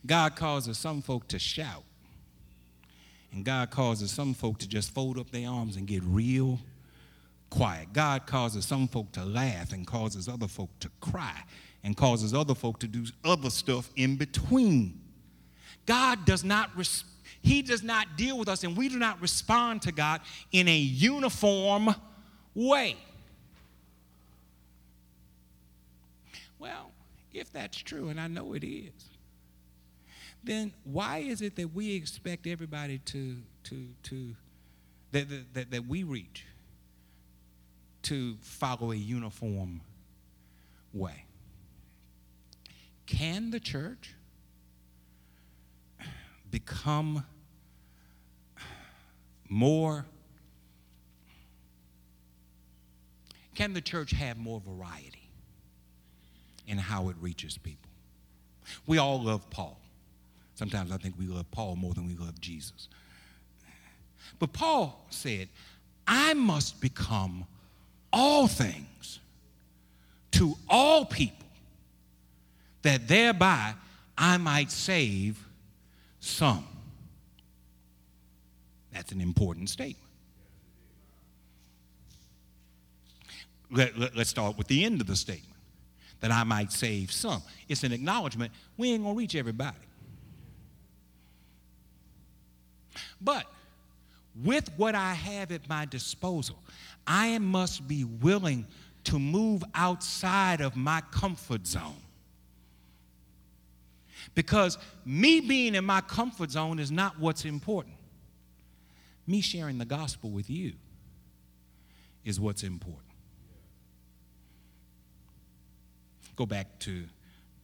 God 0.06 0.36
causes 0.36 0.78
some 0.78 1.02
folk 1.02 1.26
to 1.28 1.38
shout, 1.38 1.82
and 3.32 3.44
God 3.44 3.70
causes 3.70 4.12
some 4.12 4.34
folk 4.34 4.58
to 4.58 4.68
just 4.68 4.92
fold 4.92 5.18
up 5.18 5.30
their 5.32 5.48
arms 5.48 5.76
and 5.76 5.86
get 5.86 6.02
real 6.04 6.60
quiet. 7.50 7.92
God 7.92 8.24
causes 8.24 8.64
some 8.64 8.86
folk 8.86 9.10
to 9.12 9.24
laugh 9.24 9.72
and 9.72 9.84
causes 9.84 10.28
other 10.28 10.46
folk 10.46 10.70
to 10.78 10.88
cry 11.00 11.42
and 11.82 11.96
causes 11.96 12.32
other 12.32 12.54
folk 12.54 12.78
to 12.78 12.86
do 12.86 13.04
other 13.24 13.50
stuff 13.50 13.90
in 13.96 14.14
between. 14.16 15.00
God 15.86 16.24
does 16.24 16.44
not 16.44 16.70
he 17.42 17.62
does 17.62 17.82
not 17.82 18.16
deal 18.16 18.38
with 18.38 18.48
us 18.48 18.62
and 18.62 18.76
we 18.76 18.88
do 18.88 18.98
not 18.98 19.20
respond 19.20 19.82
to 19.82 19.92
God 19.92 20.20
in 20.52 20.68
a 20.68 20.76
uniform 20.76 21.92
way. 22.54 22.96
Well, 26.60 26.92
if 27.32 27.50
that's 27.50 27.78
true, 27.78 28.10
and 28.10 28.20
I 28.20 28.28
know 28.28 28.52
it 28.52 28.62
is, 28.62 28.92
then 30.44 30.72
why 30.84 31.18
is 31.18 31.40
it 31.40 31.56
that 31.56 31.74
we 31.74 31.94
expect 31.96 32.46
everybody 32.46 32.98
to, 32.98 33.38
to, 33.64 33.88
to 34.04 34.36
that, 35.12 35.54
that, 35.54 35.70
that 35.70 35.86
we 35.86 36.02
reach 36.02 36.44
to 38.02 38.36
follow 38.42 38.92
a 38.92 38.96
uniform 38.96 39.80
way? 40.92 41.24
Can 43.06 43.50
the 43.50 43.60
church 43.60 44.14
become 46.50 47.24
more? 49.48 50.04
Can 53.54 53.72
the 53.72 53.80
church 53.80 54.12
have 54.12 54.36
more 54.36 54.60
variety 54.60 55.19
in 56.70 56.78
how 56.78 57.08
it 57.08 57.16
reaches 57.20 57.58
people? 57.58 57.90
We 58.86 58.98
all 58.98 59.20
love 59.20 59.48
Paul. 59.50 59.78
Sometimes 60.54 60.92
I 60.92 60.98
think 60.98 61.16
we 61.18 61.26
love 61.26 61.50
Paul 61.50 61.74
more 61.74 61.92
than 61.94 62.06
we 62.06 62.14
love 62.14 62.40
Jesus. 62.40 62.88
But 64.38 64.52
Paul 64.52 65.04
said, 65.10 65.48
I 66.06 66.34
must 66.34 66.80
become 66.80 67.44
all 68.12 68.46
things 68.46 69.18
to 70.32 70.56
all 70.68 71.04
people, 71.04 71.46
that 72.82 73.08
thereby 73.08 73.74
I 74.16 74.36
might 74.36 74.70
save 74.70 75.44
some. 76.20 76.66
That's 78.92 79.10
an 79.10 79.20
important 79.20 79.70
statement. 79.70 79.98
Let, 83.72 83.98
let, 83.98 84.16
let's 84.16 84.30
start 84.30 84.56
with 84.56 84.68
the 84.68 84.84
end 84.84 85.00
of 85.00 85.06
the 85.06 85.16
statement 85.16 85.50
that 86.20 86.30
I 86.30 86.44
might 86.44 86.72
save 86.72 87.10
some. 87.10 87.42
It's 87.68 87.82
an 87.82 87.92
acknowledgement 87.92 88.52
we 88.76 88.92
ain't 88.92 89.02
going 89.02 89.14
to 89.14 89.18
reach 89.18 89.34
everybody. 89.34 89.76
But 93.20 93.46
with 94.42 94.70
what 94.76 94.94
I 94.94 95.14
have 95.14 95.52
at 95.52 95.68
my 95.68 95.84
disposal, 95.86 96.58
I 97.06 97.38
must 97.38 97.86
be 97.86 98.04
willing 98.04 98.66
to 99.04 99.18
move 99.18 99.64
outside 99.74 100.60
of 100.60 100.76
my 100.76 101.02
comfort 101.10 101.66
zone. 101.66 101.96
Because 104.34 104.78
me 105.04 105.40
being 105.40 105.74
in 105.74 105.84
my 105.84 106.00
comfort 106.02 106.50
zone 106.50 106.78
is 106.78 106.90
not 106.90 107.18
what's 107.18 107.44
important. 107.44 107.94
Me 109.26 109.40
sharing 109.40 109.78
the 109.78 109.84
gospel 109.84 110.30
with 110.30 110.50
you 110.50 110.74
is 112.24 112.38
what's 112.38 112.62
important. 112.62 113.09
Go 116.40 116.46
back 116.46 116.78
to, 116.78 117.04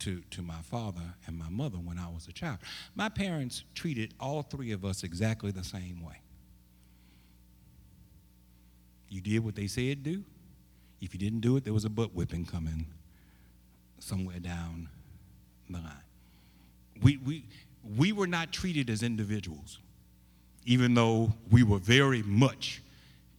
to, 0.00 0.20
to 0.32 0.42
my 0.42 0.60
father 0.60 1.00
and 1.26 1.38
my 1.38 1.48
mother 1.48 1.78
when 1.78 1.98
I 1.98 2.08
was 2.08 2.28
a 2.28 2.32
child. 2.32 2.58
My 2.94 3.08
parents 3.08 3.64
treated 3.74 4.12
all 4.20 4.42
three 4.42 4.70
of 4.72 4.84
us 4.84 5.02
exactly 5.02 5.50
the 5.50 5.64
same 5.64 6.04
way. 6.04 6.20
You 9.08 9.22
did 9.22 9.42
what 9.42 9.54
they 9.54 9.66
said 9.66 10.02
do. 10.02 10.22
If 11.00 11.14
you 11.14 11.18
didn't 11.18 11.40
do 11.40 11.56
it, 11.56 11.64
there 11.64 11.72
was 11.72 11.86
a 11.86 11.88
butt 11.88 12.14
whipping 12.14 12.44
coming 12.44 12.84
somewhere 13.98 14.40
down 14.40 14.90
the 15.70 15.78
line. 15.78 15.92
We, 17.00 17.16
we, 17.16 17.44
we 17.96 18.12
were 18.12 18.26
not 18.26 18.52
treated 18.52 18.90
as 18.90 19.02
individuals, 19.02 19.78
even 20.66 20.92
though 20.92 21.32
we 21.50 21.62
were 21.62 21.78
very 21.78 22.22
much 22.24 22.82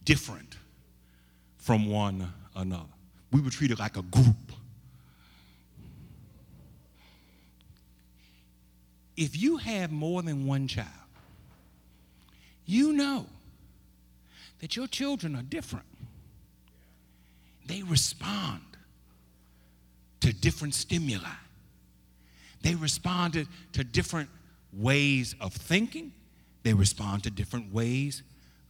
different 0.02 0.56
from 1.58 1.88
one 1.88 2.32
another. 2.56 2.90
We 3.30 3.40
were 3.40 3.50
treated 3.50 3.78
like 3.78 3.96
a 3.96 4.02
group. 4.02 4.34
If 9.18 9.36
you 9.36 9.56
have 9.56 9.90
more 9.90 10.22
than 10.22 10.46
one 10.46 10.68
child, 10.68 10.86
you 12.64 12.92
know 12.92 13.26
that 14.60 14.76
your 14.76 14.86
children 14.86 15.34
are 15.34 15.42
different. 15.42 15.86
They 17.66 17.82
respond 17.82 18.60
to 20.20 20.32
different 20.32 20.74
stimuli. 20.74 21.26
They 22.62 22.76
responded 22.76 23.48
to 23.72 23.82
different 23.82 24.28
ways 24.72 25.34
of 25.40 25.52
thinking, 25.52 26.12
they 26.62 26.72
respond 26.72 27.24
to 27.24 27.30
different 27.30 27.72
ways 27.72 28.22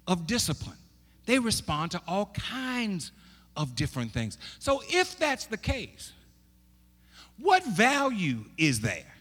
of 0.06 0.26
discipline. 0.26 0.78
They 1.26 1.38
respond 1.38 1.90
to 1.90 2.00
all 2.08 2.32
kinds 2.32 3.12
of 3.54 3.74
different 3.74 4.12
things. 4.12 4.38
So, 4.60 4.82
if 4.88 5.18
that's 5.18 5.44
the 5.44 5.58
case, 5.58 6.12
what 7.38 7.62
value 7.66 8.46
is 8.56 8.80
there 8.80 9.14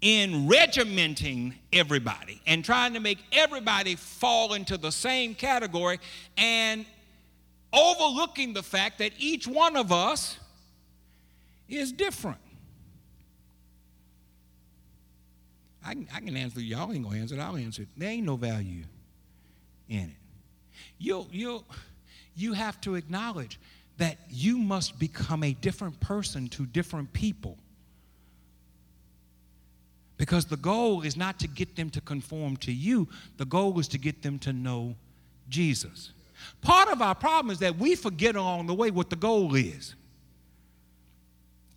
in 0.00 0.46
regimenting 0.46 1.54
everybody 1.72 2.40
and 2.46 2.64
trying 2.64 2.94
to 2.94 3.00
make 3.00 3.18
everybody 3.32 3.96
fall 3.96 4.54
into 4.54 4.76
the 4.76 4.92
same 4.92 5.34
category 5.34 5.98
and 6.36 6.86
overlooking 7.72 8.52
the 8.52 8.62
fact 8.62 8.98
that 8.98 9.12
each 9.18 9.46
one 9.46 9.76
of 9.76 9.90
us 9.90 10.38
is 11.68 11.92
different. 11.92 12.38
I 15.84 15.94
can, 15.94 16.08
I 16.14 16.20
can 16.20 16.36
answer, 16.36 16.60
y'all 16.60 16.92
ain't 16.92 17.04
gonna 17.04 17.18
answer 17.18 17.34
it, 17.34 17.40
I'll 17.40 17.56
answer 17.56 17.82
it. 17.82 17.88
There 17.96 18.10
ain't 18.10 18.26
no 18.26 18.36
value 18.36 18.84
in 19.88 20.00
it. 20.10 20.16
You, 20.98 21.26
you, 21.32 21.64
you 22.36 22.52
have 22.52 22.80
to 22.82 22.94
acknowledge 22.94 23.58
that 23.96 24.18
you 24.30 24.58
must 24.58 24.98
become 24.98 25.42
a 25.42 25.54
different 25.54 25.98
person 25.98 26.48
to 26.48 26.66
different 26.66 27.12
people. 27.12 27.58
Because 30.18 30.44
the 30.44 30.56
goal 30.56 31.02
is 31.02 31.16
not 31.16 31.38
to 31.38 31.48
get 31.48 31.76
them 31.76 31.88
to 31.90 32.00
conform 32.00 32.56
to 32.58 32.72
you, 32.72 33.08
the 33.38 33.44
goal 33.46 33.78
is 33.78 33.88
to 33.88 33.98
get 33.98 34.22
them 34.22 34.38
to 34.40 34.52
know 34.52 34.94
Jesus. 35.48 36.10
Part 36.60 36.88
of 36.88 37.00
our 37.00 37.14
problem 37.14 37.50
is 37.50 37.60
that 37.60 37.78
we 37.78 37.94
forget 37.94 38.36
along 38.36 38.66
the 38.66 38.74
way 38.74 38.90
what 38.90 39.10
the 39.10 39.16
goal 39.16 39.54
is. 39.54 39.94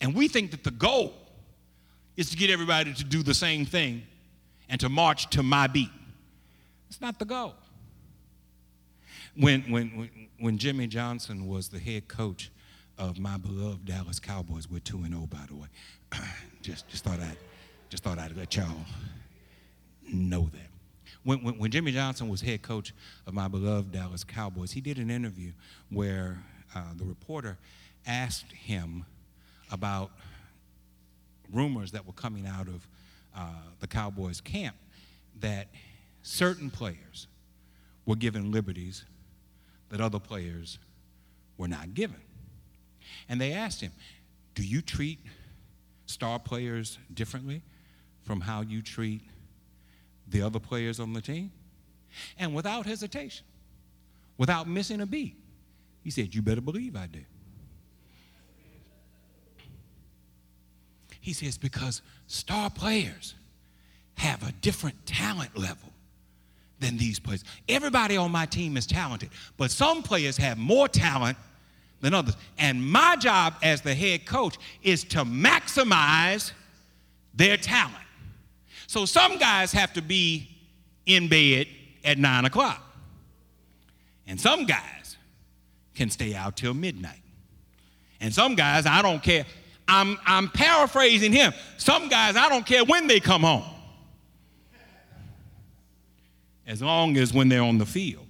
And 0.01 0.15
we 0.15 0.27
think 0.27 0.51
that 0.51 0.63
the 0.63 0.71
goal 0.71 1.13
is 2.17 2.31
to 2.31 2.37
get 2.37 2.49
everybody 2.49 2.93
to 2.93 3.03
do 3.03 3.23
the 3.23 3.33
same 3.33 3.65
thing 3.65 4.03
and 4.67 4.79
to 4.81 4.89
march 4.89 5.29
to 5.29 5.43
my 5.43 5.67
beat. 5.67 5.89
It's 6.89 6.99
not 6.99 7.19
the 7.19 7.25
goal. 7.25 7.53
When, 9.35 9.61
when, 9.71 10.09
when 10.39 10.57
Jimmy 10.57 10.87
Johnson 10.87 11.47
was 11.47 11.69
the 11.69 11.79
head 11.79 12.07
coach 12.07 12.51
of 12.97 13.17
my 13.17 13.37
beloved 13.37 13.85
Dallas 13.85 14.19
Cowboys, 14.19 14.69
we're 14.69 14.79
2 14.79 15.05
0, 15.07 15.27
by 15.29 15.45
the 15.47 15.55
way. 15.55 15.67
just, 16.61 16.87
just, 16.89 17.03
thought 17.03 17.19
I'd, 17.19 17.37
just 17.91 18.05
thought 18.05 18.17
I'd 18.17 18.37
let 18.37 18.55
y'all 18.55 18.85
know 20.09 20.49
that. 20.53 20.69
When, 21.23 21.43
when, 21.43 21.59
when, 21.59 21.71
Jimmy 21.71 21.91
Johnson 21.91 22.29
was 22.29 22.39
head 22.39 22.61
coach 22.61 22.93
of 23.27 23.33
my 23.33 23.49
beloved 23.49 23.91
Dallas 23.91 24.23
Cowboys, 24.23 24.71
he 24.71 24.79
did 24.79 24.97
an 24.97 25.11
interview 25.11 25.51
where 25.89 26.41
uh, 26.73 26.83
the 26.95 27.03
reporter 27.03 27.57
asked 28.07 28.49
him 28.53 29.05
about 29.73 30.11
rumors 31.51 31.91
that 31.91 32.07
were 32.07 32.13
coming 32.13 32.47
out 32.47 32.69
of 32.69 32.87
uh, 33.35 33.61
the 33.81 33.87
Cowboys 33.87 34.39
camp 34.39 34.77
that 35.41 35.67
certain 36.21 36.69
players 36.69 37.27
were 38.05 38.15
given 38.15 38.53
liberties 38.53 39.03
that 39.89 39.99
other 39.99 40.19
players 40.19 40.79
were 41.57 41.67
not 41.67 41.93
given. 41.93 42.21
And 43.27 43.41
they 43.41 43.51
asked 43.51 43.81
him, 43.81 43.91
Do 44.55 44.63
you 44.63 44.81
treat 44.81 45.19
star 46.05 46.39
players 46.39 46.97
differently 47.13 47.63
from 48.23 48.41
how 48.41 48.61
you 48.61 48.81
treat 48.81 49.21
the 50.27 50.41
other 50.41 50.59
players 50.59 50.99
on 50.99 51.13
the 51.13 51.21
team? 51.21 51.51
And 52.37 52.53
without 52.53 52.85
hesitation, 52.85 53.45
without 54.37 54.67
missing 54.67 55.01
a 55.01 55.05
beat, 55.05 55.35
he 56.03 56.11
said, 56.11 56.33
You 56.33 56.41
better 56.41 56.61
believe 56.61 56.95
I 56.95 57.07
do. 57.07 57.21
He 61.19 61.33
says, 61.33 61.57
Because 61.57 62.01
star 62.27 62.69
players 62.69 63.35
have 64.15 64.47
a 64.47 64.51
different 64.53 65.05
talent 65.05 65.57
level 65.57 65.89
than 66.79 66.97
these 66.97 67.19
players. 67.19 67.43
Everybody 67.69 68.17
on 68.17 68.31
my 68.31 68.45
team 68.45 68.75
is 68.75 68.85
talented, 68.85 69.29
but 69.57 69.71
some 69.71 70.03
players 70.03 70.35
have 70.37 70.57
more 70.57 70.87
talent 70.87 71.37
than 72.01 72.13
others. 72.13 72.35
And 72.57 72.83
my 72.83 73.15
job 73.15 73.53
as 73.63 73.81
the 73.81 73.93
head 73.93 74.25
coach 74.25 74.57
is 74.81 75.03
to 75.05 75.23
maximize 75.23 76.51
their 77.33 77.55
talent. 77.57 77.95
So 78.91 79.05
some 79.05 79.37
guys 79.37 79.71
have 79.71 79.93
to 79.93 80.01
be 80.01 80.49
in 81.05 81.29
bed 81.29 81.67
at 82.03 82.17
nine 82.17 82.43
o'clock, 82.43 82.83
and 84.27 84.37
some 84.37 84.65
guys 84.65 85.15
can 85.95 86.09
stay 86.09 86.35
out 86.35 86.57
till 86.57 86.73
midnight. 86.73 87.21
And 88.19 88.33
some 88.33 88.53
guys, 88.53 88.85
I 88.85 89.01
don't 89.01 89.23
care. 89.23 89.45
I'm, 89.87 90.19
I'm 90.25 90.49
paraphrasing 90.49 91.31
him. 91.31 91.53
Some 91.77 92.09
guys, 92.09 92.35
I 92.35 92.49
don't 92.49 92.65
care 92.65 92.83
when 92.83 93.07
they 93.07 93.21
come 93.21 93.43
home 93.43 93.63
as 96.67 96.81
long 96.81 97.15
as 97.15 97.33
when 97.33 97.47
they're 97.47 97.63
on 97.63 97.77
the 97.77 97.85
field, 97.85 98.27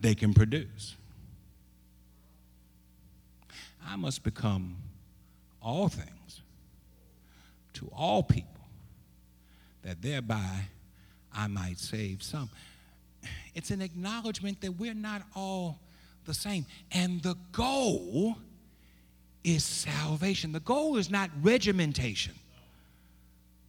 they 0.00 0.14
can 0.14 0.32
produce. 0.32 0.96
I 3.86 3.96
must 3.96 4.22
become 4.22 4.78
all 5.60 5.90
things 5.90 6.40
to 7.74 7.90
all 7.94 8.22
people, 8.22 8.51
that 9.82 10.02
thereby 10.02 10.68
I 11.32 11.46
might 11.46 11.78
save 11.78 12.22
some. 12.22 12.50
It's 13.54 13.70
an 13.70 13.82
acknowledgement 13.82 14.60
that 14.60 14.72
we're 14.72 14.94
not 14.94 15.22
all 15.34 15.78
the 16.24 16.34
same. 16.34 16.66
And 16.90 17.22
the 17.22 17.36
goal 17.52 18.36
is 19.44 19.64
salvation. 19.64 20.52
The 20.52 20.60
goal 20.60 20.96
is 20.96 21.10
not 21.10 21.30
regimentation, 21.42 22.34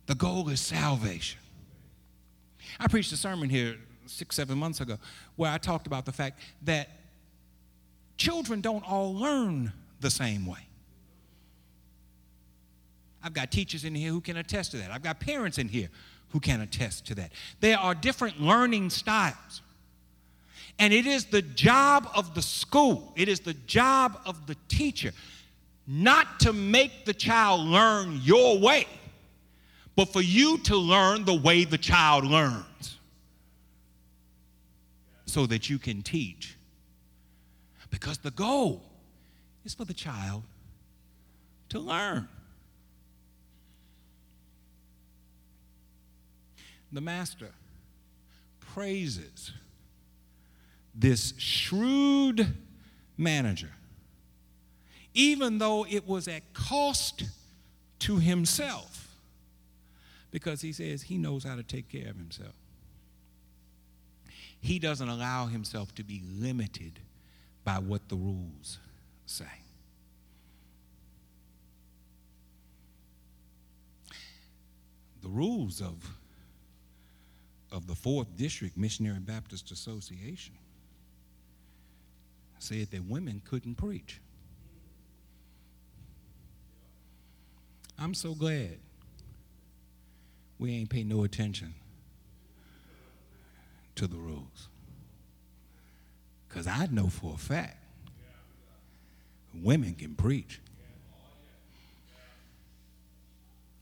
the 0.05 0.15
goal 0.15 0.49
is 0.49 0.59
salvation. 0.59 1.39
I 2.79 2.87
preached 2.87 3.11
a 3.11 3.17
sermon 3.17 3.49
here 3.49 3.77
six, 4.07 4.35
seven 4.35 4.57
months 4.57 4.81
ago 4.81 4.97
where 5.35 5.51
I 5.51 5.57
talked 5.57 5.85
about 5.85 6.05
the 6.05 6.11
fact 6.11 6.39
that 6.63 6.89
children 8.17 8.61
don't 8.61 8.83
all 8.89 9.13
learn 9.13 9.71
the 9.99 10.09
same 10.09 10.45
way. 10.45 10.67
I've 13.23 13.33
got 13.33 13.51
teachers 13.51 13.85
in 13.85 13.95
here 13.95 14.11
who 14.11 14.21
can 14.21 14.37
attest 14.37 14.71
to 14.71 14.77
that. 14.77 14.91
I've 14.91 15.03
got 15.03 15.19
parents 15.19 15.57
in 15.57 15.67
here 15.67 15.89
who 16.29 16.39
can 16.39 16.61
attest 16.61 17.05
to 17.07 17.15
that. 17.15 17.31
There 17.59 17.77
are 17.77 17.95
different 17.95 18.41
learning 18.41 18.89
styles. 18.89 19.61
And 20.79 20.91
it 20.91 21.05
is 21.05 21.25
the 21.25 21.41
job 21.41 22.09
of 22.15 22.33
the 22.33 22.41
school, 22.41 23.13
it 23.15 23.27
is 23.29 23.39
the 23.41 23.53
job 23.53 24.19
of 24.25 24.47
the 24.47 24.55
teacher 24.67 25.11
not 25.85 26.39
to 26.39 26.53
make 26.53 27.05
the 27.05 27.13
child 27.13 27.61
learn 27.61 28.19
your 28.23 28.57
way 28.57 28.87
but 29.95 30.11
for 30.11 30.21
you 30.21 30.57
to 30.59 30.75
learn 30.75 31.25
the 31.25 31.33
way 31.33 31.63
the 31.65 31.77
child 31.77 32.25
learns 32.25 32.97
so 35.25 35.45
that 35.45 35.69
you 35.69 35.77
can 35.77 36.01
teach. 36.01 36.55
Because 37.89 38.17
the 38.17 38.31
goal 38.31 38.81
is 39.63 39.75
for 39.75 39.85
the 39.85 39.93
child 39.93 40.43
to 41.69 41.79
learn. 41.79 42.27
The 46.93 47.01
master 47.01 47.49
praises 48.59 49.51
this 50.95 51.33
shrewd 51.37 52.55
manager, 53.17 53.71
even 55.13 55.57
though 55.57 55.85
it 55.89 56.07
was 56.07 56.27
at 56.27 56.53
cost 56.53 57.23
to 57.99 58.19
himself 58.19 59.03
because 60.33 60.61
he 60.61 60.73
says 60.73 61.03
he 61.03 61.17
knows 61.17 61.43
how 61.43 61.55
to 61.55 61.61
take 61.61 61.87
care 61.89 62.09
of 62.09 62.17
himself. 62.17 62.53
He 64.59 64.79
doesn't 64.79 65.07
allow 65.07 65.45
himself 65.45 65.93
to 65.95 66.03
be 66.03 66.23
limited 66.39 66.99
by 67.63 67.79
what 67.79 68.09
the 68.09 68.15
rules 68.15 68.79
say. 69.27 69.45
The 75.21 75.29
rules 75.29 75.81
of, 75.81 76.03
of 77.73 77.87
the 77.87 77.93
4th 77.93 78.37
District 78.37 78.77
Missionary 78.77 79.19
Baptist 79.19 79.71
Association 79.71 80.53
said 82.59 82.91
that 82.91 83.03
women 83.03 83.41
couldn't 83.43 83.75
preach. 83.75 84.21
I'm 87.97 88.13
so 88.13 88.35
glad 88.35 88.77
we 90.59 90.73
ain't 90.75 90.89
pay 90.89 91.03
no 91.03 91.23
attention 91.23 91.73
to 93.95 94.07
the 94.07 94.17
rules. 94.17 94.69
Because 96.47 96.67
I 96.67 96.87
know 96.91 97.07
for 97.07 97.33
a 97.33 97.37
fact 97.37 97.77
women 99.53 99.95
can 99.95 100.15
preach. 100.15 100.59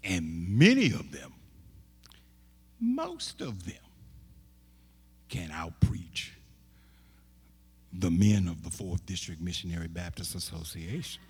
And 0.04 0.58
many 0.58 0.88
of 0.88 1.12
them, 1.12 1.34
most 2.82 3.42
of 3.42 3.66
them, 3.66 3.76
can 5.30 5.50
outpreach 5.50 6.32
the 7.94 8.12
men 8.12 8.48
of 8.48 8.64
the 8.64 8.70
4th 8.70 9.06
District 9.06 9.42
Missionary 9.42 9.88
Baptist 9.88 10.36
Association. 10.36 11.22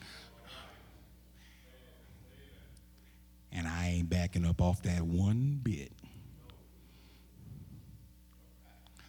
And 3.51 3.67
I 3.67 3.89
ain't 3.89 4.09
backing 4.09 4.45
up 4.45 4.61
off 4.61 4.81
that 4.83 5.01
one 5.01 5.59
bit. 5.61 5.91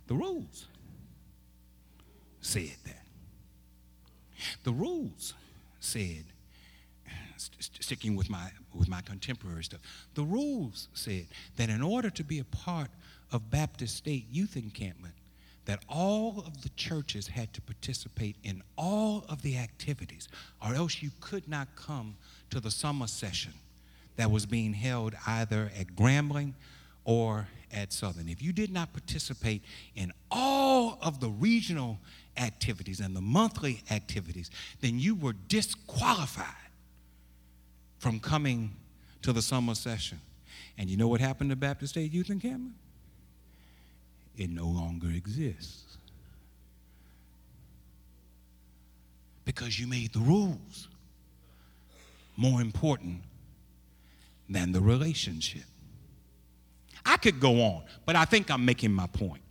The 0.09 0.15
rules 0.15 0.67
said 2.41 2.77
that. 2.85 3.07
The 4.65 4.73
rules 4.73 5.33
said, 5.81 6.25
st- 7.37 7.83
sticking 7.83 8.17
with 8.17 8.31
my, 8.31 8.51
with 8.75 8.89
my 8.89 9.01
contemporary 9.01 9.65
stuff, 9.65 9.81
the 10.15 10.23
rules 10.23 10.89
said 10.95 11.27
that 11.57 11.69
in 11.69 11.83
order 11.83 12.11
to 12.11 12.25
be 12.25 12.39
a 12.39 12.45
part 12.45 12.89
of 13.31 13.51
Baptist 13.51 13.97
State 13.97 14.27
Youth 14.31 14.57
Encampment, 14.57 15.15
that 15.65 15.81
all 15.89 16.43
of 16.47 16.63
the 16.63 16.69
churches 16.71 17.29
had 17.29 17.53
to 17.55 17.61
participate 17.61 18.37
in 18.43 18.63
all 18.77 19.25
of 19.29 19.43
the 19.43 19.57
activities, 19.57 20.29
or 20.65 20.75
else 20.75 21.03
you 21.03 21.11
could 21.21 21.47
not 21.49 21.69
come 21.77 22.17
to 22.51 22.61
the 22.61 22.71
summer 22.71 23.07
session 23.07 23.53
that 24.17 24.31
was 24.31 24.45
being 24.45 24.73
held 24.73 25.15
either 25.27 25.71
at 25.79 25.95
Grambling 25.95 26.53
or 27.05 27.49
at 27.73 27.93
Southern. 27.93 28.29
If 28.29 28.43
you 28.43 28.53
did 28.53 28.73
not 28.73 28.93
participate 28.93 29.63
in 29.95 30.13
all 30.31 30.99
of 31.01 31.21
the 31.21 31.31
regional 31.31 31.99
activities 32.37 33.01
and 33.01 33.15
the 33.17 33.21
monthly 33.21 33.83
activities, 33.91 34.51
then 34.81 34.99
you 34.99 35.15
were 35.15 35.35
disqualified 35.49 36.47
from 38.03 38.19
coming 38.19 38.73
to 39.23 39.33
the 39.33 39.41
summer 39.41 39.77
session. 39.77 40.21
And 40.77 40.91
you 40.91 40.97
know 40.97 41.07
what 41.07 41.21
happened 41.21 41.51
to 41.51 41.57
Baptist 41.57 41.93
State 41.93 42.13
Youth 42.13 42.31
Encampment? 42.31 42.75
It 44.37 44.51
no 44.51 44.67
longer 44.67 45.07
exists. 45.07 45.99
Because 49.45 49.79
you 49.79 49.87
made 49.87 50.13
the 50.13 50.19
rules 50.19 50.89
more 52.37 52.61
important 52.61 53.21
than 54.51 54.73
the 54.73 54.81
relationship. 54.81 55.63
I 57.07 57.19
could 57.19 57.39
go 57.39 57.61
on, 57.61 57.85
but 58.05 58.17
I 58.17 58.25
think 58.25 58.51
I'm 58.51 58.65
making 58.65 58.93
my 58.93 59.07
point. 59.07 59.43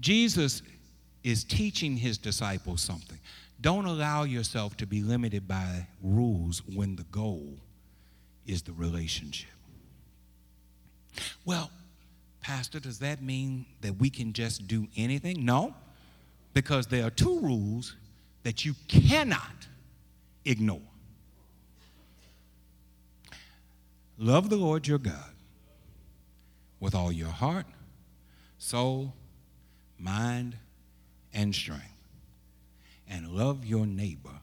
Jesus 0.00 0.60
is 1.22 1.44
teaching 1.44 1.96
his 1.96 2.18
disciples 2.18 2.80
something. 2.80 3.18
Don't 3.60 3.86
allow 3.86 4.22
yourself 4.22 4.76
to 4.76 4.86
be 4.86 5.02
limited 5.02 5.48
by 5.48 5.88
rules 6.02 6.62
when 6.74 6.96
the 6.96 7.04
goal 7.04 7.58
is 8.46 8.62
the 8.62 8.72
relationship. 8.72 9.50
Well, 11.44 11.70
Pastor, 12.40 12.78
does 12.78 13.00
that 13.00 13.22
mean 13.22 13.66
that 13.80 13.98
we 13.98 14.10
can 14.10 14.32
just 14.32 14.68
do 14.68 14.86
anything? 14.96 15.44
No, 15.44 15.74
because 16.54 16.86
there 16.86 17.04
are 17.04 17.10
two 17.10 17.40
rules 17.40 17.96
that 18.44 18.64
you 18.64 18.74
cannot 18.86 19.66
ignore 20.44 20.80
love 24.18 24.50
the 24.50 24.56
Lord 24.56 24.86
your 24.86 24.98
God 24.98 25.32
with 26.80 26.94
all 26.94 27.12
your 27.12 27.28
heart, 27.28 27.66
soul, 28.58 29.14
mind, 29.98 30.56
and 31.32 31.54
strength. 31.54 31.97
And 33.10 33.28
love 33.28 33.64
your 33.64 33.86
neighbor 33.86 34.38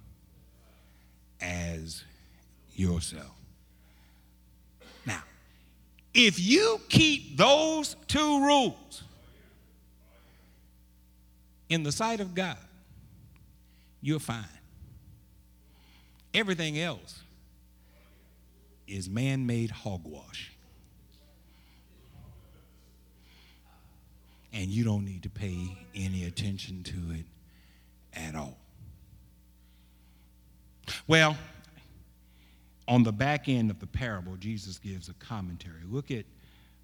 as 1.40 2.04
yourself. 2.74 3.36
Now, 5.06 5.22
if 6.14 6.40
you 6.40 6.80
keep 6.90 7.38
those 7.38 7.96
two 8.08 8.44
rules 8.44 9.04
in 11.70 11.84
the 11.84 11.92
sight 11.92 12.20
of 12.20 12.34
God, 12.34 12.58
you're 14.02 14.20
fine. 14.20 14.46
Everything 16.34 16.80
else 16.80 17.22
is 18.88 19.10
man 19.10 19.46
made 19.46 19.72
hogwash. 19.72 20.56
and 24.56 24.70
you 24.70 24.86
don't 24.86 25.04
need 25.04 25.22
to 25.22 25.30
pay 25.30 25.78
any 25.94 26.24
attention 26.24 26.82
to 26.82 26.96
it 27.14 27.26
at 28.16 28.36
all. 28.36 28.58
Well, 31.08 31.38
on 32.88 33.04
the 33.04 33.12
back 33.12 33.48
end 33.50 33.72
of 33.72 33.80
the 33.80 33.88
parable, 33.88 34.36
Jesus 34.38 34.78
gives 34.78 35.10
a 35.10 35.14
commentary. 35.14 35.82
Look 35.90 36.12
at 36.12 36.26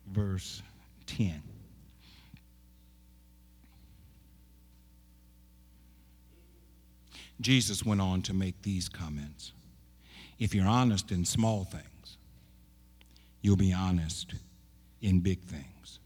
verse 0.07 0.61
10. 1.05 1.41
Jesus 7.39 7.83
went 7.83 8.01
on 8.01 8.21
to 8.23 8.33
make 8.33 8.61
these 8.61 8.87
comments. 8.87 9.51
If 10.39 10.53
you're 10.53 10.67
honest 10.67 11.11
in 11.11 11.25
small 11.25 11.63
things, 11.63 12.17
you'll 13.41 13.55
be 13.55 13.73
honest 13.73 14.33
in 15.01 15.19
big 15.19 15.41
things. 15.41 15.99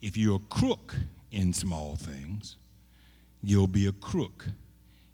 If 0.00 0.16
you're 0.16 0.36
a 0.36 0.54
crook 0.54 0.94
in 1.30 1.52
small 1.52 1.96
things, 1.96 2.56
you'll 3.44 3.66
be 3.66 3.86
a 3.86 3.92
crook 3.92 4.46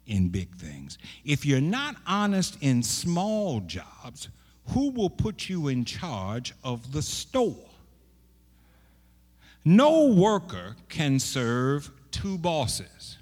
in 0.07 0.29
big 0.29 0.55
things. 0.55 0.97
If 1.23 1.45
you're 1.45 1.61
not 1.61 1.95
honest 2.05 2.57
in 2.61 2.83
small 2.83 3.61
jobs, 3.61 4.29
who 4.69 4.91
will 4.91 5.09
put 5.09 5.49
you 5.49 5.67
in 5.67 5.85
charge 5.85 6.53
of 6.63 6.91
the 6.91 7.01
store? 7.01 7.69
No 9.63 10.07
worker 10.07 10.75
can 10.89 11.19
serve 11.19 11.91
two 12.11 12.37
bosses. 12.37 13.17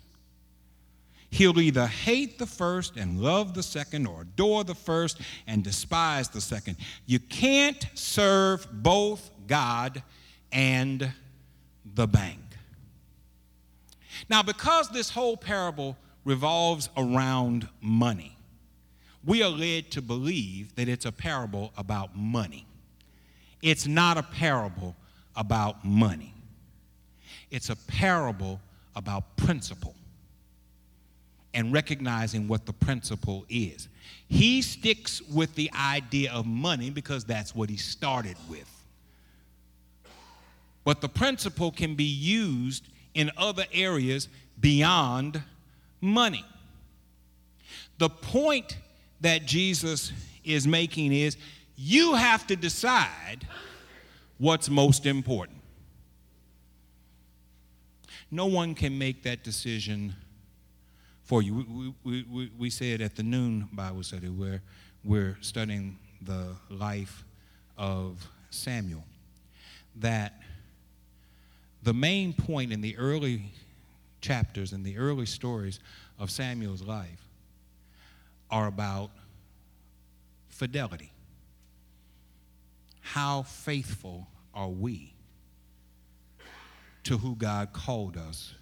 He'll 1.31 1.59
either 1.59 1.85
hate 1.85 2.39
the 2.39 2.47
first 2.47 2.97
and 2.97 3.19
love 3.19 3.53
the 3.53 3.61
second, 3.61 4.07
or 4.07 4.21
adore 4.21 4.63
the 4.63 4.73
first 4.73 5.21
and 5.45 5.63
despise 5.63 6.29
the 6.29 6.41
second. 6.41 6.77
You 7.05 7.19
can't 7.19 7.85
serve 7.93 8.67
both 8.71 9.29
God 9.45 10.01
and 10.51 11.11
the 11.93 12.07
bank. 12.07 12.39
Now, 14.27 14.43
because 14.43 14.89
this 14.89 15.09
whole 15.09 15.37
parable 15.37 15.97
revolves 16.25 16.89
around 16.97 17.69
money, 17.81 18.35
we 19.23 19.43
are 19.43 19.49
led 19.49 19.91
to 19.91 20.01
believe 20.01 20.75
that 20.75 20.87
it's 20.87 21.05
a 21.05 21.11
parable 21.11 21.71
about 21.77 22.15
money. 22.15 22.65
It's 23.61 23.87
not 23.87 24.17
a 24.17 24.23
parable 24.23 24.95
about 25.35 25.85
money, 25.85 26.33
it's 27.51 27.69
a 27.69 27.75
parable 27.75 28.59
about 28.95 29.37
principle 29.37 29.95
and 31.53 31.73
recognizing 31.73 32.47
what 32.47 32.65
the 32.65 32.73
principle 32.73 33.45
is. 33.49 33.87
He 34.27 34.61
sticks 34.61 35.21
with 35.21 35.55
the 35.55 35.71
idea 35.73 36.31
of 36.31 36.45
money 36.45 36.89
because 36.89 37.23
that's 37.23 37.55
what 37.55 37.69
he 37.69 37.77
started 37.77 38.37
with. 38.47 38.69
But 40.83 41.01
the 41.01 41.09
principle 41.09 41.71
can 41.71 41.95
be 41.95 42.03
used 42.03 42.87
in 43.13 43.31
other 43.37 43.65
areas 43.73 44.27
beyond 44.59 45.43
money. 46.01 46.45
The 47.97 48.09
point 48.09 48.77
that 49.21 49.45
Jesus 49.45 50.13
is 50.43 50.67
making 50.67 51.11
is 51.11 51.37
you 51.75 52.15
have 52.15 52.47
to 52.47 52.55
decide 52.55 53.47
what's 54.37 54.69
most 54.69 55.05
important. 55.05 55.59
No 58.31 58.45
one 58.45 58.75
can 58.75 58.97
make 58.97 59.23
that 59.23 59.43
decision 59.43 60.15
for 61.23 61.41
you. 61.41 61.53
We, 61.55 61.93
we, 62.03 62.25
we, 62.29 62.51
we 62.57 62.69
said 62.69 63.01
at 63.01 63.15
the 63.15 63.23
noon 63.23 63.67
Bible 63.71 64.03
study 64.03 64.29
where 64.29 64.61
we're 65.03 65.37
studying 65.41 65.97
the 66.21 66.55
life 66.69 67.23
of 67.77 68.27
Samuel 68.49 69.03
that 69.95 70.33
the 71.83 71.93
main 71.93 72.33
point 72.33 72.71
in 72.73 72.81
the 72.81 72.97
early 72.97 73.51
chapters 74.21 74.73
and 74.73 74.85
the 74.85 74.97
early 74.97 75.25
stories 75.25 75.79
of 76.17 76.29
Samuel's 76.29 76.81
life 76.81 77.25
are 78.51 78.67
about 78.67 79.11
fidelity. 80.49 81.11
How 83.01 83.43
faithful 83.43 84.27
are 84.53 84.67
we 84.67 85.13
to 87.03 87.17
who 87.17 87.35
God 87.35 87.71
called 87.71 88.17
us 88.17 88.53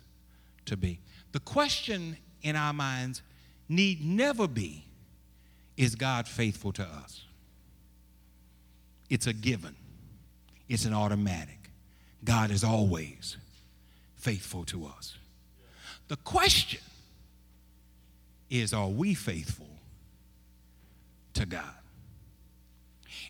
to 0.65 0.77
be? 0.77 0.99
The 1.31 1.39
question 1.39 2.17
in 2.43 2.55
our 2.55 2.73
minds 2.73 3.21
need 3.67 4.05
never 4.05 4.47
be 4.47 4.85
is 5.75 5.95
God 5.95 6.27
faithful 6.27 6.71
to 6.73 6.83
us? 6.83 7.23
It's 9.09 9.27
a 9.27 9.33
given, 9.33 9.75
it's 10.69 10.85
an 10.85 10.93
automatic. 10.93 11.56
God 12.23 12.51
is 12.51 12.63
always 12.63 13.37
faithful 14.15 14.65
to 14.65 14.85
us. 14.85 15.17
The 16.07 16.17
question 16.17 16.81
is 18.49 18.73
are 18.73 18.87
we 18.87 19.13
faithful 19.13 19.67
to 21.33 21.45
God? 21.45 21.63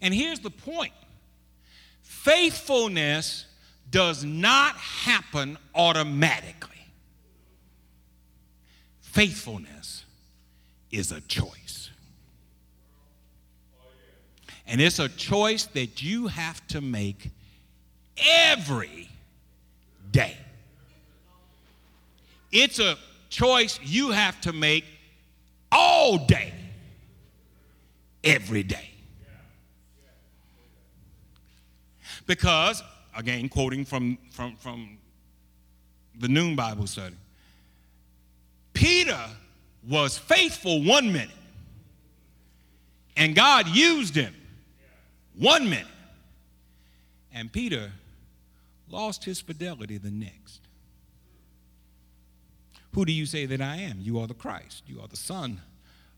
And 0.02 0.14
here's 0.14 0.40
the 0.40 0.50
point 0.50 0.94
faithfulness 2.02 3.46
does 3.90 4.24
not 4.24 4.76
happen 4.76 5.58
automatically, 5.74 6.86
faithfulness 9.02 10.06
is 10.92 11.12
a 11.12 11.22
choice. 11.22 11.90
And 14.70 14.82
it's 14.82 15.00
a 15.00 15.08
choice 15.08 15.64
that 15.68 16.04
you 16.04 16.28
have 16.28 16.66
to 16.68 16.82
make 16.82 17.32
every 18.18 19.10
day. 20.12 20.38
It's 22.52 22.80
a 22.80 22.98
choice 23.30 23.80
you 23.84 24.12
have 24.12 24.40
to 24.42 24.54
make 24.54 24.86
all 25.72 26.26
day, 26.26 26.54
every 28.24 28.64
day. 28.64 28.90
Because 32.26 32.84
again, 33.18 33.50
quoting 33.50 33.84
from, 33.84 34.18
from, 34.32 34.56
from 34.58 34.98
the 36.20 36.28
noon 36.28 36.56
Bible 36.56 36.88
study. 36.88 37.16
Peter 38.74 39.20
was 39.88 40.18
faithful 40.18 40.84
one 40.84 41.12
minute, 41.12 41.30
and 43.16 43.36
God 43.36 43.68
used 43.68 44.16
him 44.16 44.34
one 45.36 45.70
minute. 45.70 45.86
And 47.34 47.52
Peter 47.52 47.92
lost 48.90 49.26
his 49.26 49.42
fidelity 49.42 49.98
the 49.98 50.12
next. 50.12 50.62
Who 52.94 53.06
do 53.06 53.12
you 53.12 53.26
say 53.26 53.46
that 53.46 53.62
I 53.62 53.78
am? 53.78 53.98
You 54.00 54.20
are 54.20 54.28
the 54.28 54.34
Christ. 54.34 54.84
You 54.88 55.02
are 55.02 55.08
the 55.08 55.18
Son 55.18 55.62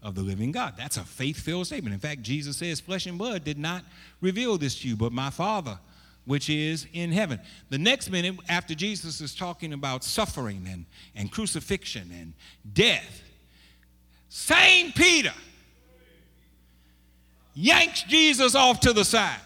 of 0.02 0.16
the 0.16 0.22
living 0.22 0.52
God. 0.52 0.76
That's 0.78 0.98
a 0.98 1.04
faith 1.04 1.40
filled 1.40 1.68
statement. 1.68 1.94
In 1.94 2.00
fact, 2.00 2.22
Jesus 2.22 2.58
says, 2.58 2.80
Flesh 2.80 3.06
and 3.06 3.18
blood 3.18 3.44
did 3.44 3.58
not 3.58 3.84
reveal 4.22 4.58
this 4.58 4.80
to 4.80 4.88
you, 4.88 4.96
but 4.96 5.12
my 5.12 5.30
Father, 5.30 5.78
which 6.26 6.50
is 6.50 6.88
in 6.94 7.12
heaven. 7.12 7.40
The 7.70 7.78
next 7.78 8.10
minute, 8.10 8.38
after 8.48 8.76
Jesus 8.76 9.20
is 9.20 9.36
talking 9.36 9.74
about 9.74 10.04
suffering 10.04 10.68
and, 10.70 10.86
and 11.16 11.32
crucifixion 11.32 12.10
and 12.14 12.34
death, 12.74 13.24
St. 14.30 14.96
Peter 14.96 15.34
yanks 17.54 18.04
Jesus 18.04 18.56
off 18.56 18.80
to 18.82 18.94
the 18.94 19.04
side. 19.04 19.42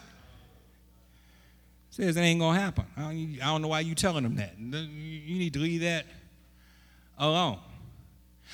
Says 1.93 2.17
it 2.17 2.21
ain't 2.21 2.39
gonna 2.39 2.59
happen. 2.59 2.85
I 2.97 3.37
don't 3.39 3.61
know 3.61 3.67
why 3.67 3.81
you 3.81 3.93
telling 3.93 4.23
them 4.23 4.37
that. 4.37 4.57
You 4.57 5.37
need 5.37 5.53
to 5.53 5.59
leave 5.59 5.81
that 5.81 6.07
alone. 7.19 7.59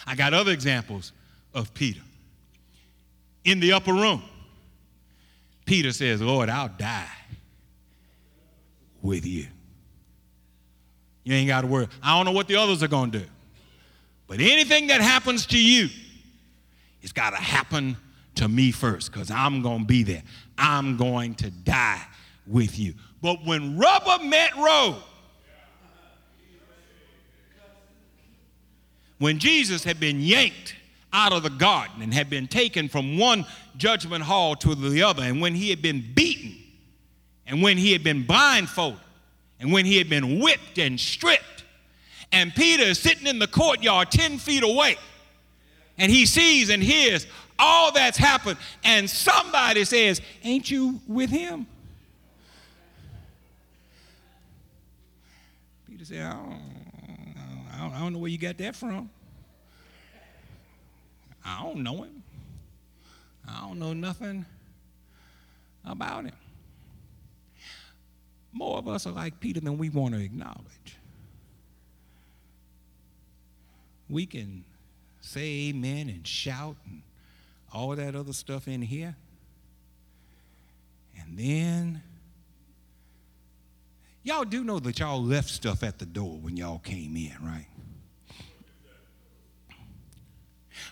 I 0.06 0.16
got 0.16 0.34
other 0.34 0.52
examples 0.52 1.14
of 1.54 1.74
Peter. 1.74 2.02
In 3.46 3.62
the 3.62 3.72
upper 3.72 3.94
room, 3.94 4.24
Peter 5.64 5.94
says, 5.94 6.22
Lord, 6.22 6.50
I'll 6.50 6.68
die 6.68 7.08
with 9.02 9.26
you. 9.26 9.48
You 11.24 11.34
ain't 11.34 11.48
got 11.48 11.62
to 11.62 11.68
worry. 11.68 11.88
I 12.04 12.18
don't 12.18 12.26
know 12.26 12.34
what 12.34 12.50
the 12.50 12.58
others 12.58 12.84
are 12.84 12.90
going 12.90 13.12
to 13.12 13.20
do. 13.20 13.26
But 14.28 14.42
anything 14.42 14.88
that 14.88 15.00
happens 15.00 15.46
to 15.46 15.58
you, 15.58 15.88
it's 17.02 17.14
got 17.14 17.30
to 17.30 17.38
happen 17.38 17.96
to 18.36 18.50
me 18.50 18.74
first 18.74 19.14
because 19.14 19.32
I'm 19.32 19.62
going 19.62 19.80
to 19.80 19.86
be 19.86 20.04
there. 20.04 20.24
I'm 20.58 20.98
going 20.98 21.36
to 21.36 21.50
die 21.50 22.02
with 22.46 22.78
you. 22.78 22.96
But 23.22 23.46
when 23.46 23.78
rubber 23.78 24.24
met 24.24 24.56
road, 24.56 25.02
when 29.18 29.40
Jesus 29.40 29.84
had 29.84 30.00
been 30.00 30.22
yanked 30.22 30.76
out 31.12 31.34
of 31.34 31.44
the 31.44 31.50
garden 31.50 32.02
and 32.02 32.14
had 32.14 32.30
been 32.30 32.48
taken 32.48 32.88
from 32.88 33.18
one 33.18 33.46
judgment 33.78 34.24
hall 34.24 34.56
to 34.58 34.76
the 34.76 35.04
other, 35.04 35.24
and 35.24 35.42
when 35.42 35.54
he 35.54 35.70
had 35.70 35.82
been 35.82 36.04
beaten, 36.14 36.56
and 37.46 37.62
when 37.62 37.78
he 37.78 37.92
had 37.92 38.04
been 38.04 38.24
blindfolded, 38.24 39.00
and 39.60 39.74
when 39.74 39.86
he 39.86 39.98
had 39.98 40.10
been 40.10 40.40
whipped 40.40 40.78
and 40.78 41.00
stripped, 41.00 41.66
and 42.32 42.54
Peter 42.56 42.84
is 42.84 43.00
sitting 43.00 43.28
in 43.28 43.40
the 43.40 43.48
courtyard 43.48 44.12
10 44.12 44.38
feet 44.38 44.64
away, 44.64 44.98
and 45.98 46.12
he 46.12 46.26
sees 46.26 46.70
and 46.70 46.82
hears 46.82 47.28
all 47.58 47.92
that's 47.92 48.18
happened, 48.18 48.58
and 48.86 49.10
somebody 49.10 49.84
says, 49.84 50.22
Ain't 50.44 50.72
you 50.72 51.02
with 51.08 51.30
him? 51.30 51.68
Peter 56.00 56.14
said, 56.14 56.26
I 56.26 56.32
don't 56.32 56.62
I 57.74 57.82
don't, 57.82 57.94
I 57.94 58.00
don't 58.00 58.14
know 58.14 58.20
where 58.20 58.32
you 58.32 58.38
got 58.38 58.58
that 58.60 58.74
from. 58.74 59.10
I 61.46 61.62
don't 61.62 61.84
know 61.84 62.04
him. 62.04 62.24
I 63.46 63.68
don't 63.68 63.80
know 63.80 63.92
nothing 63.92 64.46
about 65.84 66.24
him. 66.24 66.36
More 68.54 68.78
of 68.78 68.88
us 68.88 69.08
are 69.08 69.12
like 69.12 69.42
Peter 69.42 69.60
than 69.60 69.78
we 69.78 69.90
want 69.90 70.16
to 70.16 70.22
acknowledge. 70.22 70.98
We 74.10 74.26
can 74.26 74.64
say 75.20 75.68
amen 75.70 76.08
and 76.08 76.26
shout 76.26 76.78
and 76.86 77.02
all 77.74 77.94
that 77.98 78.16
other 78.16 78.34
stuff 78.34 78.70
in 78.70 78.82
here. 78.82 79.18
And 81.20 81.38
then, 81.38 82.02
y'all 84.24 84.46
do 84.46 84.64
know 84.64 84.80
that 84.80 85.00
y'all 85.00 85.24
left 85.24 85.50
stuff 85.50 85.84
at 85.84 86.00
the 86.00 86.06
door 86.06 86.38
when 86.40 86.58
y'all 86.58 86.80
came 86.80 87.16
in, 87.16 87.36
right? 87.42 87.68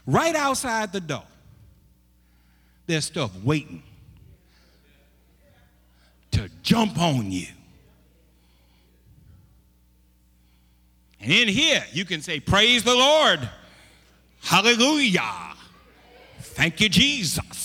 Right 0.05 0.35
outside 0.35 0.93
the 0.93 1.01
door, 1.01 1.23
there's 2.85 3.05
stuff 3.05 3.31
waiting 3.43 3.83
to 6.31 6.49
jump 6.61 6.97
on 6.99 7.31
you. 7.31 7.47
And 11.19 11.31
in 11.31 11.47
here, 11.47 11.83
you 11.91 12.05
can 12.05 12.21
say, 12.21 12.39
Praise 12.39 12.83
the 12.83 12.95
Lord. 12.95 13.49
Hallelujah. 14.41 15.55
Thank 16.39 16.79
you, 16.79 16.89
Jesus. 16.89 17.56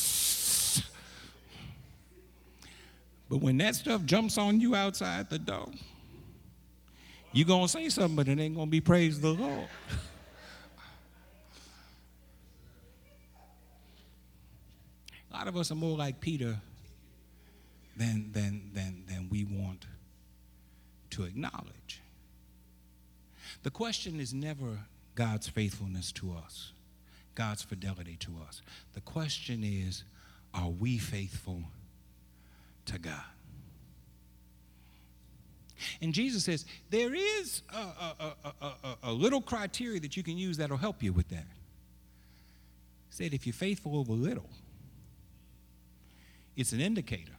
But 3.32 3.40
when 3.40 3.56
that 3.56 3.74
stuff 3.74 4.04
jumps 4.04 4.36
on 4.36 4.60
you 4.60 4.74
outside 4.74 5.30
the 5.30 5.38
door, 5.38 5.70
you're 7.32 7.46
going 7.46 7.62
to 7.62 7.68
say 7.68 7.88
something, 7.88 8.14
but 8.14 8.28
it 8.28 8.38
ain't 8.38 8.56
going 8.56 8.66
to 8.66 8.70
be 8.70 8.82
praise 8.82 9.22
the 9.22 9.30
Lord. 9.30 9.68
A 15.32 15.34
lot 15.34 15.48
of 15.48 15.56
us 15.56 15.72
are 15.72 15.76
more 15.76 15.96
like 15.96 16.20
Peter 16.20 16.60
than, 17.96 18.30
than, 18.32 18.70
than, 18.74 19.04
than 19.08 19.28
we 19.30 19.44
want 19.44 19.86
to 21.08 21.24
acknowledge. 21.24 22.02
The 23.62 23.70
question 23.70 24.20
is 24.20 24.34
never 24.34 24.80
God's 25.14 25.48
faithfulness 25.48 26.12
to 26.12 26.34
us, 26.34 26.74
God's 27.34 27.62
fidelity 27.62 28.16
to 28.16 28.32
us. 28.46 28.60
The 28.92 29.00
question 29.00 29.64
is, 29.64 30.04
are 30.52 30.68
we 30.68 30.98
faithful 30.98 31.62
to 32.86 32.98
God? 32.98 33.24
And 36.00 36.12
Jesus 36.12 36.44
says, 36.44 36.64
there 36.90 37.14
is 37.14 37.62
a, 37.72 37.76
a, 37.76 38.34
a, 38.62 38.96
a, 39.04 39.12
little 39.12 39.40
criteria 39.40 40.00
that 40.00 40.16
you 40.16 40.22
can 40.22 40.38
use 40.38 40.56
that'll 40.56 40.76
help 40.76 41.02
you 41.02 41.12
with 41.12 41.28
that. 41.28 41.46
He 43.10 43.16
said, 43.24 43.34
if 43.34 43.46
you're 43.46 43.52
faithful 43.52 43.96
over 43.96 44.12
little, 44.12 44.48
it's 46.56 46.72
an 46.72 46.80
indicator 46.80 47.32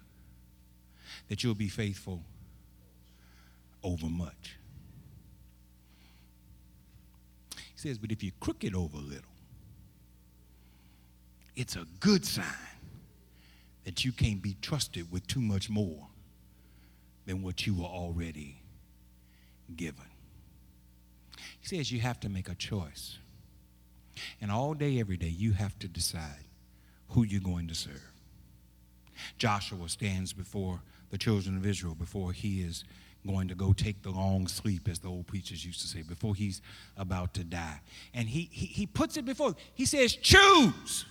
that 1.29 1.43
you'll 1.43 1.55
be 1.55 1.69
faithful 1.69 2.21
over 3.83 4.07
much. 4.07 4.57
He 7.55 7.61
says, 7.75 7.97
but 7.97 8.11
if 8.11 8.23
you're 8.23 8.33
crooked 8.39 8.75
over 8.75 8.97
little, 8.97 9.23
it's 11.55 11.75
a 11.75 11.85
good 11.99 12.25
sign 12.25 12.45
that 13.83 14.05
you 14.05 14.11
can't 14.11 14.41
be 14.41 14.55
trusted 14.61 15.11
with 15.11 15.27
too 15.27 15.41
much 15.41 15.69
more 15.69 16.07
than 17.25 17.41
what 17.41 17.65
you 17.65 17.73
were 17.73 17.85
already 17.85 18.57
given. 19.75 20.05
He 21.59 21.67
says 21.67 21.91
you 21.91 22.01
have 22.01 22.19
to 22.21 22.29
make 22.29 22.49
a 22.49 22.55
choice. 22.55 23.17
And 24.41 24.51
all 24.51 24.73
day, 24.73 24.99
every 24.99 25.17
day, 25.17 25.27
you 25.27 25.53
have 25.53 25.77
to 25.79 25.87
decide 25.87 26.45
who 27.09 27.23
you're 27.23 27.41
going 27.41 27.67
to 27.67 27.75
serve. 27.75 28.11
Joshua 29.37 29.89
stands 29.89 30.33
before 30.33 30.81
the 31.09 31.17
children 31.17 31.55
of 31.55 31.65
Israel 31.65 31.95
before 31.95 32.33
he 32.33 32.61
is 32.61 32.83
going 33.25 33.47
to 33.47 33.55
go 33.55 33.71
take 33.71 34.01
the 34.01 34.09
long 34.09 34.47
sleep, 34.47 34.87
as 34.89 34.99
the 34.99 35.07
old 35.07 35.27
preachers 35.27 35.65
used 35.65 35.79
to 35.81 35.87
say, 35.87 36.01
before 36.01 36.35
he's 36.35 36.61
about 36.97 37.33
to 37.35 37.43
die. 37.43 37.79
And 38.13 38.27
he, 38.27 38.49
he, 38.51 38.65
he 38.65 38.85
puts 38.85 39.15
it 39.15 39.25
before, 39.25 39.55
he 39.73 39.85
says, 39.85 40.15
choose 40.15 41.05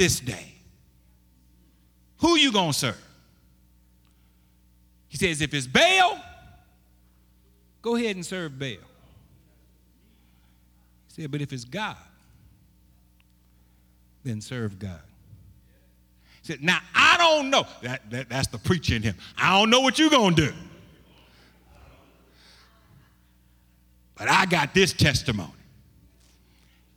this 0.00 0.18
day. 0.18 0.54
Who 2.20 2.36
you 2.36 2.50
going 2.52 2.72
to 2.72 2.78
serve? 2.78 3.04
He 5.08 5.18
says, 5.18 5.42
if 5.42 5.52
it's 5.52 5.66
Baal, 5.66 6.18
go 7.82 7.96
ahead 7.96 8.16
and 8.16 8.24
serve 8.24 8.58
Baal. 8.58 8.68
He 8.68 8.78
said, 11.08 11.30
but 11.30 11.42
if 11.42 11.52
it's 11.52 11.66
God, 11.66 11.98
then 14.24 14.40
serve 14.40 14.78
God 14.78 15.02
He 16.42 16.52
said, 16.52 16.62
Now 16.62 16.78
I 16.94 17.16
don't 17.18 17.50
know. 17.50 17.66
That, 17.82 18.10
that, 18.10 18.30
that's 18.30 18.48
the 18.48 18.58
preacher 18.58 18.94
in 18.94 19.02
him. 19.02 19.16
I 19.36 19.58
don't 19.58 19.68
know 19.68 19.80
what 19.80 19.98
you're 19.98 20.08
going 20.08 20.34
to 20.34 20.46
do. 20.46 20.52
But 24.14 24.28
I 24.28 24.46
got 24.46 24.72
this 24.72 24.94
testimony. 24.94 25.52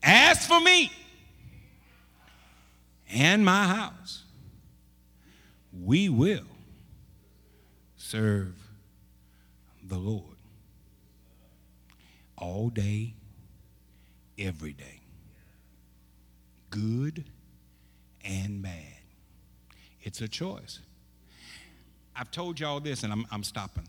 As 0.02 0.48
for 0.48 0.62
me 0.62 0.90
and 3.14 3.46
my 3.46 3.68
house, 3.68 4.24
we 5.72 6.10
will 6.10 6.48
serve 7.96 8.56
the 9.88 9.98
Lord 9.98 10.38
all 12.38 12.70
day, 12.70 13.14
every 14.38 14.74
day, 14.74 15.02
good 16.70 17.26
and 18.26 18.62
bad. 18.62 18.74
It's 20.02 20.22
a 20.22 20.28
choice. 20.28 20.80
I've 22.16 22.32
told 22.32 22.60
y'all 22.60 22.80
this 22.80 23.04
and 23.04 23.14
I'm, 23.14 23.26
I'm 23.32 23.44
stopping. 23.44 23.88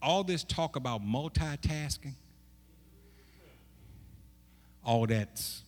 All 0.00 0.24
this 0.24 0.44
talk 0.44 0.76
about 0.76 1.02
multitasking, 1.02 2.14
all 4.84 5.06
that's 5.06 5.62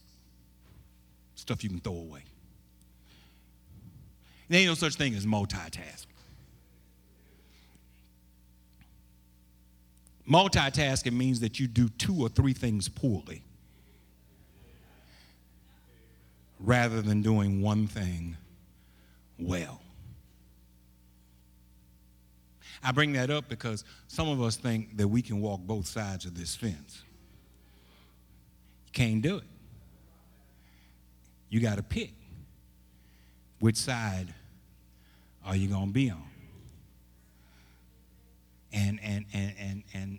stuff 1.51 1.65
you 1.65 1.71
can 1.71 1.81
throw 1.81 1.95
away. 1.95 2.23
There 4.49 4.61
ain't 4.61 4.69
no 4.69 4.75
such 4.75 4.95
thing 4.95 5.17
as 5.17 5.27
multitasking. 5.27 6.07
Multitasking 10.31 11.13
means 11.13 11.41
that 11.41 11.59
you 11.59 11.67
do 11.67 11.89
two 11.89 12.15
or 12.23 12.29
three 12.29 12.53
things 12.53 12.89
poorly 12.89 13.43
rather 16.61 17.03
than 17.03 17.21
doing 17.21 17.61
one 17.61 17.89
thing 17.89 18.37
well. 19.37 19.81
I 22.81 22.93
bring 22.93 23.15
that 23.15 23.29
up 23.31 23.49
because 23.49 23.83
some 24.07 24.29
of 24.29 24.41
us 24.41 24.55
think 24.55 24.97
that 24.99 25.09
we 25.09 25.21
can 25.21 25.41
walk 25.41 25.63
both 25.63 25.89
sides 25.89 26.27
of 26.27 26.39
this 26.39 26.55
fence. 26.55 27.03
You 28.87 28.93
can't 28.93 29.21
do 29.21 29.39
it. 29.39 29.45
You 31.51 31.61
got 31.61 31.77
to 31.77 31.83
pick 31.83 32.13
which 33.59 33.77
side 33.77 34.33
are 35.45 35.57
you 35.57 35.69
going 35.69 35.89
to 35.89 35.93
be 35.93 36.11
on. 36.11 36.23
And, 38.73 39.01
and, 39.03 39.25
and, 39.33 39.55
and, 39.59 39.83
and 39.93 40.19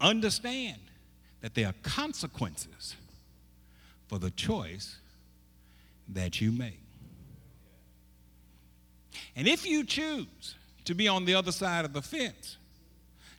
understand 0.00 0.80
that 1.40 1.54
there 1.54 1.68
are 1.68 1.74
consequences 1.82 2.96
for 4.08 4.18
the 4.18 4.30
choice 4.30 4.96
that 6.08 6.40
you 6.40 6.50
make. 6.50 6.80
And 9.36 9.46
if 9.46 9.64
you 9.64 9.84
choose 9.84 10.56
to 10.84 10.94
be 10.94 11.08
on 11.08 11.24
the 11.24 11.34
other 11.34 11.52
side 11.52 11.84
of 11.84 11.92
the 11.92 12.02
fence, 12.02 12.56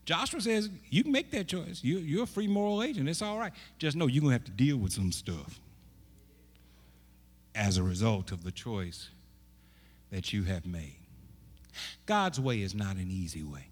Joshua 0.05 0.39
says, 0.39 0.69
you 0.89 1.03
can 1.03 1.11
make 1.11 1.31
that 1.31 1.47
choice. 1.47 1.83
You, 1.83 1.97
you're 1.97 2.23
a 2.23 2.27
free 2.27 2.47
moral 2.47 2.81
agent. 2.81 3.09
It's 3.09 3.21
all 3.21 3.37
right. 3.37 3.51
Just 3.77 3.97
know 3.97 4.07
you're 4.07 4.21
going 4.21 4.31
to 4.31 4.39
have 4.39 4.45
to 4.45 4.51
deal 4.51 4.77
with 4.77 4.93
some 4.93 5.11
stuff 5.11 5.59
as 7.57 7.77
a 7.77 7.83
result 7.83 8.31
of 8.31 8.43
the 8.43 8.51
choice 8.51 9.09
that 10.11 10.31
you 10.31 10.43
have 10.43 10.65
made. 10.65 10.95
God's 12.05 12.39
way 12.39 12.61
is 12.61 12.75
not 12.75 12.95
an 12.95 13.09
easy 13.09 13.43
way. 13.43 13.67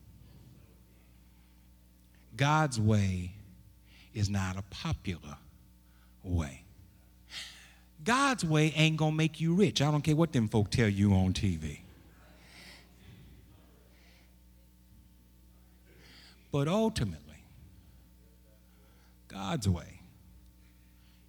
God's 2.35 2.79
way 2.79 3.31
is 4.13 4.29
not 4.29 4.57
a 4.57 4.63
popular 4.63 5.37
way. 6.23 6.63
God's 8.03 8.43
way 8.43 8.73
ain't 8.75 8.97
gonna 8.97 9.15
make 9.15 9.39
you 9.39 9.53
rich. 9.53 9.81
I 9.81 9.91
don't 9.91 10.01
care 10.01 10.15
what 10.15 10.33
them 10.33 10.47
folk 10.47 10.69
tell 10.69 10.89
you 10.89 11.13
on 11.13 11.33
TV. 11.33 11.79
But 16.51 16.67
ultimately, 16.67 17.43
God's 19.27 19.67
way 19.69 20.01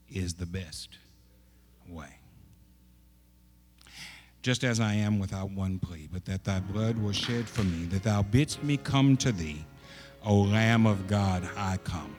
is 0.09 0.35
the 0.35 0.47
best 0.47 0.99
way. 1.89 2.19
Just 4.47 4.63
as 4.63 4.79
I 4.79 4.95
am 4.95 5.19
without 5.19 5.51
one 5.51 5.81
plea, 5.81 6.09
but 6.13 6.25
that 6.27 6.45
thy 6.45 6.61
blood 6.61 6.97
was 6.99 7.17
shed 7.17 7.49
for 7.49 7.65
me, 7.65 7.87
that 7.87 8.05
thou 8.05 8.23
bidst 8.23 8.63
me 8.63 8.77
come 8.77 9.17
to 9.17 9.33
thee, 9.33 9.65
O 10.25 10.37
Lamb 10.37 10.87
of 10.87 11.09
God, 11.09 11.49
I 11.57 11.79
come. 11.79 12.15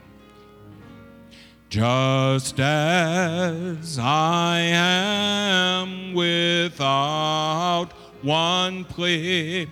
Just 1.70 2.60
as 2.60 3.98
I 3.98 4.60
am 4.60 6.14
without 6.14 7.94
one 8.22 8.84
plea, 8.84 9.70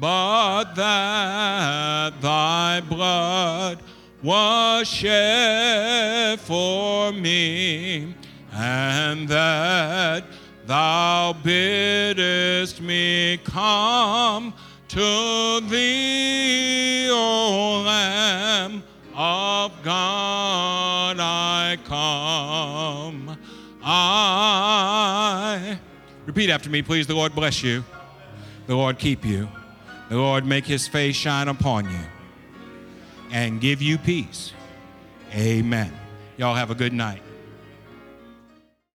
but 0.00 0.72
that 0.76 2.18
thy 2.22 2.80
blood 2.88 3.82
was 4.22 4.88
shed 4.88 6.40
for 6.40 7.12
me, 7.12 8.14
and 8.50 9.28
that 9.28 10.24
thou 10.68 11.34
biddest 11.42 12.80
me 12.82 13.40
come 13.42 14.52
to 14.86 15.60
thee, 15.62 17.08
O 17.10 17.82
Lamb 17.86 18.82
of 19.14 19.72
God, 19.82 21.16
I 21.18 21.78
come. 21.84 23.38
I. 23.82 25.78
Repeat 26.26 26.50
after 26.50 26.68
me, 26.68 26.82
please. 26.82 27.06
The 27.06 27.14
Lord 27.14 27.34
bless 27.34 27.62
you. 27.62 27.82
The 28.66 28.76
Lord 28.76 28.98
keep 28.98 29.24
you. 29.24 29.48
The 30.10 30.18
Lord 30.18 30.44
make 30.44 30.66
his 30.66 30.86
face 30.86 31.16
shine 31.16 31.48
upon 31.48 31.88
you 31.90 32.04
and 33.30 33.58
give 33.58 33.80
you 33.80 33.96
peace. 33.96 34.52
Amen. 35.32 35.92
Y'all 36.36 36.54
have 36.54 36.70
a 36.70 36.74
good 36.74 36.92
night. 36.92 37.22